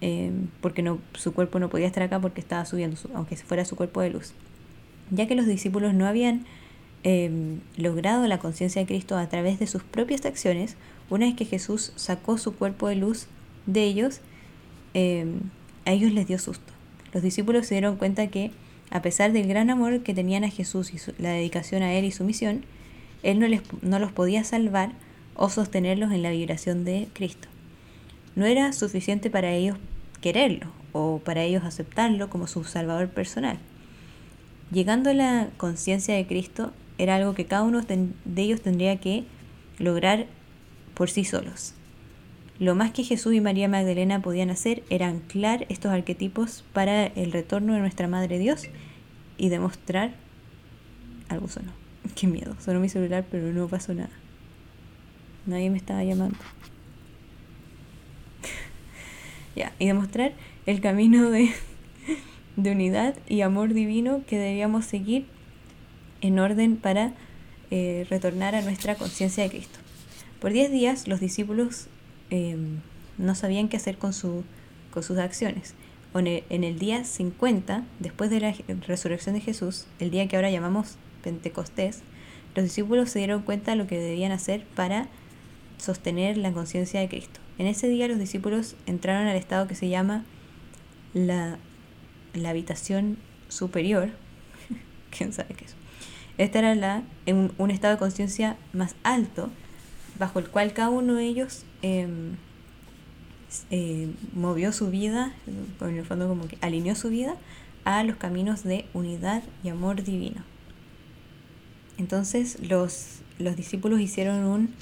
eh, 0.00 0.30
porque 0.60 0.82
no, 0.82 0.98
su 1.14 1.32
cuerpo 1.32 1.58
no 1.58 1.68
podía 1.68 1.86
estar 1.86 2.02
acá 2.02 2.20
porque 2.20 2.40
estaba 2.40 2.64
subiendo, 2.64 2.96
aunque 3.14 3.36
fuera 3.36 3.64
su 3.64 3.76
cuerpo 3.76 4.00
de 4.00 4.10
luz. 4.10 4.32
Ya 5.10 5.26
que 5.26 5.34
los 5.34 5.46
discípulos 5.46 5.94
no 5.94 6.06
habían 6.06 6.44
eh, 7.04 7.58
logrado 7.76 8.26
la 8.26 8.38
conciencia 8.38 8.80
de 8.80 8.86
Cristo 8.86 9.16
a 9.16 9.28
través 9.28 9.58
de 9.58 9.66
sus 9.66 9.82
propias 9.82 10.24
acciones, 10.26 10.76
una 11.08 11.26
vez 11.26 11.36
que 11.36 11.44
Jesús 11.44 11.92
sacó 11.96 12.38
su 12.38 12.54
cuerpo 12.54 12.88
de 12.88 12.96
luz 12.96 13.26
de 13.66 13.84
ellos, 13.84 14.20
eh, 14.94 15.26
a 15.86 15.92
ellos 15.92 16.12
les 16.12 16.26
dio 16.26 16.38
susto. 16.38 16.74
Los 17.14 17.22
discípulos 17.22 17.66
se 17.66 17.76
dieron 17.76 17.96
cuenta 17.96 18.26
que, 18.26 18.50
a 18.90 19.00
pesar 19.00 19.32
del 19.32 19.48
gran 19.48 19.70
amor 19.70 20.02
que 20.02 20.12
tenían 20.12 20.44
a 20.44 20.50
Jesús 20.50 20.92
y 20.92 21.22
la 21.22 21.30
dedicación 21.30 21.82
a 21.82 21.94
Él 21.94 22.04
y 22.04 22.12
su 22.12 22.24
misión, 22.24 22.66
Él 23.22 23.38
no, 23.38 23.48
les, 23.48 23.62
no 23.80 23.98
los 23.98 24.12
podía 24.12 24.44
salvar 24.44 24.92
o 25.34 25.48
sostenerlos 25.48 26.12
en 26.12 26.22
la 26.22 26.30
vibración 26.30 26.84
de 26.84 27.08
Cristo. 27.14 27.48
No 28.34 28.44
era 28.44 28.72
suficiente 28.74 29.30
para 29.30 29.52
ellos 29.52 29.78
quererlo 30.20 30.66
o 30.92 31.20
para 31.24 31.42
ellos 31.42 31.64
aceptarlo 31.64 32.28
como 32.28 32.46
su 32.46 32.64
Salvador 32.64 33.08
personal. 33.08 33.58
Llegando 34.70 35.10
a 35.10 35.14
la 35.14 35.48
conciencia 35.56 36.14
de 36.14 36.26
Cristo 36.26 36.72
era 36.98 37.16
algo 37.16 37.34
que 37.34 37.46
cada 37.46 37.62
uno 37.62 37.82
de 37.82 38.42
ellos 38.42 38.60
tendría 38.60 38.98
que 38.98 39.24
lograr 39.78 40.26
por 40.94 41.10
sí 41.10 41.24
solos. 41.24 41.74
Lo 42.58 42.74
más 42.74 42.90
que 42.90 43.04
Jesús 43.04 43.34
y 43.34 43.40
María 43.40 43.68
Magdalena 43.68 44.22
podían 44.22 44.48
hacer 44.48 44.82
era 44.88 45.08
anclar 45.08 45.66
estos 45.68 45.92
arquetipos 45.92 46.64
para 46.72 47.06
el 47.06 47.32
retorno 47.32 47.74
de 47.74 47.80
nuestra 47.80 48.08
Madre 48.08 48.38
Dios 48.38 48.68
y 49.36 49.50
demostrar 49.50 50.14
algo 51.28 51.48
sonó. 51.48 51.72
Qué 52.14 52.26
miedo, 52.26 52.56
sonó 52.58 52.80
mi 52.80 52.88
celular 52.88 53.26
pero 53.30 53.52
no 53.52 53.68
pasó 53.68 53.92
nada. 53.92 54.10
Nadie 55.44 55.68
me 55.68 55.76
estaba 55.76 56.02
llamando. 56.02 56.38
ya, 59.56 59.72
y 59.78 59.86
demostrar 59.86 60.32
el 60.64 60.80
camino 60.80 61.30
de, 61.30 61.50
de 62.56 62.70
unidad 62.70 63.16
y 63.28 63.42
amor 63.42 63.74
divino 63.74 64.22
que 64.26 64.38
debíamos 64.38 64.86
seguir 64.86 65.26
en 66.22 66.38
orden 66.38 66.76
para 66.76 67.12
eh, 67.70 68.06
retornar 68.08 68.54
a 68.54 68.62
nuestra 68.62 68.94
conciencia 68.94 69.44
de 69.44 69.50
Cristo. 69.50 69.78
Por 70.40 70.52
diez 70.52 70.70
días 70.70 71.06
los 71.06 71.20
discípulos 71.20 71.88
em, 72.30 72.80
no 73.18 73.34
sabían 73.34 73.68
qué 73.68 73.76
hacer 73.76 73.98
con, 73.98 74.12
su, 74.12 74.44
con 74.90 75.02
sus 75.02 75.18
acciones. 75.18 75.74
En 76.14 76.64
el 76.64 76.78
día 76.78 77.04
50, 77.04 77.84
después 77.98 78.30
de 78.30 78.40
la 78.40 78.54
resurrección 78.86 79.34
de 79.34 79.42
Jesús, 79.42 79.86
el 79.98 80.10
día 80.10 80.26
que 80.28 80.36
ahora 80.36 80.50
llamamos 80.50 80.96
Pentecostés, 81.22 82.00
los 82.54 82.64
discípulos 82.64 83.10
se 83.10 83.18
dieron 83.18 83.42
cuenta 83.42 83.72
de 83.72 83.76
lo 83.76 83.86
que 83.86 83.98
debían 83.98 84.32
hacer 84.32 84.64
para 84.74 85.08
sostener 85.76 86.38
la 86.38 86.52
conciencia 86.52 87.00
de 87.00 87.08
Cristo. 87.08 87.40
En 87.58 87.66
ese 87.66 87.88
día 87.88 88.08
los 88.08 88.18
discípulos 88.18 88.76
entraron 88.86 89.26
al 89.28 89.36
estado 89.36 89.68
que 89.68 89.74
se 89.74 89.90
llama 89.90 90.24
la, 91.12 91.58
la 92.32 92.48
habitación 92.48 93.18
superior. 93.48 94.08
¿Quién 95.10 95.34
sabe 95.34 95.54
qué 95.54 95.66
es? 95.66 95.74
Este 96.38 96.58
era 96.58 96.74
la, 96.74 97.02
un, 97.26 97.52
un 97.58 97.70
estado 97.70 97.94
de 97.94 97.98
conciencia 97.98 98.56
más 98.72 98.96
alto, 99.02 99.50
bajo 100.18 100.38
el 100.38 100.48
cual 100.48 100.72
cada 100.72 100.90
uno 100.90 101.14
de 101.14 101.24
ellos 101.24 101.64
em, 101.82 102.36
eh, 103.70 104.10
movió 104.34 104.72
su 104.72 104.90
vida, 104.90 105.32
en 105.80 105.96
el 105.96 106.04
fondo 106.04 106.28
como 106.28 106.48
que 106.48 106.58
alineó 106.60 106.94
su 106.94 107.08
vida 107.10 107.36
a 107.84 108.02
los 108.02 108.16
caminos 108.16 108.64
de 108.64 108.86
unidad 108.94 109.42
y 109.62 109.68
amor 109.68 110.02
divino. 110.02 110.42
Entonces 111.98 112.58
los, 112.68 113.20
los 113.38 113.56
discípulos 113.56 114.00
hicieron 114.00 114.44
un 114.44 114.74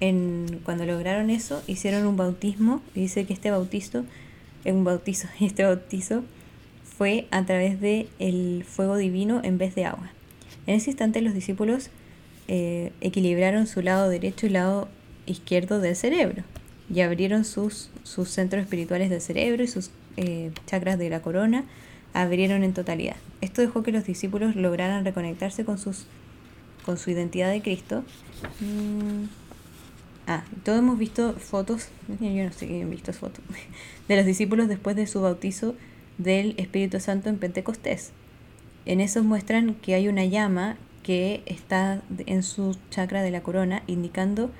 en, 0.00 0.60
cuando 0.64 0.86
lograron 0.86 1.30
eso, 1.30 1.62
hicieron 1.66 2.06
un 2.06 2.16
bautismo. 2.16 2.82
Y 2.94 3.00
dice 3.00 3.26
que 3.26 3.32
este 3.32 3.50
bautizo, 3.50 4.04
un 4.64 4.84
bautizo, 4.84 5.28
este 5.40 5.64
bautizo 5.64 6.24
fue 6.96 7.28
a 7.30 7.44
través 7.44 7.80
del 7.80 8.08
el 8.18 8.64
fuego 8.64 8.96
divino 8.96 9.40
en 9.44 9.58
vez 9.58 9.74
de 9.74 9.84
agua. 9.84 10.10
En 10.66 10.76
ese 10.76 10.90
instante 10.90 11.20
los 11.20 11.34
discípulos 11.34 11.90
eh, 12.50 12.92
equilibraron 13.00 13.66
su 13.66 13.80
lado 13.80 14.10
derecho 14.10 14.46
y 14.46 14.50
lado 14.50 14.88
izquierdo 15.24 15.78
del 15.80 15.96
cerebro 15.96 16.42
y 16.92 17.00
abrieron 17.00 17.44
sus, 17.44 17.88
sus 18.02 18.28
centros 18.28 18.62
espirituales 18.62 19.08
del 19.08 19.20
cerebro 19.20 19.62
y 19.62 19.68
sus 19.68 19.90
eh, 20.16 20.50
chakras 20.66 20.98
de 20.98 21.08
la 21.08 21.22
corona, 21.22 21.64
abrieron 22.12 22.64
en 22.64 22.74
totalidad. 22.74 23.16
Esto 23.40 23.62
dejó 23.62 23.82
que 23.82 23.92
los 23.92 24.04
discípulos 24.04 24.56
lograran 24.56 25.04
reconectarse 25.04 25.64
con, 25.64 25.78
sus, 25.78 26.06
con 26.84 26.98
su 26.98 27.10
identidad 27.10 27.50
de 27.50 27.62
Cristo. 27.62 28.04
Mm, 28.60 29.26
Ah, 30.32 30.44
todos 30.62 30.78
hemos 30.78 30.96
visto 30.96 31.32
fotos, 31.32 31.88
yo 32.20 32.44
no 32.44 32.52
sé 32.52 32.68
quién 32.68 32.88
visto 32.88 33.12
fotos, 33.12 33.42
de 34.08 34.14
los 34.14 34.24
discípulos 34.24 34.68
después 34.68 34.94
de 34.94 35.08
su 35.08 35.20
bautizo 35.20 35.74
del 36.18 36.54
Espíritu 36.56 37.00
Santo 37.00 37.28
en 37.28 37.38
Pentecostés. 37.38 38.12
En 38.86 39.00
esos 39.00 39.24
muestran 39.24 39.74
que 39.74 39.94
hay 39.94 40.06
una 40.06 40.24
llama 40.24 40.76
que 41.10 41.42
está 41.46 42.02
en 42.26 42.44
su 42.44 42.76
chakra 42.90 43.24
de 43.24 43.32
la 43.32 43.42
corona, 43.42 43.82
indicando 43.88 44.52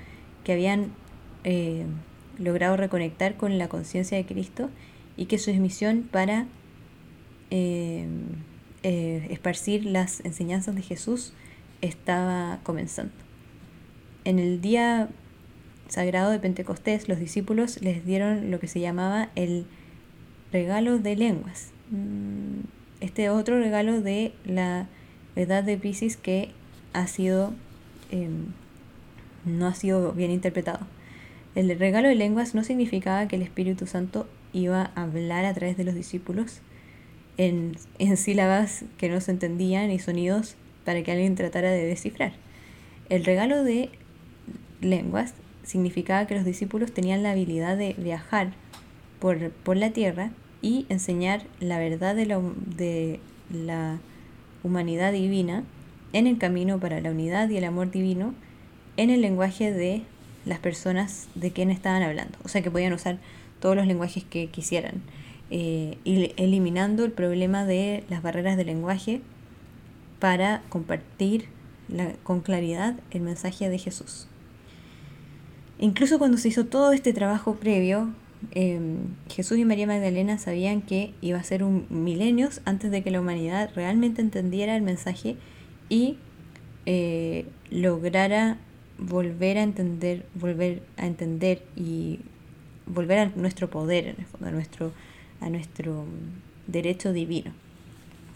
que 0.43 0.51
habían 0.51 0.91
eh, 1.45 1.85
logrado 2.37 2.75
reconectar 2.75 3.37
con 3.37 3.57
la 3.57 3.69
conciencia 3.69 4.17
de 4.17 4.25
Cristo 4.25 4.69
y 5.15 5.27
que 5.27 5.37
su 5.37 5.53
misión 5.53 6.09
para 6.11 6.47
eh, 7.51 8.05
eh, 8.83 9.27
esparcir 9.29 9.85
las 9.85 10.25
enseñanzas 10.25 10.75
de 10.75 10.81
Jesús 10.81 11.31
estaba 11.79 12.59
comenzando. 12.63 13.13
En 14.25 14.37
el 14.37 14.59
día 14.59 15.07
sagrado 15.87 16.31
de 16.31 16.39
Pentecostés, 16.39 17.07
los 17.07 17.17
discípulos 17.17 17.81
les 17.81 18.05
dieron 18.05 18.51
lo 18.51 18.59
que 18.59 18.67
se 18.67 18.81
llamaba 18.81 19.29
el 19.35 19.67
regalo 20.51 20.99
de 20.99 21.15
lenguas. 21.15 21.71
Mm, 21.91 22.65
este 22.99 23.29
otro 23.29 23.57
regalo 23.57 24.01
de 24.01 24.33
la 24.43 24.89
edad 25.35 25.63
de 25.63 25.77
Pisces 25.77 26.17
que 26.17 26.51
ha 26.93 27.07
sido 27.07 27.53
em, 28.11 28.47
no 29.45 29.67
ha 29.67 29.73
sido 29.73 30.13
bien 30.13 30.31
interpretado. 30.31 30.85
El 31.55 31.77
regalo 31.77 32.07
de 32.07 32.15
lenguas 32.15 32.55
no 32.55 32.63
significaba 32.63 33.27
que 33.27 33.35
el 33.35 33.41
Espíritu 33.41 33.87
Santo 33.87 34.27
iba 34.53 34.91
a 34.95 35.03
hablar 35.03 35.45
a 35.45 35.53
través 35.53 35.77
de 35.77 35.83
los 35.83 35.95
discípulos 35.95 36.61
en, 37.37 37.77
en 37.99 38.17
sílabas 38.17 38.85
que 38.97 39.09
no 39.09 39.19
se 39.21 39.31
entendían 39.31 39.91
y 39.91 39.99
sonidos 39.99 40.55
para 40.85 41.01
que 41.03 41.11
alguien 41.11 41.35
tratara 41.35 41.71
de 41.71 41.85
descifrar. 41.85 42.33
El 43.09 43.25
regalo 43.25 43.63
de 43.63 43.89
lenguas 44.81 45.33
significaba 45.63 46.25
que 46.27 46.35
los 46.35 46.45
discípulos 46.45 46.93
tenían 46.93 47.23
la 47.23 47.31
habilidad 47.31 47.77
de 47.77 47.93
viajar 47.97 48.53
por, 49.19 49.51
por 49.51 49.77
la 49.77 49.91
tierra 49.91 50.31
y 50.61 50.85
enseñar 50.89 51.43
la 51.59 51.79
verdad 51.79 52.15
de 52.15 52.25
la, 52.25 52.41
de 52.77 53.19
la 53.51 53.99
humanidad 54.63 55.11
divina 55.11 55.63
en 56.13 56.27
el 56.27 56.37
camino 56.37 56.79
para 56.79 57.01
la 57.01 57.11
unidad 57.11 57.49
y 57.49 57.57
el 57.57 57.63
amor 57.63 57.91
divino 57.91 58.33
en 58.97 59.09
el 59.09 59.21
lenguaje 59.21 59.71
de 59.71 60.03
las 60.45 60.59
personas 60.59 61.27
de 61.35 61.51
quien 61.51 61.69
estaban 61.69 62.03
hablando. 62.03 62.37
O 62.43 62.49
sea 62.49 62.61
que 62.61 62.71
podían 62.71 62.93
usar 62.93 63.17
todos 63.59 63.75
los 63.75 63.87
lenguajes 63.87 64.23
que 64.23 64.47
quisieran, 64.47 65.01
eh, 65.49 65.97
eliminando 66.37 67.05
el 67.05 67.11
problema 67.11 67.65
de 67.65 68.03
las 68.09 68.21
barreras 68.21 68.57
de 68.57 68.65
lenguaje 68.65 69.21
para 70.19 70.61
compartir 70.69 71.47
con 72.23 72.41
claridad 72.41 72.95
el 73.11 73.21
mensaje 73.21 73.69
de 73.69 73.77
Jesús. 73.77 74.27
Incluso 75.79 76.19
cuando 76.19 76.37
se 76.37 76.49
hizo 76.49 76.65
todo 76.65 76.93
este 76.93 77.11
trabajo 77.11 77.55
previo, 77.55 78.09
em, 78.51 78.97
Jesús 79.29 79.57
y 79.57 79.65
María 79.65 79.87
Magdalena 79.87 80.37
sabían 80.37 80.81
que 80.81 81.13
iba 81.21 81.39
a 81.39 81.43
ser 81.43 81.63
un 81.63 81.85
milenios 81.89 82.61
antes 82.65 82.91
de 82.91 83.03
que 83.03 83.11
la 83.11 83.21
humanidad 83.21 83.69
realmente 83.75 84.21
entendiera 84.21 84.75
el 84.75 84.81
mensaje 84.81 85.37
y 85.89 86.17
eh, 86.85 87.45
lograra 87.69 88.57
volver 88.97 89.57
a 89.57 89.63
entender, 89.63 90.25
volver 90.35 90.83
a 90.97 91.05
entender 91.05 91.63
y 91.75 92.19
volver 92.85 93.19
a 93.19 93.25
nuestro 93.35 93.69
poder, 93.69 94.15
a 94.43 94.51
nuestro, 94.51 94.91
a 95.39 95.49
nuestro 95.49 96.05
derecho 96.67 97.13
divino 97.13 97.51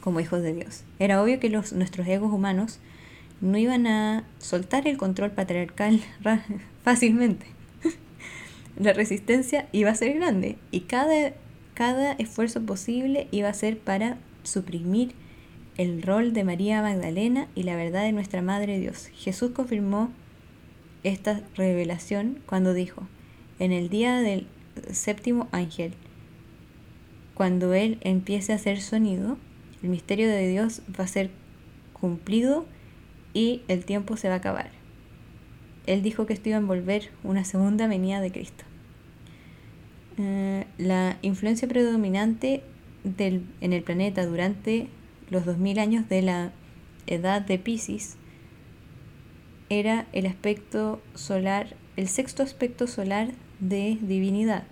como 0.01 0.19
hijos 0.19 0.41
de 0.41 0.53
Dios. 0.53 0.83
Era 0.99 1.21
obvio 1.21 1.39
que 1.39 1.49
los, 1.49 1.73
nuestros 1.73 2.07
egos 2.07 2.31
humanos 2.31 2.79
no 3.41 3.57
iban 3.57 3.87
a 3.87 4.23
soltar 4.39 4.87
el 4.87 4.97
control 4.97 5.31
patriarcal 5.31 6.01
fácilmente. 6.83 7.54
La 8.77 8.91
resistencia 8.91 9.67
iba 9.71 9.89
a 9.89 9.95
ser 9.95 10.13
grande 10.15 10.57
y 10.71 10.81
cada, 10.81 11.33
cada 11.73 12.13
esfuerzo 12.13 12.61
posible 12.61 13.27
iba 13.31 13.47
a 13.47 13.53
ser 13.53 13.77
para 13.77 14.17
suprimir 14.43 15.13
el 15.77 16.01
rol 16.01 16.33
de 16.33 16.43
María 16.43 16.81
Magdalena 16.81 17.47
y 17.55 17.63
la 17.63 17.75
verdad 17.75 18.03
de 18.03 18.11
nuestra 18.11 18.41
Madre 18.41 18.79
Dios. 18.79 19.07
Jesús 19.15 19.51
confirmó 19.51 20.11
esta 21.03 21.41
revelación 21.55 22.39
cuando 22.45 22.73
dijo, 22.73 23.07
en 23.59 23.71
el 23.71 23.89
día 23.89 24.19
del 24.19 24.47
séptimo 24.91 25.47
ángel, 25.51 25.93
cuando 27.33 27.73
Él 27.73 27.97
empiece 28.01 28.51
a 28.51 28.55
hacer 28.55 28.81
sonido, 28.81 29.37
el 29.83 29.89
misterio 29.89 30.27
de 30.27 30.47
Dios 30.49 30.81
va 30.99 31.03
a 31.03 31.07
ser 31.07 31.29
cumplido 31.93 32.65
y 33.33 33.61
el 33.67 33.85
tiempo 33.85 34.17
se 34.17 34.29
va 34.29 34.35
a 34.35 34.37
acabar. 34.37 34.71
Él 35.85 36.01
dijo 36.01 36.25
que 36.25 36.33
esto 36.33 36.49
iba 36.49 36.57
a 36.57 36.61
envolver 36.61 37.09
una 37.23 37.45
segunda 37.45 37.87
venida 37.87 38.21
de 38.21 38.31
Cristo. 38.31 38.63
Eh, 40.17 40.65
la 40.77 41.17
influencia 41.21 41.67
predominante 41.67 42.63
en 43.17 43.73
el 43.73 43.83
planeta 43.83 44.25
durante 44.25 44.87
los 45.29 45.45
2000 45.45 45.79
años 45.79 46.09
de 46.09 46.21
la 46.21 46.51
edad 47.07 47.41
de 47.41 47.59
Pisces 47.59 48.17
era 49.69 50.07
el 50.13 50.25
aspecto 50.25 51.01
solar, 51.15 51.75
el 51.97 52.07
sexto 52.07 52.43
aspecto 52.43 52.87
solar 52.87 53.31
de 53.59 53.97
divinidad. 54.01 54.63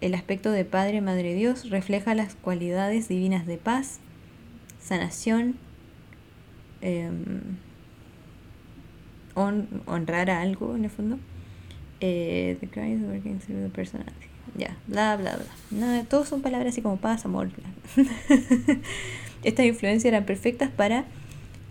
El 0.00 0.14
aspecto 0.14 0.50
de 0.50 0.64
Padre, 0.64 1.00
Madre 1.00 1.34
Dios 1.34 1.70
refleja 1.70 2.14
las 2.14 2.34
cualidades 2.34 3.08
divinas 3.08 3.46
de 3.46 3.56
paz, 3.56 4.00
sanación, 4.80 5.56
em, 9.36 9.66
honrar 9.86 10.30
a 10.30 10.40
algo 10.40 10.76
en 10.76 10.84
el 10.84 10.90
fondo. 10.90 11.18
Eh, 12.00 12.56
the 12.60 12.66
Christ 12.66 13.02
working 13.04 13.38
through 13.38 13.62
the 13.62 13.70
personality. 13.70 14.28
Ya, 14.56 14.76
bla, 14.86 15.16
bla, 15.16 15.36
bla. 15.36 15.46
No, 15.70 16.04
todos 16.04 16.28
son 16.28 16.42
palabras 16.42 16.72
así 16.72 16.82
como 16.82 16.96
paz, 16.96 17.24
amor. 17.24 17.50
Estas 19.42 19.66
influencias 19.66 20.04
eran 20.04 20.24
perfectas 20.24 20.70
para 20.70 21.04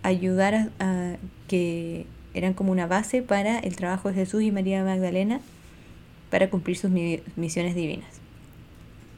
ayudar 0.02 0.70
a, 0.78 1.16
que 1.48 2.06
eran 2.34 2.54
como 2.54 2.72
una 2.72 2.86
base 2.86 3.22
para 3.22 3.58
el 3.58 3.76
trabajo 3.76 4.08
de 4.08 4.14
Jesús 4.14 4.42
y 4.42 4.50
María 4.50 4.84
Magdalena 4.84 5.40
para 6.30 6.50
cumplir 6.50 6.76
sus 6.76 6.90
misiones 6.90 7.74
divinas. 7.74 8.08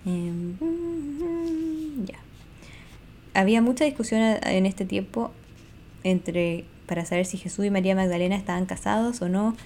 Em, 0.04 0.54
ya. 2.04 2.18
Había 3.34 3.62
mucha 3.62 3.84
discusión 3.84 4.20
en 4.42 4.66
este 4.66 4.84
tiempo 4.84 5.32
entre 6.04 6.64
para 6.86 7.04
saber 7.04 7.26
si 7.26 7.38
Jesús 7.38 7.64
y 7.64 7.70
María 7.70 7.94
Magdalena 7.94 8.36
estaban 8.36 8.66
casados 8.66 9.20
o 9.22 9.28
no, 9.28 9.56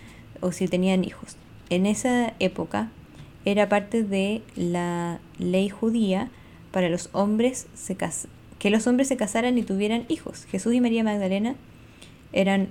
o 0.40 0.52
si 0.52 0.68
tenían 0.68 1.04
hijos. 1.04 1.36
En 1.68 1.86
esa 1.86 2.34
época 2.38 2.88
era 3.44 3.68
parte 3.68 4.02
de 4.02 4.42
la 4.56 5.20
ley 5.38 5.68
judía 5.68 6.28
para 6.72 6.88
los 6.88 7.08
hombres 7.12 7.66
que 8.58 8.70
los 8.70 8.86
hombres 8.86 9.08
se 9.08 9.16
casaran 9.16 9.56
y 9.58 9.62
tuvieran 9.62 10.04
hijos. 10.08 10.44
Jesús 10.44 10.74
y 10.74 10.80
María 10.80 11.02
Magdalena 11.02 11.54
eran 12.32 12.68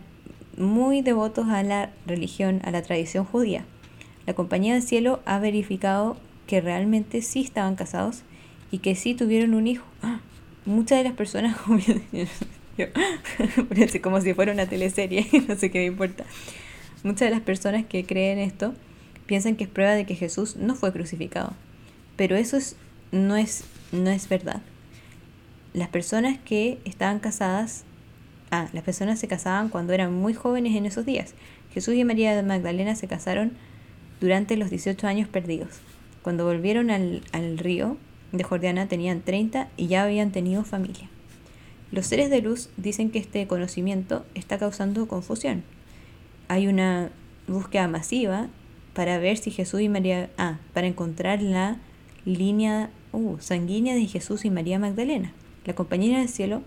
muy 0.58 1.02
devotos 1.02 1.48
a 1.48 1.64
la 1.64 1.90
religión, 2.06 2.62
a 2.64 2.72
la 2.72 2.82
tradición 2.82 3.26
judía. 3.26 3.66
La 4.26 4.34
Compañía 4.34 4.74
del 4.74 4.84
Cielo 4.84 5.22
ha 5.26 5.40
verificado 5.40 6.18
que 6.46 6.62
realmente 6.62 7.22
sí 7.22 7.42
estaban 7.42 7.76
casados 7.76 8.22
y 8.72 8.80
que 8.80 8.96
sí 8.96 9.16
tuvieron 9.16 9.54
un 9.54 9.68
hijo. 9.68 9.86
Muchas 10.66 11.00
de 11.00 11.06
las 11.06 11.14
personas, 11.14 11.58
como 14.02 14.22
si 14.22 14.34
fuera 14.34 14.52
una 14.52 14.68
teleserie, 14.68 15.28
no 15.48 15.56
sé 15.56 15.72
qué 15.72 15.80
me 15.80 15.86
importa. 15.86 16.26
Muchas 17.04 17.22
de 17.22 17.32
las 17.32 17.42
personas 17.42 17.86
que 17.86 18.06
creen 18.06 18.40
esto 18.40 18.74
piensan 19.26 19.56
que 19.56 19.66
es 19.66 19.70
prueba 19.70 19.94
de 19.94 20.06
que 20.06 20.16
Jesús 20.16 20.56
no 20.56 20.76
fue 20.76 20.92
crucificado. 20.92 21.54
Pero 22.16 22.36
eso 22.36 22.58
es, 22.58 22.76
no, 23.12 23.36
es, 23.36 23.64
no 23.92 24.10
es 24.10 24.28
verdad 24.28 24.62
las 25.74 25.90
personas 25.90 26.38
que 26.44 26.80
estaban 26.86 27.20
casadas, 27.20 27.84
ah, 28.52 28.68
las 28.74 28.84
personas 28.84 29.20
se 29.20 29.28
casaban 29.28 29.70
cuando 29.70 29.94
eran 29.94 30.14
muy 30.14 30.34
jóvenes 30.34 30.76
en 30.76 30.86
esos 30.86 31.06
días. 31.06 31.34
Jesús 31.74 31.96
y 31.96 32.04
María 32.04 32.36
de 32.36 32.44
Magdalena 32.44 32.96
se 32.96 33.08
casaron 33.08 33.54
durante 34.20 34.58
los 34.58 34.70
18 34.70 35.06
años 35.08 35.30
perdidos. 35.30 35.80
Cuando 36.24 36.46
volvieron 36.46 36.90
al, 36.90 37.22
al 37.32 37.58
río 37.58 37.98
de 38.32 38.44
Jordana 38.44 38.88
tenían 38.88 39.22
30 39.22 39.70
y 39.78 39.88
ya 39.88 40.04
habían 40.04 40.32
tenido 40.32 40.64
familia. 40.64 41.10
Los 41.92 42.06
seres 42.06 42.30
de 42.30 42.42
luz 42.42 42.70
dicen 42.78 43.10
que 43.10 43.20
este 43.20 43.48
conocimiento 43.48 44.26
está 44.36 44.60
causando 44.60 45.08
confusión. 45.08 45.64
Hay 46.48 46.68
una 46.68 47.10
búsqueda 47.48 47.88
masiva 47.88 48.48
para 48.94 49.18
ver 49.18 49.38
si 49.38 49.50
Jesús 49.50 49.82
y 49.82 49.90
María, 49.90 50.30
ah, 50.38 50.60
para 50.74 50.88
encontrar 50.88 51.42
la 51.42 51.78
línea 52.26 52.92
uh, 53.12 53.38
sanguínea 53.40 53.96
de 53.96 54.06
Jesús 54.06 54.46
y 54.46 54.50
María 54.50 54.78
Magdalena. 54.78 55.34
La 55.66 55.74
compañera 55.74 56.20
del 56.20 56.30
cielo 56.30 56.62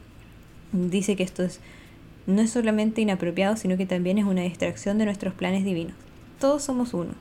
dice 0.72 1.14
que 1.14 1.22
esto 1.22 1.44
es, 1.44 1.60
no 2.26 2.42
es 2.42 2.50
solamente 2.50 3.00
inapropiado, 3.00 3.56
sino 3.56 3.76
que 3.76 3.86
también 3.86 4.18
es 4.18 4.24
una 4.24 4.42
distracción 4.42 4.98
de 4.98 5.04
nuestros 5.04 5.34
planes 5.34 5.64
divinos. 5.64 5.94
Todos 6.40 6.64
somos 6.64 6.94
uno 6.94 7.12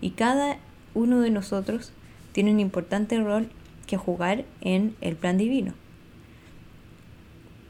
y 0.00 0.10
cada 0.10 0.58
uno 0.94 1.20
de 1.20 1.30
nosotros 1.30 1.92
tiene 2.32 2.50
un 2.50 2.60
importante 2.60 3.18
rol 3.18 3.48
que 3.86 3.96
jugar 3.96 4.44
en 4.60 4.94
el 5.00 5.16
plan 5.16 5.38
divino. 5.38 5.72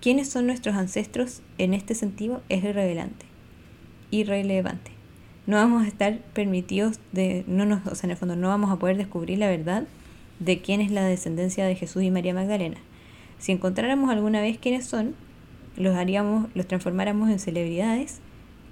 ¿Quiénes 0.07 0.29
son 0.29 0.47
nuestros 0.47 0.77
ancestros 0.77 1.41
en 1.59 1.75
este 1.75 1.97
sentido? 1.97 2.41
Es 2.49 2.63
irrelevante, 2.63 3.27
irrelevante. 4.13 4.93
No 5.49 5.57
vamos 5.57 5.85
a 5.85 5.89
estar 5.89 6.21
permitidos 6.33 7.01
de, 7.11 7.43
no 7.49 7.67
nos, 7.67 7.85
o 7.89 7.95
sea, 7.97 8.07
en 8.07 8.13
el 8.13 8.17
fondo 8.17 8.37
no 8.37 8.47
vamos 8.47 8.71
a 8.71 8.77
poder 8.77 8.99
descubrir 8.99 9.41
la 9.41 9.49
verdad 9.49 9.83
de 10.39 10.61
quién 10.61 10.81
es 10.81 10.93
la 10.93 11.05
descendencia 11.05 11.67
de 11.67 11.75
Jesús 11.75 12.05
y 12.05 12.13
María 12.13 12.35
Magdalena. 12.35 12.77
Si 13.41 13.51
encontráramos 13.51 14.09
alguna 14.09 14.41
vez 14.41 14.59
quiénes 14.59 14.87
son, 14.87 15.17
los 15.77 15.97
haríamos, 15.97 16.51
los 16.55 16.69
transformáramos 16.69 17.29
en 17.29 17.41
celebridades, 17.41 18.21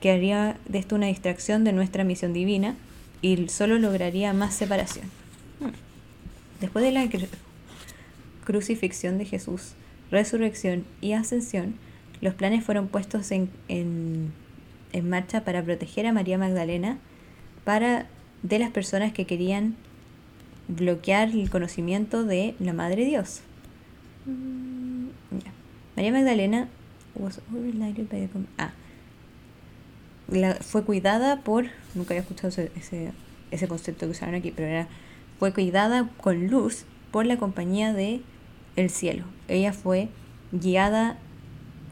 que 0.00 0.12
haría 0.12 0.56
de 0.68 0.78
esto 0.78 0.94
una 0.94 1.08
distracción 1.08 1.64
de 1.64 1.72
nuestra 1.72 2.04
misión 2.04 2.32
divina 2.32 2.76
y 3.22 3.48
solo 3.48 3.80
lograría 3.80 4.32
más 4.34 4.54
separación. 4.54 5.06
Hmm. 5.58 5.72
Después 6.60 6.84
de 6.84 6.92
la 6.92 7.08
crucifixión 8.44 9.18
de 9.18 9.24
Jesús, 9.24 9.74
resurrección 10.14 10.84
y 11.00 11.12
ascensión, 11.12 11.74
los 12.20 12.34
planes 12.34 12.64
fueron 12.64 12.88
puestos 12.88 13.30
en, 13.30 13.50
en, 13.68 14.32
en 14.92 15.08
marcha 15.08 15.44
para 15.44 15.62
proteger 15.62 16.06
a 16.06 16.12
María 16.12 16.38
Magdalena 16.38 16.98
para, 17.64 18.06
de 18.42 18.58
las 18.58 18.70
personas 18.70 19.12
que 19.12 19.26
querían 19.26 19.74
bloquear 20.68 21.30
el 21.30 21.50
conocimiento 21.50 22.24
de 22.24 22.54
la 22.58 22.72
Madre 22.72 23.04
Dios. 23.04 23.40
María 25.96 26.12
Magdalena 26.12 26.68
ah, 28.58 28.72
fue 30.60 30.84
cuidada 30.84 31.40
por, 31.40 31.66
nunca 31.94 32.14
había 32.14 32.22
escuchado 32.22 32.48
ese, 32.48 33.12
ese, 33.50 33.68
concepto 33.68 34.06
que 34.06 34.12
usaron 34.12 34.34
aquí, 34.34 34.50
pero 34.50 34.68
era, 34.68 34.88
fue 35.38 35.52
cuidada 35.52 36.08
con 36.20 36.48
luz 36.48 36.84
por 37.10 37.26
la 37.26 37.36
compañía 37.36 37.92
de 37.92 38.22
el 38.76 38.90
cielo. 38.90 39.24
Ella 39.48 39.72
fue 39.72 40.08
guiada 40.52 41.18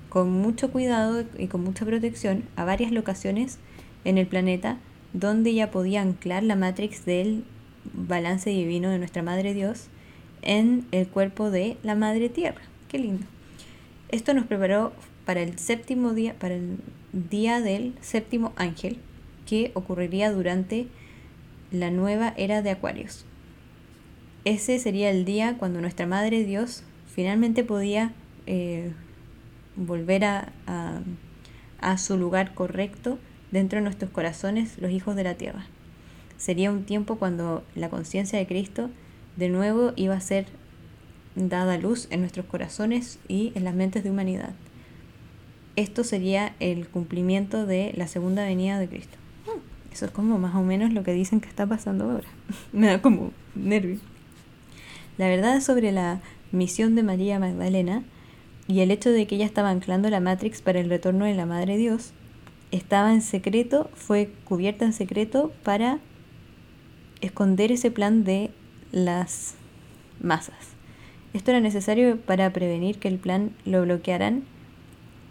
con 0.08 0.30
mucho 0.30 0.70
cuidado 0.70 1.24
y 1.38 1.46
con 1.46 1.64
mucha 1.64 1.84
protección 1.84 2.44
a 2.56 2.64
varias 2.64 2.92
locaciones 2.92 3.58
en 4.04 4.18
el 4.18 4.26
planeta 4.26 4.78
donde 5.12 5.50
ella 5.50 5.70
podía 5.70 6.02
anclar 6.02 6.42
la 6.42 6.56
matrix 6.56 7.04
del 7.04 7.44
balance 7.92 8.50
divino 8.50 8.90
de 8.90 8.98
nuestra 8.98 9.22
Madre 9.22 9.54
Dios 9.54 9.86
en 10.42 10.86
el 10.92 11.06
cuerpo 11.06 11.50
de 11.50 11.76
la 11.82 11.94
Madre 11.94 12.28
Tierra. 12.28 12.60
Qué 12.88 12.98
lindo. 12.98 13.24
Esto 14.08 14.34
nos 14.34 14.46
preparó 14.46 14.92
para 15.24 15.42
el 15.42 15.58
séptimo 15.58 16.12
día, 16.12 16.34
para 16.38 16.54
el 16.54 16.78
día 17.12 17.60
del 17.60 17.94
séptimo 18.00 18.52
ángel, 18.56 18.98
que 19.46 19.70
ocurriría 19.74 20.30
durante 20.30 20.88
la 21.70 21.90
nueva 21.90 22.34
era 22.36 22.62
de 22.62 22.70
Acuarios. 22.70 23.24
Ese 24.44 24.78
sería 24.78 25.10
el 25.10 25.24
día 25.24 25.56
cuando 25.58 25.80
nuestra 25.80 26.06
Madre 26.06 26.44
Dios 26.44 26.82
finalmente 27.06 27.64
podía 27.64 28.12
eh, 28.46 28.92
volver 29.76 30.24
a, 30.24 30.52
a 31.80 31.98
su 31.98 32.16
lugar 32.16 32.54
correcto 32.54 33.18
dentro 33.50 33.78
de 33.78 33.84
nuestros 33.84 34.10
corazones, 34.10 34.78
los 34.78 34.90
hijos 34.90 35.14
de 35.16 35.24
la 35.24 35.34
tierra 35.34 35.66
sería 36.42 36.72
un 36.72 36.82
tiempo 36.82 37.16
cuando 37.16 37.62
la 37.76 37.88
conciencia 37.88 38.36
de 38.36 38.48
Cristo 38.48 38.90
de 39.36 39.48
nuevo 39.48 39.92
iba 39.94 40.14
a 40.16 40.20
ser 40.20 40.46
dada 41.36 41.78
luz 41.78 42.08
en 42.10 42.18
nuestros 42.18 42.46
corazones 42.46 43.20
y 43.28 43.52
en 43.54 43.62
las 43.62 43.76
mentes 43.76 44.02
de 44.02 44.10
humanidad. 44.10 44.52
Esto 45.76 46.02
sería 46.02 46.56
el 46.58 46.88
cumplimiento 46.88 47.64
de 47.64 47.92
la 47.96 48.08
segunda 48.08 48.44
venida 48.44 48.80
de 48.80 48.88
Cristo. 48.88 49.16
Eso 49.92 50.06
es 50.06 50.10
como 50.10 50.38
más 50.38 50.56
o 50.56 50.62
menos 50.62 50.92
lo 50.92 51.04
que 51.04 51.12
dicen 51.12 51.40
que 51.40 51.48
está 51.48 51.64
pasando 51.66 52.10
ahora. 52.10 52.28
Me 52.72 52.88
da 52.88 53.00
como 53.00 53.30
nervio. 53.54 54.00
La 55.18 55.28
verdad 55.28 55.60
sobre 55.60 55.92
la 55.92 56.20
misión 56.52 56.94
de 56.94 57.02
María 57.02 57.38
Magdalena 57.38 58.02
y 58.66 58.80
el 58.80 58.90
hecho 58.90 59.10
de 59.10 59.26
que 59.26 59.34
ella 59.34 59.44
estaba 59.44 59.70
anclando 59.70 60.08
la 60.10 60.20
Matrix 60.20 60.62
para 60.62 60.80
el 60.80 60.88
retorno 60.88 61.24
de 61.24 61.34
la 61.34 61.46
Madre 61.46 61.76
Dios 61.76 62.12
estaba 62.70 63.12
en 63.12 63.20
secreto, 63.20 63.90
fue 63.94 64.32
cubierta 64.44 64.84
en 64.84 64.94
secreto 64.94 65.52
para 65.62 65.98
esconder 67.20 67.70
ese 67.70 67.90
plan 67.90 68.24
de 68.24 68.50
las 68.90 69.54
masas. 70.20 70.56
Esto 71.34 71.50
era 71.50 71.60
necesario 71.60 72.18
para 72.18 72.52
prevenir 72.52 72.98
que 72.98 73.08
el 73.08 73.18
plan 73.18 73.52
lo 73.64 73.82
bloquearan 73.82 74.44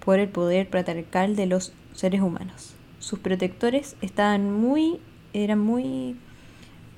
por 0.03 0.19
el 0.19 0.29
poder 0.29 0.69
patriarcal 0.69 1.35
de 1.35 1.47
los 1.47 1.73
seres 1.93 2.21
humanos. 2.21 2.75
Sus 2.99 3.19
protectores 3.19 3.95
estaban 4.01 4.51
muy, 4.51 4.99
eran 5.33 5.59
muy 5.59 6.15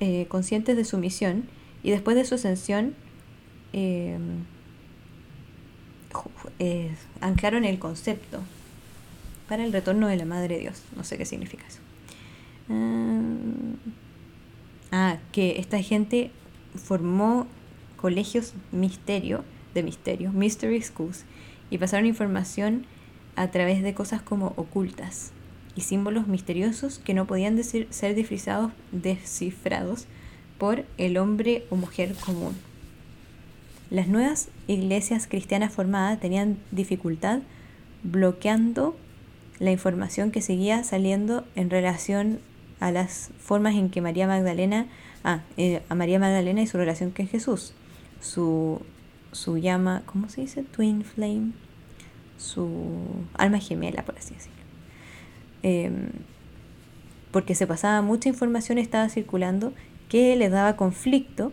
eh, 0.00 0.26
conscientes 0.28 0.76
de 0.76 0.84
su 0.84 0.98
misión 0.98 1.44
y 1.84 1.92
después 1.92 2.16
de 2.16 2.24
su 2.24 2.34
ascensión 2.34 2.94
eh, 3.72 4.18
eh, 6.58 6.90
anclaron 7.20 7.64
el 7.64 7.78
concepto 7.78 8.40
para 9.48 9.64
el 9.64 9.72
retorno 9.72 10.08
de 10.08 10.16
la 10.16 10.24
Madre 10.24 10.58
Dios. 10.58 10.82
No 10.96 11.04
sé 11.04 11.16
qué 11.16 11.24
significa 11.24 11.64
eso. 11.68 11.78
Ah, 12.70 13.14
Ah, 14.96 15.18
que 15.32 15.58
esta 15.58 15.82
gente 15.82 16.30
formó 16.76 17.48
colegios 17.96 18.54
misterio, 18.70 19.44
de 19.74 19.82
misterio, 19.82 20.30
mystery 20.30 20.80
schools, 20.82 21.24
y 21.68 21.78
pasaron 21.78 22.06
información 22.06 22.86
a 23.34 23.50
través 23.50 23.82
de 23.82 23.92
cosas 23.92 24.22
como 24.22 24.52
ocultas 24.54 25.32
y 25.74 25.80
símbolos 25.80 26.28
misteriosos 26.28 27.00
que 27.00 27.12
no 27.12 27.26
podían 27.26 27.56
decir, 27.56 27.88
ser 27.90 28.14
descifrados 28.92 30.06
por 30.64 30.86
el 30.96 31.18
hombre 31.18 31.66
o 31.68 31.76
mujer 31.76 32.14
común. 32.14 32.56
Las 33.90 34.08
nuevas 34.08 34.48
iglesias 34.66 35.26
cristianas 35.26 35.70
formadas 35.70 36.18
tenían 36.18 36.56
dificultad 36.70 37.40
bloqueando 38.02 38.96
la 39.58 39.72
información 39.72 40.30
que 40.30 40.40
seguía 40.40 40.82
saliendo 40.82 41.44
en 41.54 41.68
relación 41.68 42.38
a 42.80 42.92
las 42.92 43.28
formas 43.38 43.74
en 43.74 43.90
que 43.90 44.00
María 44.00 44.26
Magdalena, 44.26 44.86
ah, 45.22 45.42
eh, 45.58 45.82
a 45.90 45.94
María 45.94 46.18
Magdalena 46.18 46.62
y 46.62 46.66
su 46.66 46.78
relación 46.78 47.10
con 47.10 47.28
Jesús, 47.28 47.74
su, 48.22 48.80
su 49.32 49.58
llama, 49.58 50.02
¿cómo 50.06 50.30
se 50.30 50.40
dice? 50.40 50.62
Twin 50.62 51.04
flame, 51.04 51.52
su 52.38 52.70
alma 53.34 53.58
gemela, 53.58 54.02
por 54.06 54.16
así 54.16 54.32
decirlo. 54.32 54.64
Em, 55.62 56.08
porque 57.32 57.54
se 57.54 57.66
pasaba 57.66 58.00
mucha 58.00 58.30
información, 58.30 58.78
estaba 58.78 59.10
circulando, 59.10 59.74
que 60.14 60.36
le 60.36 60.48
daba 60.48 60.76
conflicto, 60.76 61.50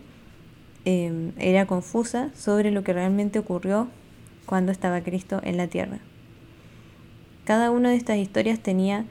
em, 0.84 1.32
era 1.36 1.66
confusa 1.66 2.30
sobre 2.32 2.70
lo 2.70 2.84
que 2.84 2.92
realmente 2.92 3.40
ocurrió 3.40 3.88
cuando 4.46 4.70
estaba 4.70 5.00
Cristo 5.00 5.40
en 5.42 5.56
la 5.56 5.66
tierra. 5.66 5.98
Cada 7.44 7.72
una 7.72 7.90
de 7.90 7.96
estas 7.96 8.18
historias 8.18 8.60
tenía 8.60 9.04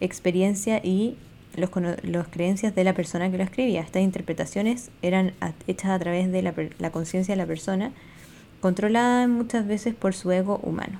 experiencia 0.00 0.80
y 0.82 1.18
los, 1.54 1.68
las 2.02 2.28
creencias 2.28 2.74
de 2.74 2.82
la 2.82 2.94
persona 2.94 3.30
que 3.30 3.36
lo 3.36 3.44
escribía. 3.44 3.82
Estas 3.82 4.00
interpretaciones 4.00 4.90
eran 5.02 5.34
hechas 5.66 5.90
a 5.90 5.98
través 5.98 6.32
de 6.32 6.40
la, 6.40 6.54
la 6.78 6.90
conciencia 6.90 7.34
de 7.34 7.36
la 7.42 7.46
persona, 7.46 7.92
controlada 8.62 9.28
muchas 9.28 9.66
veces 9.66 9.94
por 9.94 10.14
su 10.14 10.32
ego 10.32 10.60
humano. 10.62 10.98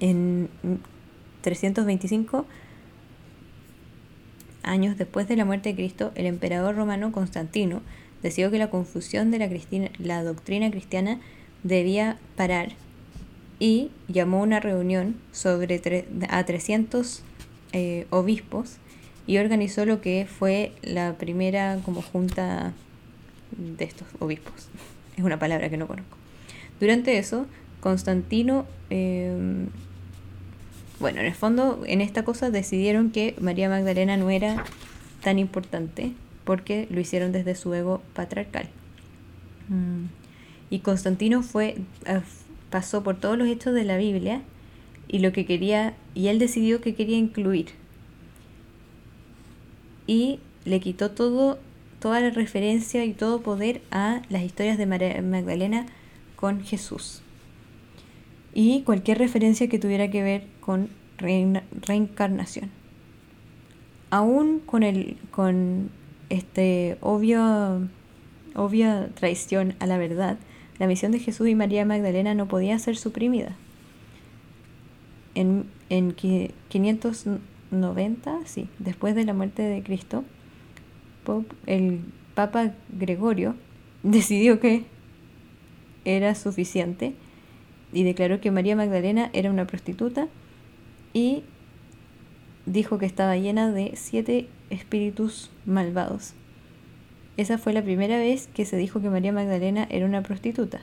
En 0.00 0.48
325 1.42 2.46
años 4.62 4.98
después 4.98 5.28
de 5.28 5.36
la 5.36 5.44
muerte 5.44 5.70
de 5.70 5.76
Cristo, 5.76 6.12
el 6.14 6.26
emperador 6.26 6.76
romano 6.76 7.12
Constantino 7.12 7.82
decidió 8.22 8.50
que 8.50 8.58
la 8.58 8.70
confusión 8.70 9.30
de 9.30 9.38
la, 9.38 9.50
la 9.98 10.22
doctrina 10.22 10.70
cristiana 10.70 11.20
debía 11.62 12.18
parar 12.36 12.70
y 13.58 13.90
llamó 14.08 14.42
una 14.42 14.60
reunión 14.60 15.16
sobre 15.30 15.80
a 16.28 16.44
300 16.44 17.22
eh, 17.72 18.06
obispos 18.10 18.78
y 19.26 19.38
organizó 19.38 19.86
lo 19.86 20.00
que 20.00 20.26
fue 20.26 20.72
la 20.82 21.14
primera 21.14 21.78
como 21.84 22.02
junta 22.02 22.72
de 23.56 23.84
estos 23.84 24.08
obispos. 24.18 24.68
Es 25.16 25.22
una 25.22 25.38
palabra 25.38 25.68
que 25.68 25.76
no 25.76 25.86
conozco. 25.86 26.16
Durante 26.80 27.18
eso, 27.18 27.46
Constantino, 27.80 28.64
em, 28.88 29.66
bueno, 31.02 31.20
en 31.20 31.26
el 31.26 31.34
fondo, 31.34 31.82
en 31.84 32.00
esta 32.00 32.24
cosa 32.24 32.50
decidieron 32.50 33.10
que 33.10 33.34
María 33.40 33.68
Magdalena 33.68 34.16
no 34.16 34.30
era 34.30 34.64
tan 35.22 35.38
importante 35.38 36.12
porque 36.44 36.86
lo 36.90 37.00
hicieron 37.00 37.32
desde 37.32 37.54
su 37.56 37.74
ego 37.74 38.00
patriarcal. 38.14 38.68
Mm. 39.68 40.06
Y 40.70 40.78
Constantino 40.78 41.42
fue, 41.42 41.76
ah, 42.06 42.22
pasó 42.70 43.02
por 43.02 43.18
todos 43.18 43.36
los 43.36 43.48
hechos 43.48 43.74
de 43.74 43.84
la 43.84 43.96
Biblia 43.96 44.42
y 45.08 45.18
lo 45.18 45.32
que 45.32 45.44
quería, 45.44 45.94
y 46.14 46.28
él 46.28 46.38
decidió 46.38 46.80
que 46.80 46.94
quería 46.94 47.18
incluir 47.18 47.66
y 50.06 50.38
le 50.64 50.78
quitó 50.78 51.10
todo, 51.10 51.58
toda 52.00 52.20
la 52.20 52.30
referencia 52.30 53.04
y 53.04 53.12
todo 53.12 53.42
poder 53.42 53.82
a 53.90 54.22
las 54.28 54.42
historias 54.42 54.78
de 54.78 54.86
María 54.86 55.20
Magdalena 55.20 55.86
con 56.36 56.62
Jesús. 56.62 57.22
Y 58.54 58.82
cualquier 58.82 59.18
referencia 59.18 59.68
que 59.68 59.78
tuviera 59.78 60.10
que 60.10 60.22
ver 60.22 60.46
con 60.60 60.88
reencarnación. 61.18 62.70
Aún 64.10 64.60
con, 64.60 64.82
el, 64.82 65.16
con 65.30 65.90
este 66.28 66.98
obvia 67.00 67.80
traición 69.14 69.74
a 69.78 69.86
la 69.86 69.96
verdad, 69.96 70.38
la 70.78 70.86
misión 70.86 71.12
de 71.12 71.18
Jesús 71.18 71.48
y 71.48 71.54
María 71.54 71.84
Magdalena 71.84 72.34
no 72.34 72.46
podía 72.48 72.78
ser 72.78 72.96
suprimida. 72.96 73.56
En, 75.34 75.64
en 75.88 76.12
500 76.12 77.26
90, 77.72 78.40
sí, 78.44 78.68
después 78.78 79.14
de 79.14 79.24
la 79.24 79.32
muerte 79.32 79.62
de 79.62 79.82
Cristo, 79.82 80.24
el 81.66 82.00
Papa 82.34 82.72
Gregorio 82.90 83.56
decidió 84.02 84.60
que 84.60 84.84
era 86.04 86.34
suficiente 86.34 87.14
y 87.92 88.04
declaró 88.04 88.40
que 88.40 88.50
María 88.50 88.76
Magdalena 88.76 89.30
era 89.32 89.50
una 89.50 89.66
prostituta 89.66 90.28
y 91.12 91.42
dijo 92.66 92.98
que 92.98 93.06
estaba 93.06 93.36
llena 93.36 93.70
de 93.70 93.92
siete 93.96 94.48
espíritus 94.70 95.50
malvados. 95.66 96.34
Esa 97.36 97.58
fue 97.58 97.72
la 97.72 97.82
primera 97.82 98.18
vez 98.18 98.48
que 98.48 98.64
se 98.64 98.76
dijo 98.76 99.00
que 99.00 99.10
María 99.10 99.32
Magdalena 99.32 99.86
era 99.90 100.06
una 100.06 100.22
prostituta. 100.22 100.80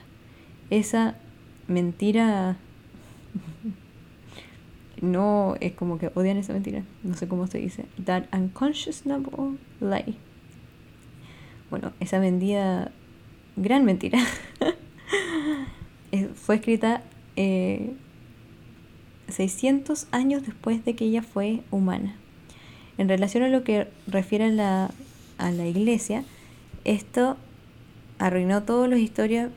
Esa 0.68 1.16
mentira 1.68 2.56
no 5.00 5.56
es 5.60 5.72
como 5.72 5.98
que 5.98 6.10
odian 6.14 6.36
esa 6.36 6.52
mentira, 6.52 6.82
no 7.02 7.14
sé 7.14 7.28
cómo 7.28 7.46
se 7.46 7.58
dice. 7.58 7.86
That 8.04 8.24
unconscionable 8.32 9.58
lie. 9.80 10.16
Bueno, 11.70 11.92
esa 12.00 12.18
vendida 12.18 12.90
gran 13.56 13.84
mentira 13.84 14.18
fue 16.34 16.56
escrita 16.56 17.02
600 19.28 20.02
eh, 20.02 20.06
años 20.10 20.44
después 20.44 20.84
de 20.84 20.94
que 20.94 21.04
ella 21.04 21.22
fue 21.22 21.62
humana. 21.70 22.16
En 22.98 23.08
relación 23.08 23.42
a 23.42 23.48
lo 23.48 23.64
que 23.64 23.88
refiere 24.06 24.46
a 24.46 24.50
la, 24.50 24.90
a 25.38 25.50
la 25.50 25.66
iglesia, 25.66 26.24
esto 26.84 27.36
arruinó 28.18 28.62
todas 28.62 28.88
las 28.90 28.98
historias, 28.98 29.50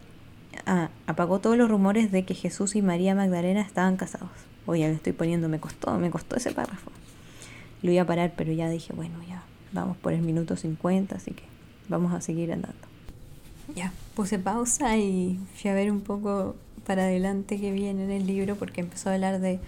ah, 0.66 0.90
apagó 1.08 1.40
todos 1.40 1.58
los 1.58 1.70
rumores 1.70 2.12
de 2.12 2.24
que 2.24 2.36
Jesús 2.36 2.76
y 2.76 2.82
María 2.82 3.16
Magdalena 3.16 3.62
estaban 3.62 3.98
casados. 3.98 4.30
Oye, 4.66 4.88
le 4.88 4.94
estoy 4.94 5.14
poniendo, 5.14 5.50
me 5.50 5.60
costó, 5.60 5.98
me 5.98 6.10
costó 6.10 6.38
ese 6.38 6.52
párrafo. 6.52 6.92
Lo 7.82 7.92
iba 7.92 8.04
a 8.04 8.08
parar, 8.08 8.34
pero 8.38 8.54
ya 8.54 8.70
dije, 8.70 8.94
bueno, 8.94 9.22
ya 9.28 9.44
vamos 9.74 9.98
por 9.98 10.14
el 10.14 10.22
minuto 10.22 10.56
50, 10.56 11.16
así 11.16 11.32
que 11.32 11.44
vamos 11.90 12.14
a 12.14 12.22
seguir 12.22 12.54
andando. 12.54 12.83
Ya, 13.76 13.92
puse 14.16 14.38
pausa 14.38 14.98
y 14.98 15.40
fui 15.56 15.72
a 15.72 15.74
ver 15.74 15.92
un 15.92 16.02
poco 16.02 16.56
para 16.86 17.04
adelante 17.04 17.60
que 17.60 17.72
viene 17.72 18.04
en 18.04 18.12
el 18.12 18.28
libro 18.28 18.56
porque 18.56 18.82
empezó 18.82 19.10
a 19.10 19.14
hablar 19.14 19.40
de 19.40 19.60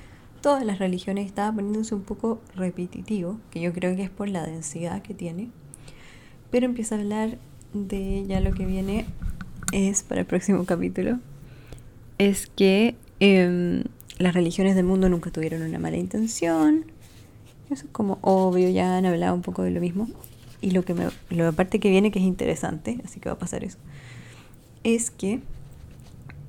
todas 0.41 0.63
las 0.63 0.77
religiones, 0.77 1.25
estaba 1.25 1.55
poniéndose 1.55 1.95
un 1.95 2.03
poco 2.03 2.39
repetitivo, 2.55 3.39
que 3.49 3.61
yo 3.61 3.73
creo 3.73 3.95
que 3.95 4.03
es 4.03 4.11
por 4.11 4.29
la 4.29 4.45
densidad 4.45 5.01
que 5.01 5.15
tiene. 5.15 5.49
Pero 6.51 6.67
empieza 6.67 6.95
a 6.95 6.99
hablar 6.99 7.39
de 7.73 8.25
ya 8.27 8.39
lo 8.41 8.53
que 8.53 8.65
viene 8.65 9.05
es 9.71 10.03
para 10.03 10.21
el 10.21 10.27
próximo 10.27 10.65
capítulo. 10.67 11.19
Es 12.19 12.45
que 12.45 12.95
em, 13.19 13.85
las 14.19 14.35
religiones 14.35 14.75
del 14.75 14.85
mundo 14.85 15.09
nunca 15.09 15.31
tuvieron 15.31 15.63
una 15.63 15.79
mala 15.79 15.97
intención. 15.97 16.85
Eso 17.71 17.85
es 17.85 17.91
como 17.91 18.19
obvio 18.21 18.69
ya 18.69 18.97
han 18.97 19.07
hablado 19.07 19.33
un 19.33 19.41
poco 19.41 19.63
de 19.63 19.71
lo 19.71 19.81
mismo. 19.81 20.07
Y 20.61 20.71
lo 20.71 20.85
que 20.85 20.93
me 20.93 21.07
lo 21.29 21.47
aparte 21.47 21.79
que 21.79 21.89
viene 21.89 22.11
que 22.11 22.19
es 22.19 22.25
interesante 22.25 22.99
así 23.03 23.19
que 23.19 23.29
va 23.29 23.33
a 23.33 23.39
pasar 23.39 23.63
eso 23.63 23.77
es 24.85 25.11
que 25.11 25.41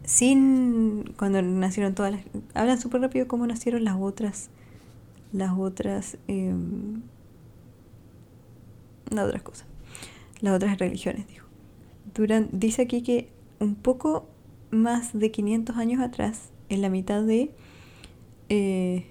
sin 0.04 1.12
cuando 1.16 1.42
nacieron 1.42 1.96
todas 1.96 2.12
las 2.12 2.20
hablan 2.54 2.80
súper 2.80 3.00
rápido 3.00 3.26
cómo 3.26 3.44
nacieron 3.44 3.82
las 3.82 3.96
otras 3.98 4.50
las 5.32 5.50
otras 5.58 6.16
eh, 6.28 6.54
otras 9.10 9.42
cosas 9.42 9.66
las 10.40 10.54
otras 10.54 10.78
religiones, 10.78 11.26
dijo. 11.26 11.46
dice 12.52 12.82
aquí 12.82 13.02
que 13.02 13.28
un 13.58 13.74
poco 13.74 14.28
más 14.70 15.18
de 15.18 15.30
500 15.30 15.76
años 15.76 16.00
atrás, 16.00 16.50
en 16.68 16.82
la 16.82 16.88
mitad 16.88 17.22
de... 17.22 17.50
Eh, 18.48 19.06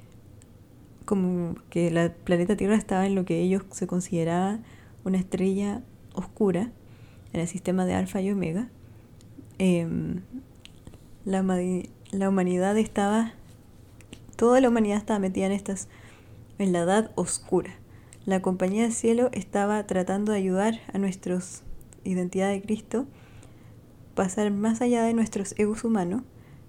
como 1.05 1.55
que 1.69 1.88
el 1.88 2.11
planeta 2.11 2.55
Tierra 2.55 2.76
estaba 2.76 3.05
en 3.05 3.13
lo 3.13 3.26
que 3.26 3.39
ellos 3.39 3.63
se 3.71 3.86
consideraba 3.86 4.59
una 5.03 5.19
estrella 5.19 5.84
oscura 6.13 6.71
en 7.32 7.41
el 7.41 7.47
sistema 7.47 7.86
de 7.86 7.93
Alfa 7.93 8.21
y 8.21 8.32
Omega. 8.32 8.69
Em, 9.58 10.22
la, 11.26 11.43
la, 12.12 12.30
humanidad 12.30 12.78
estaba, 12.78 13.34
toda 14.36 14.62
la 14.62 14.70
humanidad 14.70 14.97
estaba 14.97 15.20
metida 15.20 15.45
en 15.45 15.53
estas, 15.53 15.88
en 16.60 16.74
la 16.74 16.80
edad 16.80 17.12
oscura 17.16 17.76
la 18.26 18.41
compañía 18.41 18.84
del 18.84 18.93
cielo 18.93 19.30
estaba 19.34 19.86
tratando 19.86 20.32
de 20.32 20.39
ayudar 20.39 20.80
a 20.91 20.97
nuestros 20.97 21.62
identidad 22.03 22.49
de 22.49 22.62
Cristo 22.62 23.06
pasar 24.16 24.51
más 24.51 24.82
allá 24.82 25.03
de 25.03 25.14
nuestros 25.14 25.53
egos 25.58 25.84
humanos, 25.84 26.24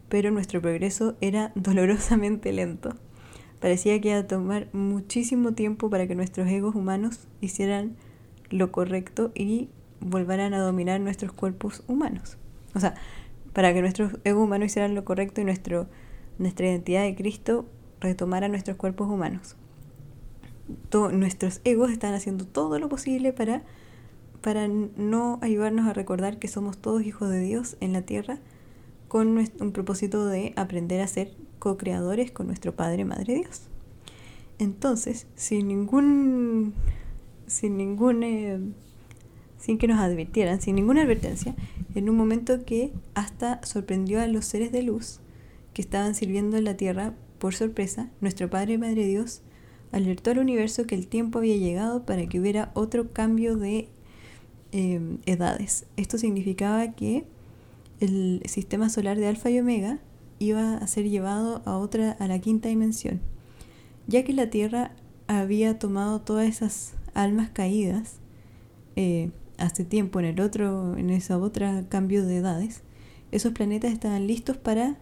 pero 0.09 0.30
nuestro 0.30 0.61
progreso 0.61 1.16
era 1.20 1.53
dolorosamente 1.55 2.53
lento. 2.53 2.97
Parecía 3.61 3.99
que 4.01 4.11
iba 4.11 4.18
a 4.18 4.26
tomar 4.26 4.68
muchísimo 4.74 5.53
tiempo 5.53 5.89
para 5.89 6.07
que 6.07 6.14
nuestros 6.14 6.47
egos 6.49 6.74
humanos 6.74 7.26
hicieran 7.41 7.97
lo 8.51 8.70
correcto 8.70 9.32
y 9.34 9.70
volvieran 10.01 10.53
a 10.53 10.61
dominar 10.61 11.01
nuestros 11.01 11.32
cuerpos 11.32 11.82
humanos. 11.89 12.37
O 12.76 12.80
sea, 12.80 12.94
para 13.52 13.74
que 13.74 13.80
nuestros 13.80 14.12
egos 14.22 14.44
humanos 14.44 14.66
hicieran 14.66 14.94
lo 14.94 15.04
correcto 15.04 15.40
y 15.40 15.44
nuestro, 15.44 15.88
nuestra 16.38 16.68
identidad 16.68 17.02
de 17.02 17.16
Cristo 17.16 17.66
retomara 18.00 18.46
nuestros 18.46 18.76
cuerpos 18.76 19.08
humanos 19.08 19.56
nuestros 21.12 21.60
egos 21.64 21.90
están 21.90 22.14
haciendo 22.14 22.44
todo 22.46 22.78
lo 22.78 22.88
posible 22.88 23.32
para, 23.32 23.62
para 24.40 24.68
no 24.68 25.38
ayudarnos 25.42 25.86
a 25.86 25.92
recordar 25.92 26.38
que 26.38 26.48
somos 26.48 26.78
todos 26.78 27.04
hijos 27.04 27.30
de 27.30 27.40
Dios 27.40 27.76
en 27.80 27.92
la 27.92 28.02
tierra 28.02 28.38
con 29.08 29.38
un 29.38 29.72
propósito 29.72 30.26
de 30.26 30.52
aprender 30.56 31.00
a 31.00 31.06
ser 31.06 31.32
co-creadores 31.58 32.32
con 32.32 32.46
nuestro 32.48 32.74
Padre 32.74 33.04
Madre 33.04 33.34
Dios. 33.34 33.62
Entonces, 34.58 35.26
sin 35.36 35.68
ningún 35.68 36.74
sin 37.46 37.76
ningún 37.76 38.22
eh, 38.24 38.58
sin 39.59 39.78
que 39.78 39.88
nos 39.88 39.98
advirtieran, 39.98 40.61
sin 40.61 40.76
ninguna 40.76 41.02
advertencia, 41.02 41.54
en 41.94 42.09
un 42.09 42.16
momento 42.16 42.64
que 42.64 42.92
hasta 43.14 43.61
sorprendió 43.64 44.20
a 44.20 44.26
los 44.26 44.44
seres 44.44 44.72
de 44.72 44.82
luz 44.82 45.20
que 45.72 45.82
estaban 45.82 46.14
sirviendo 46.14 46.57
en 46.57 46.64
la 46.64 46.76
tierra 46.76 47.14
por 47.38 47.54
sorpresa, 47.54 48.11
nuestro 48.20 48.48
Padre 48.48 48.78
Madre 48.78 49.07
Dios 49.07 49.42
alertó 49.92 50.30
al 50.30 50.38
universo 50.38 50.86
que 50.86 50.94
el 50.94 51.07
tiempo 51.07 51.38
había 51.38 51.57
llegado 51.57 52.04
para 52.04 52.26
que 52.26 52.40
hubiera 52.40 52.70
otro 52.74 53.12
cambio 53.12 53.57
de 53.57 53.88
em, 54.72 55.18
edades. 55.26 55.86
Esto 55.96 56.18
significaba 56.18 56.92
que 56.92 57.24
el 58.00 58.42
sistema 58.46 58.88
solar 58.88 59.16
de 59.16 59.26
Alfa 59.26 59.50
y 59.50 59.59
Omega 59.59 59.98
iba 60.38 60.76
a 60.76 60.86
ser 60.86 61.09
llevado 61.09 61.62
a 61.64 61.78
otra, 61.78 62.12
a 62.12 62.26
la 62.26 62.38
quinta 62.40 62.68
dimensión, 62.68 63.20
ya 64.07 64.24
que 64.24 64.32
la 64.32 64.50
Tierra 64.50 64.92
había 65.28 65.78
tomado 65.78 66.20
todas 66.20 66.46
esas 66.46 66.94
almas 67.14 67.50
caídas 67.50 68.16
eh, 68.96 69.30
hace 69.59 69.84
tiempo 69.84 70.20
en 70.20 70.26
el 70.26 70.40
otro, 70.40 70.96
en 70.96 71.11
esa 71.11 71.38
otra 71.38 71.84
cambio 71.88 72.24
de 72.24 72.38
edades. 72.38 72.82
Esos 73.32 73.52
planetas 73.52 73.92
estaban 73.92 74.26
listos 74.26 74.57
para 74.57 74.96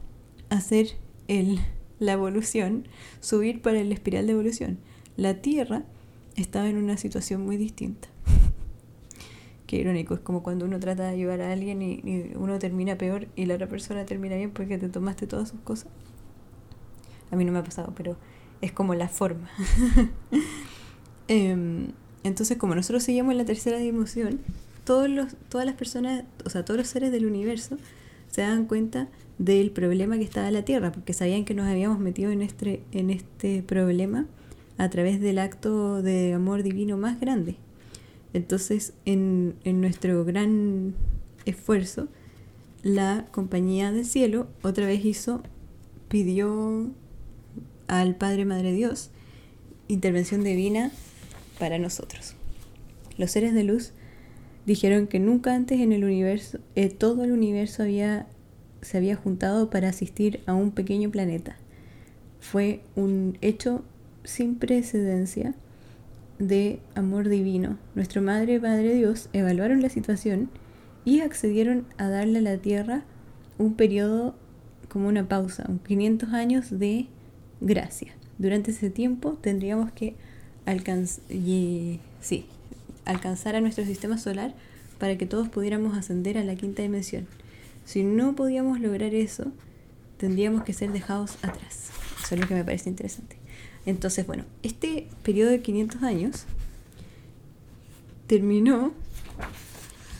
hacer 0.51 0.89
el 1.29 1.61
la 1.99 2.13
evolución, 2.13 2.87
subir 3.21 3.63
para 3.63 3.81
el 3.81 3.93
espiral 3.93 4.27
de 4.27 4.33
evolución. 4.33 4.79
La 5.17 5.41
Tierra 5.41 5.85
estaba 6.37 6.69
en 6.69 6.77
una 6.77 6.97
situación 6.97 7.45
muy 7.45 7.57
distinta. 7.57 8.09
Qué 9.67 9.77
irónico, 9.77 10.15
es 10.15 10.21
como 10.21 10.43
cuando 10.43 10.65
uno 10.67 10.79
trata 10.81 11.05
de 11.05 11.11
ayudar 11.11 11.41
a 11.41 11.53
alguien 11.53 11.83
y, 11.83 12.33
uno 12.37 12.59
termina 12.59 12.99
peor 12.99 13.29
y 13.37 13.47
la 13.47 13.55
otra 13.55 13.69
persona 13.69 14.05
termina 14.05 14.37
bien 14.37 14.51
porque 14.51 14.79
te 14.79 14.89
tomaste 14.89 15.27
todas 15.27 15.49
sus 15.49 15.61
cosas. 15.61 15.89
A 17.31 17.37
mí 17.37 17.45
no 17.45 17.53
me 17.53 17.59
ha 17.59 17.65
pasado, 17.65 17.93
pero 17.97 18.17
es 18.61 18.73
como 18.73 18.95
la 18.95 19.09
forma. 19.09 19.49
Em, 21.27 21.93
entonces, 22.25 22.57
como 22.57 22.75
nosotros 22.75 23.03
seguimos 23.03 23.33
en 23.33 23.39
la 23.39 23.45
tercera 23.45 23.79
dimensión, 23.79 24.41
todos 24.85 25.09
los, 25.09 25.35
todas 25.49 25.67
las 25.67 25.77
personas, 25.77 26.25
o 26.45 26.51
sea, 26.51 26.65
todos 26.65 26.79
los 26.79 26.89
seres 26.89 27.13
del 27.13 27.27
universo 27.27 27.77
se 28.31 28.41
dan 28.41 28.67
cuenta 28.67 29.09
del 29.39 29.71
problema 29.71 30.17
que 30.17 30.25
estaba 30.25 30.51
la 30.51 30.65
Tierra, 30.65 30.91
porque 30.91 31.13
sabían 31.13 31.45
que 31.45 31.55
nos 31.55 31.67
habíamos 31.67 31.99
metido 31.99 32.31
en 32.31 32.43
este, 32.43 32.83
en 32.93 33.11
este 33.11 33.63
problema 33.63 34.27
a 34.79 34.89
través 34.91 35.21
del 35.21 35.39
acto 35.39 36.03
de 36.03 36.33
amor 36.33 36.63
divino 36.63 36.97
más 36.97 37.21
grande. 37.21 37.57
Entonces, 38.33 38.95
en, 39.05 39.55
en 39.65 39.81
nuestro 39.81 40.25
gran 40.25 40.95
esfuerzo, 41.45 42.09
la 42.83 43.27
compañía 43.31 43.93
del 43.93 44.05
cielo 44.05 44.49
otra 44.63 44.87
vez 44.87 45.05
hizo, 45.05 45.43
pidió 46.09 46.91
al 47.87 48.17
Padre 48.17 48.45
Madre 48.45 48.73
Dios 48.73 49.11
intervención 49.89 50.43
divina 50.43 50.91
para 51.65 51.79
nosotros. 51.79 52.35
Los 53.17 53.31
seres 53.31 53.55
de 53.55 53.65
luz 53.65 53.95
dijeron 54.67 55.07
que 55.07 55.19
nunca 55.19 55.55
antes 55.55 55.81
en 55.81 55.93
el 55.93 56.05
universo, 56.05 56.59
eh, 56.75 56.91
todo 56.91 57.25
el 57.25 57.33
universo 57.33 57.83
había 57.83 58.27
se 58.83 58.99
había 58.99 59.17
juntado 59.17 59.71
para 59.71 59.89
asistir 59.89 60.43
a 60.45 60.53
un 60.53 60.73
pequeño 60.73 61.11
planeta. 61.11 61.57
Fue 62.39 62.83
un 62.97 63.39
hecho 63.41 63.83
sin 64.25 64.57
precedencia 64.57 65.55
de 66.39 66.81
amor 66.95 67.31
divino. 67.31 67.79
Nuestro 67.95 68.21
Madre 68.21 68.57
y 68.57 68.59
Padre 68.59 68.93
Dios 68.93 69.31
evaluaron 69.33 69.81
la 69.81 69.89
situación 69.89 70.51
y 71.07 71.21
accedieron 71.21 71.87
a 71.97 72.11
darle 72.11 72.41
a 72.41 72.43
la 72.43 72.59
Tierra 72.59 73.05
un 73.57 73.73
periodo 73.73 74.35
como 74.91 75.09
una 75.09 75.29
pausa, 75.29 75.65
un 75.67 75.79
500 75.79 76.35
años 76.35 76.79
de 76.79 77.07
gracia. 77.63 78.13
Durante 78.37 78.73
ese 78.73 78.91
tiempo 78.91 79.39
tendríamos 79.41 79.93
que 79.93 80.15
sí, 82.21 82.47
alcanzar 83.05 83.57
a 83.57 83.61
nuestro 83.61 83.85
sistema 83.85 84.19
solar 84.19 84.55
para 84.99 85.19
que 85.19 85.27
todos 85.27 85.49
pudiéramos 85.49 85.97
ascender 85.97 86.39
a 86.39 86.45
la 86.45 86.55
quinta 86.57 86.83
dimensión. 86.83 87.27
Si 87.85 88.03
no 88.03 88.35
podíamos 88.35 88.81
lograr 88.81 89.15
eso, 89.15 89.53
tendríamos 90.17 90.65
que 90.65 90.73
ser 90.73 90.93
dejados 90.93 91.37
atrás. 91.43 91.91
Eso 92.23 92.35
es 92.35 92.41
lo 92.41 92.49
que 92.49 92.55
me 92.55 92.65
parece 92.65 92.89
interesante. 92.89 93.37
Entonces, 93.87 94.27
bueno, 94.27 94.45
este 94.63 95.09
periodo 95.23 95.51
de 95.51 95.61
500 95.61 96.03
años 96.03 96.45
terminó 98.27 98.93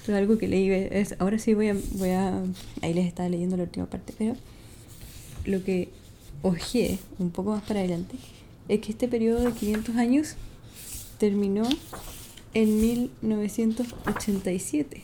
esto 0.05 0.13
es 0.13 0.19
algo 0.19 0.37
que 0.37 0.49
leí. 0.49 0.71
Es, 0.71 1.15
ahora 1.19 1.39
sí 1.39 1.55
voy 1.55 1.69
a, 1.69 1.77
voy 1.93 2.11
a. 2.11 2.43
Ahí 2.83 2.93
les 2.93 3.07
estaba 3.07 3.27
leyendo 3.31 3.57
la 3.57 3.63
última 3.63 3.87
parte, 3.87 4.13
pero 4.19 4.37
lo 5.47 5.65
que 5.65 5.89
ojeé 6.43 6.99
un 7.19 7.31
poco 7.31 7.53
más 7.53 7.63
para 7.63 7.81
adelante 7.81 8.17
es 8.69 8.81
que 8.81 8.93
este 8.93 9.09
periodo 9.09 9.41
de 9.41 9.53
500 9.53 9.97
años 9.97 10.37
terminó 11.19 11.69
en 12.55 12.81
1987. 12.81 15.03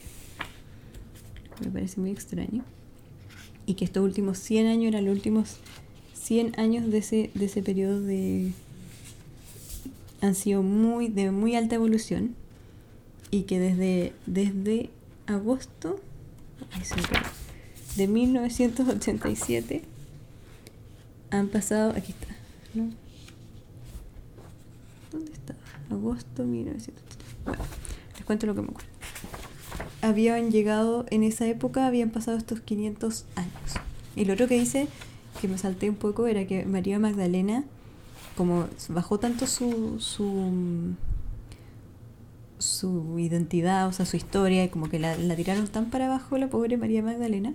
Me 1.61 1.71
parece 1.71 2.01
muy 2.01 2.11
extraño. 2.11 2.65
Y 3.67 3.75
que 3.75 3.85
estos 3.85 4.03
últimos 4.03 4.39
100 4.39 4.67
años 4.67 4.89
eran 4.89 5.05
los 5.05 5.15
últimos 5.15 5.59
100 6.15 6.59
años 6.59 6.91
de 6.91 6.99
ese, 6.99 7.31
de 7.35 7.45
ese 7.45 7.63
periodo 7.63 8.01
de... 8.01 8.53
han 10.21 10.35
sido 10.35 10.63
muy, 10.63 11.09
de 11.09 11.31
muy 11.31 11.55
alta 11.57 11.75
evolución 11.75 12.35
y 13.31 13.43
que 13.43 13.61
desde, 13.61 14.15
desde 14.27 14.89
agosto 15.27 16.01
de 17.97 18.09
1987 18.09 19.83
han 21.31 21.49
pasado, 21.49 21.91
aquí 21.91 22.13
está. 22.13 22.35
¿Dónde 25.11 25.33
está? 25.33 25.55
Agosto 25.91 26.45
1987. 26.45 27.01
Bueno, 27.45 27.63
les 28.17 28.25
cuento 28.25 28.47
lo 28.47 28.55
que 28.55 28.63
me 28.63 28.69
acuerdo. 28.69 28.91
Habían 30.03 30.51
llegado, 30.51 31.07
en 31.11 31.23
esa 31.23 31.47
época 31.47 31.87
habían 31.87 32.11
pasado 32.11 32.37
estos 32.39 32.61
500 32.61 33.25
años. 33.37 33.53
Y 34.17 34.25
lo 34.25 34.35
otro 34.35 34.49
que 34.49 34.59
dice, 34.59 34.89
que 35.41 35.49
me 35.49 35.59
salté 35.59 35.89
un 35.89 35.97
poco, 35.97 36.27
era 36.27 36.47
que 36.47 36.65
María 36.65 36.99
Magdalena, 36.99 37.65
como 38.37 38.67
bajó 38.89 39.19
tanto 39.19 39.47
su, 39.47 40.01
su 40.01 40.95
su 42.61 43.19
identidad, 43.19 43.89
o 43.89 43.93
sea, 43.93 44.07
su 44.07 44.17
historia, 44.17 44.65
y 44.65 44.69
como 44.69 44.89
que 44.89 44.99
la, 44.99 45.17
tiraron 45.35 45.67
tan 45.69 45.91
para 45.91 46.07
abajo 46.07 46.37
la 46.39 46.49
pobre 46.49 46.77
María 46.77 47.03
Magdalena, 47.03 47.55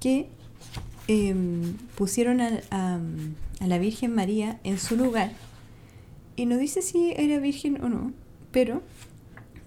que 0.00 0.28
em, 1.06 1.74
pusieron 1.96 2.40
a, 2.40 2.60
a, 2.70 2.98
la 3.66 3.78
Virgen 3.78 4.14
María 4.14 4.58
en 4.64 4.78
su 4.78 4.96
lugar. 4.96 5.32
Y 6.42 6.46
no 6.46 6.58
dice 6.58 6.82
si 6.82 7.12
era 7.16 7.38
virgen 7.38 7.80
o 7.84 7.88
no, 7.88 8.12
pero 8.50 8.82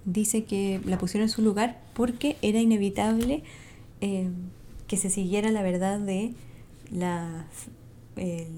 dice 0.03 0.43
que 0.43 0.81
la 0.83 0.97
pusieron 0.97 1.29
en 1.29 1.33
su 1.33 1.41
lugar 1.41 1.81
porque 1.93 2.35
era 2.41 2.59
inevitable 2.59 3.43
em, 4.01 4.33
que 4.85 4.97
se 4.97 5.09
siguiera 5.09 5.51
la 5.51 5.61
verdad 5.61 6.01
de 6.01 6.33
la 6.91 7.47
el, 8.17 8.49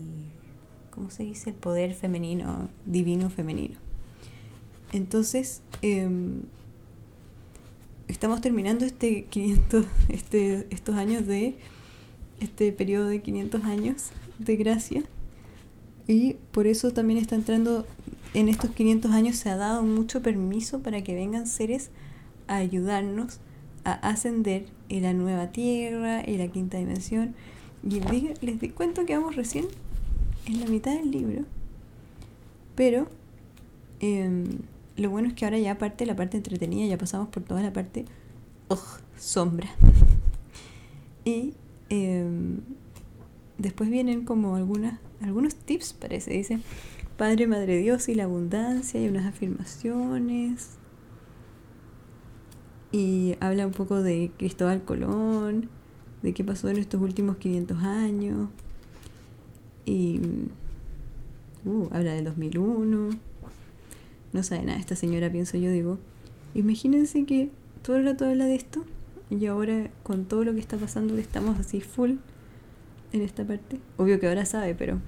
¿cómo 0.89 1.11
se 1.11 1.25
dice? 1.25 1.51
el 1.51 1.55
poder 1.57 1.93
femenino, 1.93 2.69
divino 2.87 3.29
femenino. 3.29 3.75
Entonces, 4.93 5.61
em, 5.83 6.41
estamos 8.07 8.41
terminando 8.41 8.83
este 8.83 9.25
500, 9.25 9.85
este, 10.09 10.65
estos 10.71 10.95
años 10.95 11.27
de, 11.27 11.53
este 12.39 12.71
periodo 12.71 13.09
de 13.09 13.21
500 13.21 13.63
años 13.63 14.09
de 14.39 14.55
gracia. 14.55 15.03
Y 16.07 16.37
por 16.51 16.67
eso 16.67 16.91
también 16.91 17.19
está 17.19 17.35
entrando, 17.35 17.85
en 18.37 18.49
estos 18.49 18.69
500 18.69 19.11
años 19.13 19.35
se 19.35 19.49
ha 19.49 19.57
dado 19.57 19.81
mucho 19.81 20.21
permiso 20.21 20.83
para 20.83 21.03
que 21.03 21.15
vengan 21.15 21.47
seres 21.47 21.89
a 22.45 22.57
ayudarnos 22.57 23.39
a 23.83 23.93
ascender 23.93 24.67
en 24.89 25.03
la 25.03 25.13
nueva 25.13 25.51
tierra, 25.51 26.21
en 26.21 26.37
la 26.37 26.47
quinta 26.47 26.77
dimensión. 26.77 27.33
Y 27.83 27.99
les, 27.99 28.43
les 28.43 28.73
cuento 28.73 29.07
que 29.07 29.17
vamos 29.17 29.35
recién 29.35 29.65
en 30.45 30.59
la 30.59 30.67
mitad 30.67 30.93
del 30.93 31.09
libro. 31.09 31.45
Pero 32.75 33.07
em, 34.01 34.59
lo 34.97 35.09
bueno 35.09 35.29
es 35.29 35.33
que 35.33 35.45
ahora 35.45 35.57
ya 35.57 35.71
aparte 35.71 36.05
la 36.05 36.15
parte 36.15 36.37
entretenida, 36.37 36.85
ya 36.85 36.99
pasamos 36.99 37.29
por 37.29 37.41
toda 37.41 37.63
la 37.63 37.73
parte 37.73 38.05
sombra. 39.17 39.67
y 41.25 41.55
em, 41.89 42.59
después 43.57 43.89
vienen 43.89 44.25
como 44.25 44.57
algunas, 44.57 44.99
algunos 45.21 45.55
tips, 45.55 45.93
parece, 45.93 46.33
dice 46.33 46.59
Padre, 47.17 47.47
Madre 47.47 47.77
Dios 47.77 48.09
y 48.09 48.15
la 48.15 48.25
abundancia 48.25 49.01
y 49.01 49.07
unas 49.07 49.25
afirmaciones. 49.25 50.77
Y 52.91 53.35
habla 53.39 53.65
un 53.65 53.73
poco 53.73 54.01
de 54.01 54.31
Cristóbal 54.37 54.83
Colón, 54.83 55.69
de 56.21 56.33
qué 56.33 56.43
pasó 56.43 56.69
en 56.69 56.77
estos 56.77 57.01
últimos 57.01 57.37
500 57.37 57.77
años. 57.83 58.49
Y 59.85 60.21
uh, 61.65 61.87
habla 61.91 62.13
del 62.13 62.25
2001 62.25 63.27
no 64.33 64.43
sabe 64.43 64.63
nada 64.63 64.79
esta 64.79 64.95
señora, 64.95 65.31
pienso 65.31 65.57
yo, 65.57 65.71
digo. 65.71 65.97
Imagínense 66.53 67.25
que 67.25 67.49
todo 67.81 67.97
el 67.97 68.05
rato 68.05 68.25
habla 68.25 68.45
de 68.45 68.55
esto 68.55 68.83
y 69.29 69.45
ahora 69.45 69.89
con 70.03 70.25
todo 70.25 70.43
lo 70.43 70.53
que 70.53 70.59
está 70.59 70.77
pasando 70.77 71.15
que 71.15 71.21
estamos 71.21 71.59
así 71.59 71.81
full 71.81 72.15
en 73.13 73.21
esta 73.21 73.45
parte. 73.45 73.79
Obvio 73.97 74.19
que 74.19 74.27
ahora 74.27 74.45
sabe, 74.45 74.75
pero 74.75 74.99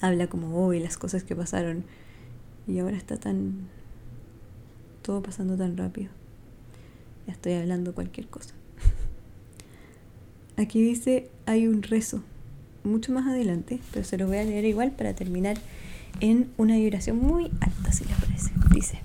habla 0.00 0.26
como 0.26 0.64
hoy 0.64 0.80
las 0.80 0.96
cosas 0.96 1.24
que 1.24 1.36
pasaron 1.36 1.84
y 2.66 2.78
ahora 2.78 2.96
está 2.96 3.16
tan 3.16 3.68
todo 5.02 5.22
pasando 5.22 5.56
tan 5.56 5.76
rápido. 5.76 6.10
Ya 7.26 7.32
estoy 7.32 7.54
hablando 7.54 7.94
cualquier 7.94 8.26
cosa. 8.26 8.54
Aquí 10.56 10.82
dice 10.82 11.30
hay 11.46 11.68
un 11.68 11.82
rezo 11.82 12.22
mucho 12.84 13.12
más 13.12 13.26
adelante, 13.26 13.80
pero 13.92 14.04
se 14.04 14.16
lo 14.16 14.26
voy 14.26 14.38
a 14.38 14.44
leer 14.44 14.64
igual 14.64 14.92
para 14.92 15.14
terminar 15.14 15.56
en 16.20 16.50
una 16.56 16.76
vibración 16.76 17.18
muy 17.18 17.50
alta, 17.60 17.92
si 17.92 18.04
les 18.04 18.18
parece. 18.18 18.52
Dice, 18.72 19.00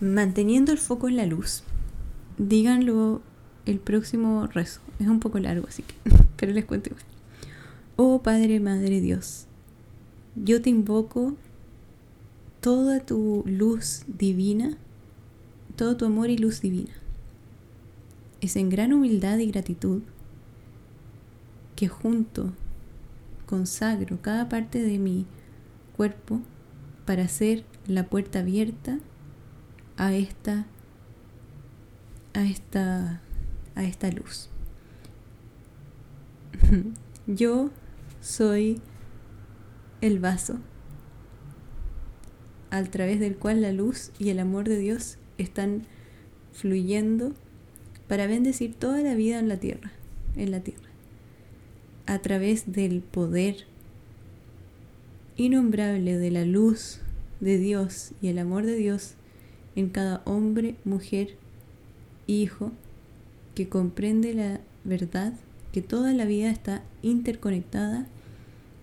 manteniendo 0.00 0.72
el 0.72 0.78
foco 0.78 1.08
en 1.08 1.16
la 1.16 1.26
luz, 1.26 1.62
díganlo 2.38 3.20
el 3.66 3.78
próximo 3.78 4.46
rezo. 4.46 4.80
Es 4.98 5.06
un 5.06 5.20
poco 5.20 5.38
largo, 5.38 5.66
así 5.68 5.82
que, 5.82 5.94
pero 6.36 6.52
les 6.52 6.64
cuento 6.64 6.90
igual. 6.90 7.04
Oh 7.96 8.22
Padre, 8.22 8.60
Madre 8.60 9.00
Dios, 9.00 9.45
yo 10.36 10.60
te 10.60 10.70
invoco 10.70 11.34
toda 12.60 13.00
tu 13.00 13.42
luz 13.46 14.04
divina, 14.06 14.76
todo 15.76 15.96
tu 15.96 16.04
amor 16.04 16.30
y 16.30 16.38
luz 16.38 16.60
divina. 16.60 16.92
Es 18.40 18.56
en 18.56 18.68
gran 18.68 18.92
humildad 18.92 19.38
y 19.38 19.50
gratitud 19.50 20.02
que 21.74 21.88
junto 21.88 22.52
consagro 23.46 24.20
cada 24.20 24.48
parte 24.48 24.82
de 24.82 24.98
mí 24.98 25.26
cuerpo 25.96 26.40
para 27.06 27.24
hacer 27.24 27.64
la 27.86 28.08
puerta 28.08 28.40
abierta 28.40 28.98
a 29.96 30.14
esta 30.14 30.66
a 32.34 32.42
esta 32.44 33.20
a 33.74 33.84
esta 33.84 34.10
luz. 34.10 34.50
Yo 37.26 37.70
soy 38.20 38.80
el 40.00 40.18
vaso 40.18 40.58
a 42.70 42.82
través 42.84 43.20
del 43.20 43.36
cual 43.36 43.62
la 43.62 43.72
luz 43.72 44.10
y 44.18 44.30
el 44.30 44.38
amor 44.38 44.68
de 44.68 44.78
Dios 44.78 45.18
están 45.38 45.82
fluyendo 46.52 47.32
para 48.08 48.26
bendecir 48.26 48.74
toda 48.74 49.02
la 49.02 49.14
vida 49.14 49.38
en 49.38 49.48
la 49.48 49.58
tierra, 49.58 49.92
en 50.36 50.50
la 50.50 50.60
tierra, 50.60 50.88
a 52.06 52.18
través 52.20 52.72
del 52.72 53.00
poder 53.02 53.66
innombrable 55.36 56.16
de 56.18 56.30
la 56.30 56.44
luz 56.44 57.00
de 57.40 57.58
Dios 57.58 58.12
y 58.22 58.28
el 58.28 58.38
amor 58.38 58.64
de 58.64 58.76
Dios 58.76 59.14
en 59.74 59.90
cada 59.90 60.22
hombre, 60.24 60.76
mujer, 60.84 61.36
hijo, 62.26 62.72
que 63.54 63.68
comprende 63.68 64.34
la 64.34 64.60
verdad 64.84 65.34
que 65.72 65.82
toda 65.82 66.12
la 66.14 66.24
vida 66.24 66.50
está 66.50 66.82
interconectada, 67.02 68.06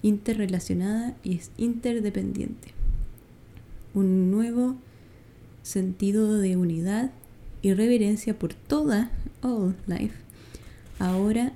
interrelacionada 0.03 1.15
y 1.23 1.37
es 1.37 1.49
interdependiente. 1.57 2.69
Un 3.95 4.29
nuevo 4.29 4.75
sentido 5.63 6.37
de 6.37 6.55
unidad 6.57 7.11
y 7.63 7.73
reverencia 7.73 8.37
por 8.37 8.53
toda 8.53 9.09
all 9.41 9.75
life 9.87 10.15
ahora 10.99 11.53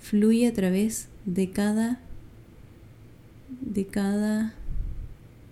fluye 0.00 0.46
a 0.46 0.52
través 0.52 1.08
de 1.26 1.50
cada 1.50 2.00
de 3.60 3.86
cada 3.86 4.54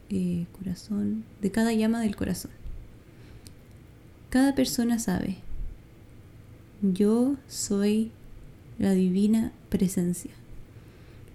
eh, 0.08 0.46
corazón, 0.58 1.24
de 1.40 1.50
cada 1.50 1.72
llama 1.72 2.00
del 2.00 2.16
corazón. 2.16 2.50
Cada 4.30 4.54
persona 4.54 4.98
sabe, 4.98 5.36
yo 6.82 7.36
soy 7.48 8.10
la 8.78 8.92
divina 8.92 9.52
presencia. 9.68 10.32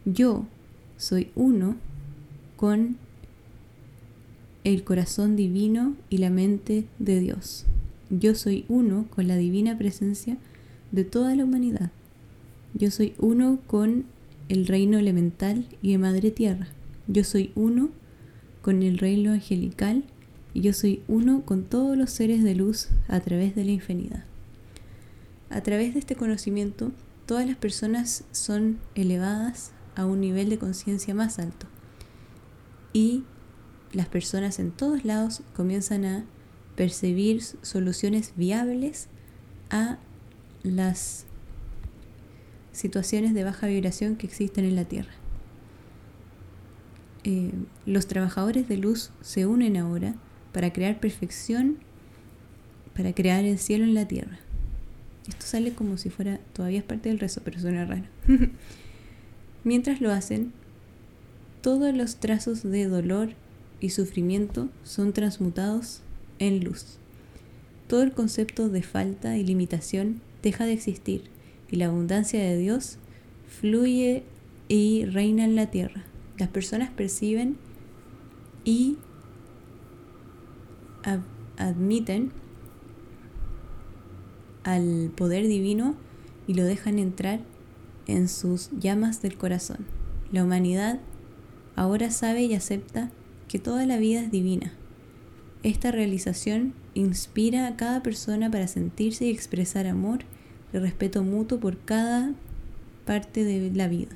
Yo 0.06 0.46
soy 0.98 1.32
uno 1.34 1.78
con 2.58 2.98
el 4.64 4.84
corazón 4.84 5.36
divino 5.36 5.96
y 6.12 6.20
la 6.20 6.30
mente 6.30 6.86
de 7.00 7.20
Dios. 7.20 7.66
Yo 8.12 8.36
soy 8.36 8.66
uno 8.68 9.08
con 9.10 9.28
la 9.28 9.36
divina 9.36 9.80
presencia 9.80 10.38
de 10.92 11.06
toda 11.06 11.36
la 11.36 11.44
humanidad. 11.44 11.90
Yo 12.76 12.92
soy 12.92 13.16
uno 13.18 13.58
con 13.66 14.06
el 14.48 14.68
reino 14.68 15.00
elemental 15.00 15.66
y 15.82 15.94
de 15.94 15.98
Madre 15.98 16.30
Tierra. 16.30 16.68
Yo 17.08 17.24
soy 17.24 17.52
uno 17.56 17.90
con 18.62 18.84
el 18.84 19.00
reino 19.00 19.32
angelical 19.32 20.04
y 20.54 20.62
yo 20.62 20.74
soy 20.74 21.02
uno 21.08 21.42
con 21.42 21.64
todos 21.64 21.98
los 21.98 22.12
seres 22.12 22.44
de 22.44 22.54
luz 22.54 22.90
a 23.08 23.22
través 23.22 23.56
de 23.56 23.66
la 23.66 23.72
infinidad. 23.72 24.24
A 25.50 25.62
través 25.62 25.94
de 25.94 26.00
este 26.00 26.16
conocimiento, 26.16 26.92
todas 27.26 27.48
las 27.48 27.56
personas 27.56 28.24
son 28.32 28.78
elevadas 28.94 29.72
a 29.96 30.06
un 30.06 30.20
nivel 30.20 30.50
de 30.50 30.58
conciencia 30.58 31.14
más 31.14 31.40
alto 31.40 31.68
y 32.94 33.24
las 33.92 34.08
personas 34.08 34.60
en 34.60 34.72
todos 34.72 35.04
lados 35.04 35.42
comienzan 35.54 36.06
a 36.06 36.26
percibir 36.76 37.42
soluciones 37.42 38.34
viables 38.36 39.08
a 39.70 39.98
las 40.64 41.26
situaciones 42.72 43.34
de 43.34 43.44
baja 43.44 43.68
vibración 43.68 44.16
que 44.16 44.28
existen 44.28 44.66
en 44.66 44.76
la 44.76 44.86
Tierra. 44.86 45.12
Eh, 47.24 47.52
los 47.86 48.08
trabajadores 48.08 48.68
de 48.68 48.78
luz 48.78 49.12
se 49.22 49.46
unen 49.46 49.78
ahora 49.78 50.16
para 50.54 50.72
crear 50.72 51.00
perfección, 51.00 51.80
para 52.96 53.14
crear 53.14 53.44
el 53.44 53.58
cielo 53.58 53.84
en 53.84 53.94
la 53.94 54.08
Tierra. 54.08 54.40
Esto 55.28 55.46
sale 55.46 55.74
como 55.74 55.98
si 55.98 56.10
fuera, 56.10 56.40
todavía 56.54 56.80
es 56.80 56.86
parte 56.86 57.10
del 57.10 57.20
rezo, 57.20 57.42
pero 57.44 57.60
suena 57.60 57.86
raro. 57.86 58.06
Mientras 59.66 60.00
lo 60.00 60.12
hacen, 60.12 60.54
todos 61.62 61.92
los 61.96 62.18
trazos 62.18 62.62
de 62.62 62.88
dolor 62.88 63.30
y 63.82 63.90
sufrimiento 63.90 64.70
son 64.84 65.12
transmutados 65.12 66.02
en 66.38 66.64
luz. 66.64 67.00
Todo 67.88 68.04
el 68.04 68.12
concepto 68.12 68.70
de 68.70 68.84
falta 68.84 69.38
y 69.38 69.44
limitación 69.44 70.22
deja 70.44 70.66
de 70.66 70.74
existir 70.74 71.24
y 71.72 71.78
la 71.78 71.88
abundancia 71.88 72.40
de 72.40 72.58
Dios 72.58 73.00
fluye 73.60 74.24
y 74.68 75.06
reina 75.06 75.44
en 75.46 75.56
la 75.56 75.72
tierra. 75.72 76.04
Las 76.38 76.50
personas 76.50 76.92
perciben 76.92 77.58
y 78.66 78.98
admiten 81.58 82.32
al 84.64 85.12
poder 85.16 85.48
divino 85.48 85.96
y 86.46 86.54
lo 86.54 86.64
dejan 86.66 87.00
entrar 87.00 87.40
en 88.08 88.28
sus 88.28 88.70
llamas 88.80 89.22
del 89.22 89.38
corazón. 89.38 89.86
La 90.32 90.44
humanidad 90.44 91.00
ahora 91.76 92.12
sabe 92.12 92.44
y 92.44 92.54
acepta 92.54 93.12
que 93.48 93.60
toda 93.60 93.86
la 93.86 93.98
vida 93.98 94.22
es 94.22 94.32
divina. 94.32 94.74
Esta 95.64 95.92
realización 95.92 96.74
inspira 96.94 97.68
a 97.68 97.76
cada 97.76 98.04
persona 98.04 98.52
para 98.52 98.68
sentirse 98.68 99.26
y 99.26 99.32
expresar 99.32 99.88
amor 99.88 100.20
y 100.74 100.78
respeto 100.78 101.24
mutuo 101.24 101.60
por 101.60 101.78
cada 101.80 102.34
parte 103.06 103.44
de 103.44 103.72
la 103.72 103.88
vida. 103.88 104.16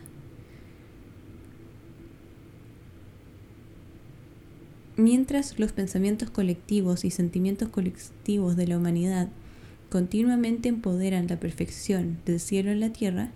Mientras 4.96 5.58
los 5.60 5.72
pensamientos 5.72 6.30
colectivos 6.30 7.06
y 7.06 7.10
sentimientos 7.10 7.70
colectivos 7.70 8.58
de 8.58 8.68
la 8.68 8.78
humanidad 8.78 9.30
continuamente 9.90 10.68
empoderan 10.68 11.28
la 11.28 11.40
perfección 11.40 12.20
del 12.26 12.42
cielo 12.42 12.72
en 12.72 12.82
la 12.82 12.92
tierra, 12.92 13.32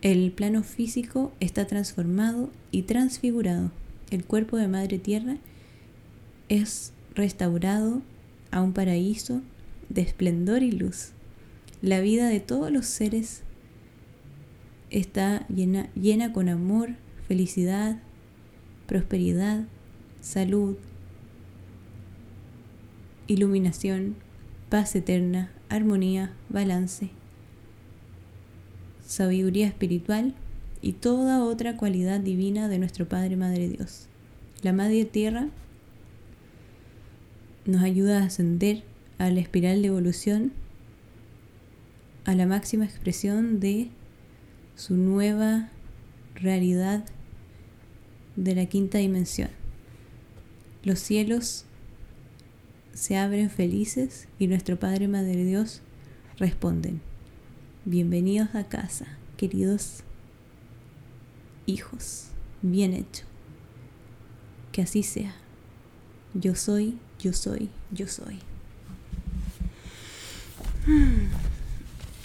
el 0.00 0.30
plano 0.30 0.62
físico 0.62 1.32
está 1.40 1.66
transformado 1.66 2.50
y 2.70 2.82
transfigurado. 2.82 3.72
El 4.10 4.24
cuerpo 4.24 4.56
de 4.56 4.68
Madre 4.68 4.98
Tierra 4.98 5.38
es 6.48 6.92
restaurado 7.14 8.02
a 8.50 8.62
un 8.62 8.72
paraíso 8.72 9.42
de 9.88 10.02
esplendor 10.02 10.62
y 10.62 10.70
luz. 10.70 11.10
La 11.82 12.00
vida 12.00 12.28
de 12.28 12.40
todos 12.40 12.70
los 12.70 12.86
seres 12.86 13.42
está 14.90 15.46
llena, 15.48 15.90
llena 15.94 16.32
con 16.32 16.48
amor, 16.48 16.90
felicidad, 17.26 17.98
prosperidad, 18.86 19.64
salud, 20.20 20.76
iluminación, 23.26 24.14
paz 24.68 24.94
eterna, 24.94 25.50
armonía, 25.68 26.32
balance, 26.48 27.10
sabiduría 29.08 29.66
espiritual 29.66 30.34
y 30.82 30.92
toda 30.92 31.42
otra 31.42 31.76
cualidad 31.78 32.20
divina 32.20 32.68
de 32.68 32.78
nuestro 32.78 33.08
Padre 33.08 33.36
Madre 33.36 33.68
Dios. 33.68 34.06
La 34.62 34.74
Madre 34.74 35.06
Tierra 35.06 35.48
nos 37.64 37.82
ayuda 37.82 38.20
a 38.20 38.26
ascender 38.26 38.84
a 39.16 39.30
la 39.30 39.40
espiral 39.40 39.80
de 39.80 39.88
evolución, 39.88 40.52
a 42.26 42.34
la 42.34 42.46
máxima 42.46 42.84
expresión 42.84 43.60
de 43.60 43.88
su 44.76 44.94
nueva 44.94 45.70
realidad 46.34 47.04
de 48.36 48.54
la 48.54 48.66
quinta 48.66 48.98
dimensión. 48.98 49.48
Los 50.84 50.98
cielos 50.98 51.64
se 52.92 53.16
abren 53.16 53.48
felices 53.48 54.28
y 54.38 54.48
nuestro 54.48 54.78
Padre 54.78 55.08
Madre 55.08 55.44
Dios 55.44 55.80
responden. 56.36 57.07
Bienvenidos 57.90 58.54
a 58.54 58.64
casa, 58.64 59.06
queridos 59.38 60.02
hijos. 61.64 62.26
Bien 62.60 62.92
hecho. 62.92 63.24
Que 64.72 64.82
así 64.82 65.02
sea. 65.02 65.34
Yo 66.34 66.54
soy, 66.54 66.98
yo 67.18 67.32
soy, 67.32 67.70
yo 67.90 68.06
soy. 68.06 68.40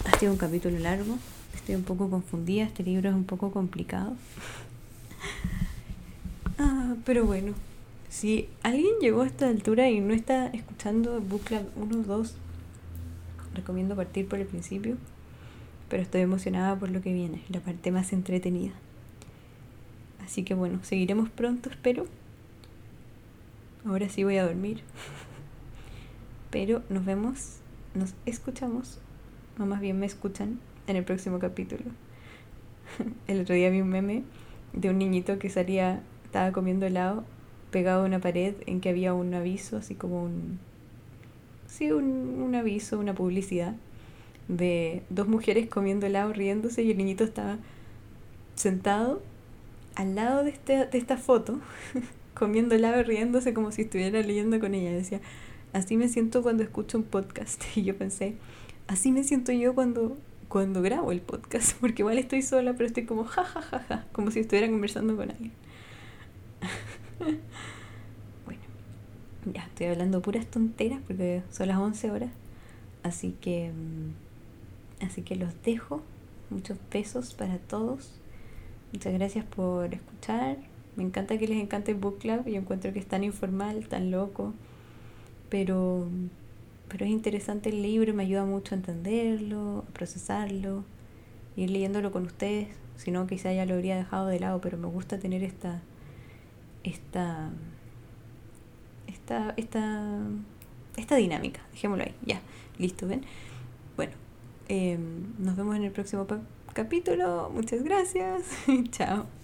Ha 0.04 0.18
sido 0.18 0.32
un 0.32 0.38
capítulo 0.38 0.78
largo. 0.80 1.16
Estoy 1.54 1.76
un 1.76 1.84
poco 1.84 2.10
confundida. 2.10 2.64
Este 2.64 2.82
libro 2.82 3.08
es 3.08 3.14
un 3.14 3.24
poco 3.24 3.50
complicado. 3.50 4.18
Ah, 6.58 6.94
pero 7.06 7.24
bueno, 7.24 7.54
si 8.10 8.50
alguien 8.62 8.96
llegó 9.00 9.22
a 9.22 9.26
esta 9.26 9.48
altura 9.48 9.88
y 9.88 10.00
no 10.00 10.12
está 10.12 10.48
escuchando 10.48 11.22
Book 11.22 11.44
Club 11.44 11.70
1 11.76 12.00
o 12.00 12.02
2, 12.02 12.34
recomiendo 13.54 13.96
partir 13.96 14.28
por 14.28 14.40
el 14.40 14.46
principio. 14.46 14.98
Pero 15.88 16.02
estoy 16.02 16.22
emocionada 16.22 16.78
por 16.78 16.90
lo 16.90 17.00
que 17.00 17.12
viene, 17.12 17.42
la 17.48 17.60
parte 17.60 17.92
más 17.92 18.12
entretenida. 18.12 18.72
Así 20.24 20.42
que 20.42 20.54
bueno, 20.54 20.80
seguiremos 20.82 21.28
pronto, 21.28 21.70
espero. 21.70 22.06
Ahora 23.84 24.08
sí 24.08 24.24
voy 24.24 24.38
a 24.38 24.46
dormir. 24.46 24.80
Pero 26.50 26.82
nos 26.88 27.04
vemos, 27.04 27.58
nos 27.94 28.14
escuchamos, 28.26 28.98
o 29.58 29.66
más 29.66 29.80
bien 29.80 29.98
me 29.98 30.06
escuchan 30.06 30.58
en 30.86 30.96
el 30.96 31.04
próximo 31.04 31.38
capítulo. 31.38 31.84
El 33.26 33.40
otro 33.40 33.54
día 33.54 33.70
vi 33.70 33.80
un 33.80 33.88
meme 33.88 34.22
de 34.72 34.90
un 34.90 34.98
niñito 34.98 35.38
que 35.38 35.50
salía, 35.50 36.02
estaba 36.24 36.52
comiendo 36.52 36.86
helado 36.86 37.24
pegado 37.74 38.02
a 38.02 38.06
una 38.06 38.20
pared 38.20 38.54
en 38.66 38.80
que 38.80 38.88
había 38.88 39.14
un 39.14 39.34
aviso, 39.34 39.76
así 39.76 39.96
como 39.96 40.22
un... 40.22 40.60
Sí, 41.66 41.90
un, 41.90 42.40
un 42.40 42.54
aviso, 42.54 43.00
una 43.00 43.16
publicidad 43.16 43.74
de 44.48 45.02
dos 45.10 45.28
mujeres 45.28 45.68
comiendo 45.68 46.06
helado, 46.06 46.32
riéndose 46.32 46.82
y 46.82 46.90
el 46.90 46.98
niñito 46.98 47.24
estaba 47.24 47.58
sentado 48.54 49.22
al 49.94 50.14
lado 50.14 50.44
de, 50.44 50.50
este, 50.50 50.86
de 50.86 50.98
esta 50.98 51.16
foto, 51.16 51.60
comiendo 52.34 52.74
helado 52.74 53.02
riéndose 53.02 53.54
como 53.54 53.72
si 53.72 53.82
estuviera 53.82 54.20
leyendo 54.20 54.58
con 54.60 54.74
ella. 54.74 54.92
Decía, 54.92 55.20
así 55.72 55.96
me 55.96 56.08
siento 56.08 56.42
cuando 56.42 56.62
escucho 56.62 56.98
un 56.98 57.04
podcast. 57.04 57.62
Y 57.76 57.82
yo 57.82 57.96
pensé, 57.96 58.36
así 58.86 59.12
me 59.12 59.24
siento 59.24 59.52
yo 59.52 59.74
cuando, 59.74 60.16
cuando 60.48 60.82
grabo 60.82 61.12
el 61.12 61.20
podcast, 61.20 61.76
porque 61.80 62.02
igual 62.02 62.18
estoy 62.18 62.42
sola, 62.42 62.72
pero 62.72 62.86
estoy 62.86 63.04
como 63.04 63.24
ja, 63.24 63.44
ja, 63.44 63.62
ja, 63.62 63.78
ja, 63.80 64.06
como 64.12 64.30
si 64.30 64.40
estuviera 64.40 64.68
conversando 64.68 65.16
con 65.16 65.30
alguien. 65.30 65.52
bueno, 68.44 68.62
ya 69.52 69.64
estoy 69.64 69.86
hablando 69.86 70.22
puras 70.22 70.46
tonteras 70.46 71.00
porque 71.06 71.42
son 71.50 71.68
las 71.68 71.78
11 71.78 72.10
horas. 72.10 72.30
Así 73.02 73.36
que, 73.40 73.70
mm, 73.70 74.23
así 75.00 75.22
que 75.22 75.36
los 75.36 75.50
dejo. 75.62 76.02
Muchos 76.50 76.78
besos 76.90 77.34
para 77.34 77.58
todos. 77.58 78.12
Muchas 78.92 79.12
gracias 79.12 79.44
por 79.44 79.92
escuchar. 79.92 80.58
Me 80.96 81.02
encanta 81.02 81.36
que 81.38 81.48
les 81.48 81.60
encante 81.60 81.94
Book 81.94 82.18
Club. 82.18 82.46
Yo 82.46 82.56
encuentro 82.56 82.92
que 82.92 83.00
es 83.00 83.06
tan 83.06 83.24
informal, 83.24 83.88
tan 83.88 84.10
loco. 84.10 84.54
Pero, 85.48 86.08
pero 86.88 87.04
es 87.04 87.10
interesante 87.10 87.70
el 87.70 87.82
libro, 87.82 88.14
me 88.14 88.22
ayuda 88.22 88.44
mucho 88.44 88.74
a 88.74 88.78
entenderlo, 88.78 89.84
a 89.88 89.92
procesarlo, 89.92 90.84
ir 91.56 91.70
leyéndolo 91.70 92.12
con 92.12 92.24
ustedes. 92.26 92.68
Si 92.96 93.10
no, 93.10 93.26
quizá 93.26 93.52
ya 93.52 93.66
lo 93.66 93.74
habría 93.74 93.96
dejado 93.96 94.28
de 94.28 94.40
lado, 94.40 94.60
pero 94.60 94.78
me 94.78 94.86
gusta 94.86 95.18
tener 95.18 95.42
esta, 95.42 95.82
esta, 96.84 97.50
esta, 99.06 99.54
esta, 99.56 100.20
esta 100.96 101.16
dinámica. 101.16 101.60
Dejémoslo 101.72 102.04
ahí. 102.04 102.14
Ya, 102.24 102.40
listo, 102.78 103.08
¿ven? 103.08 103.22
Em, 104.68 105.34
nos 105.38 105.56
vemos 105.56 105.76
en 105.76 105.84
el 105.84 105.92
próximo 105.92 106.26
capítulo. 106.72 107.50
Muchas 107.52 107.82
gracias. 107.82 108.42
Chao. 108.90 109.43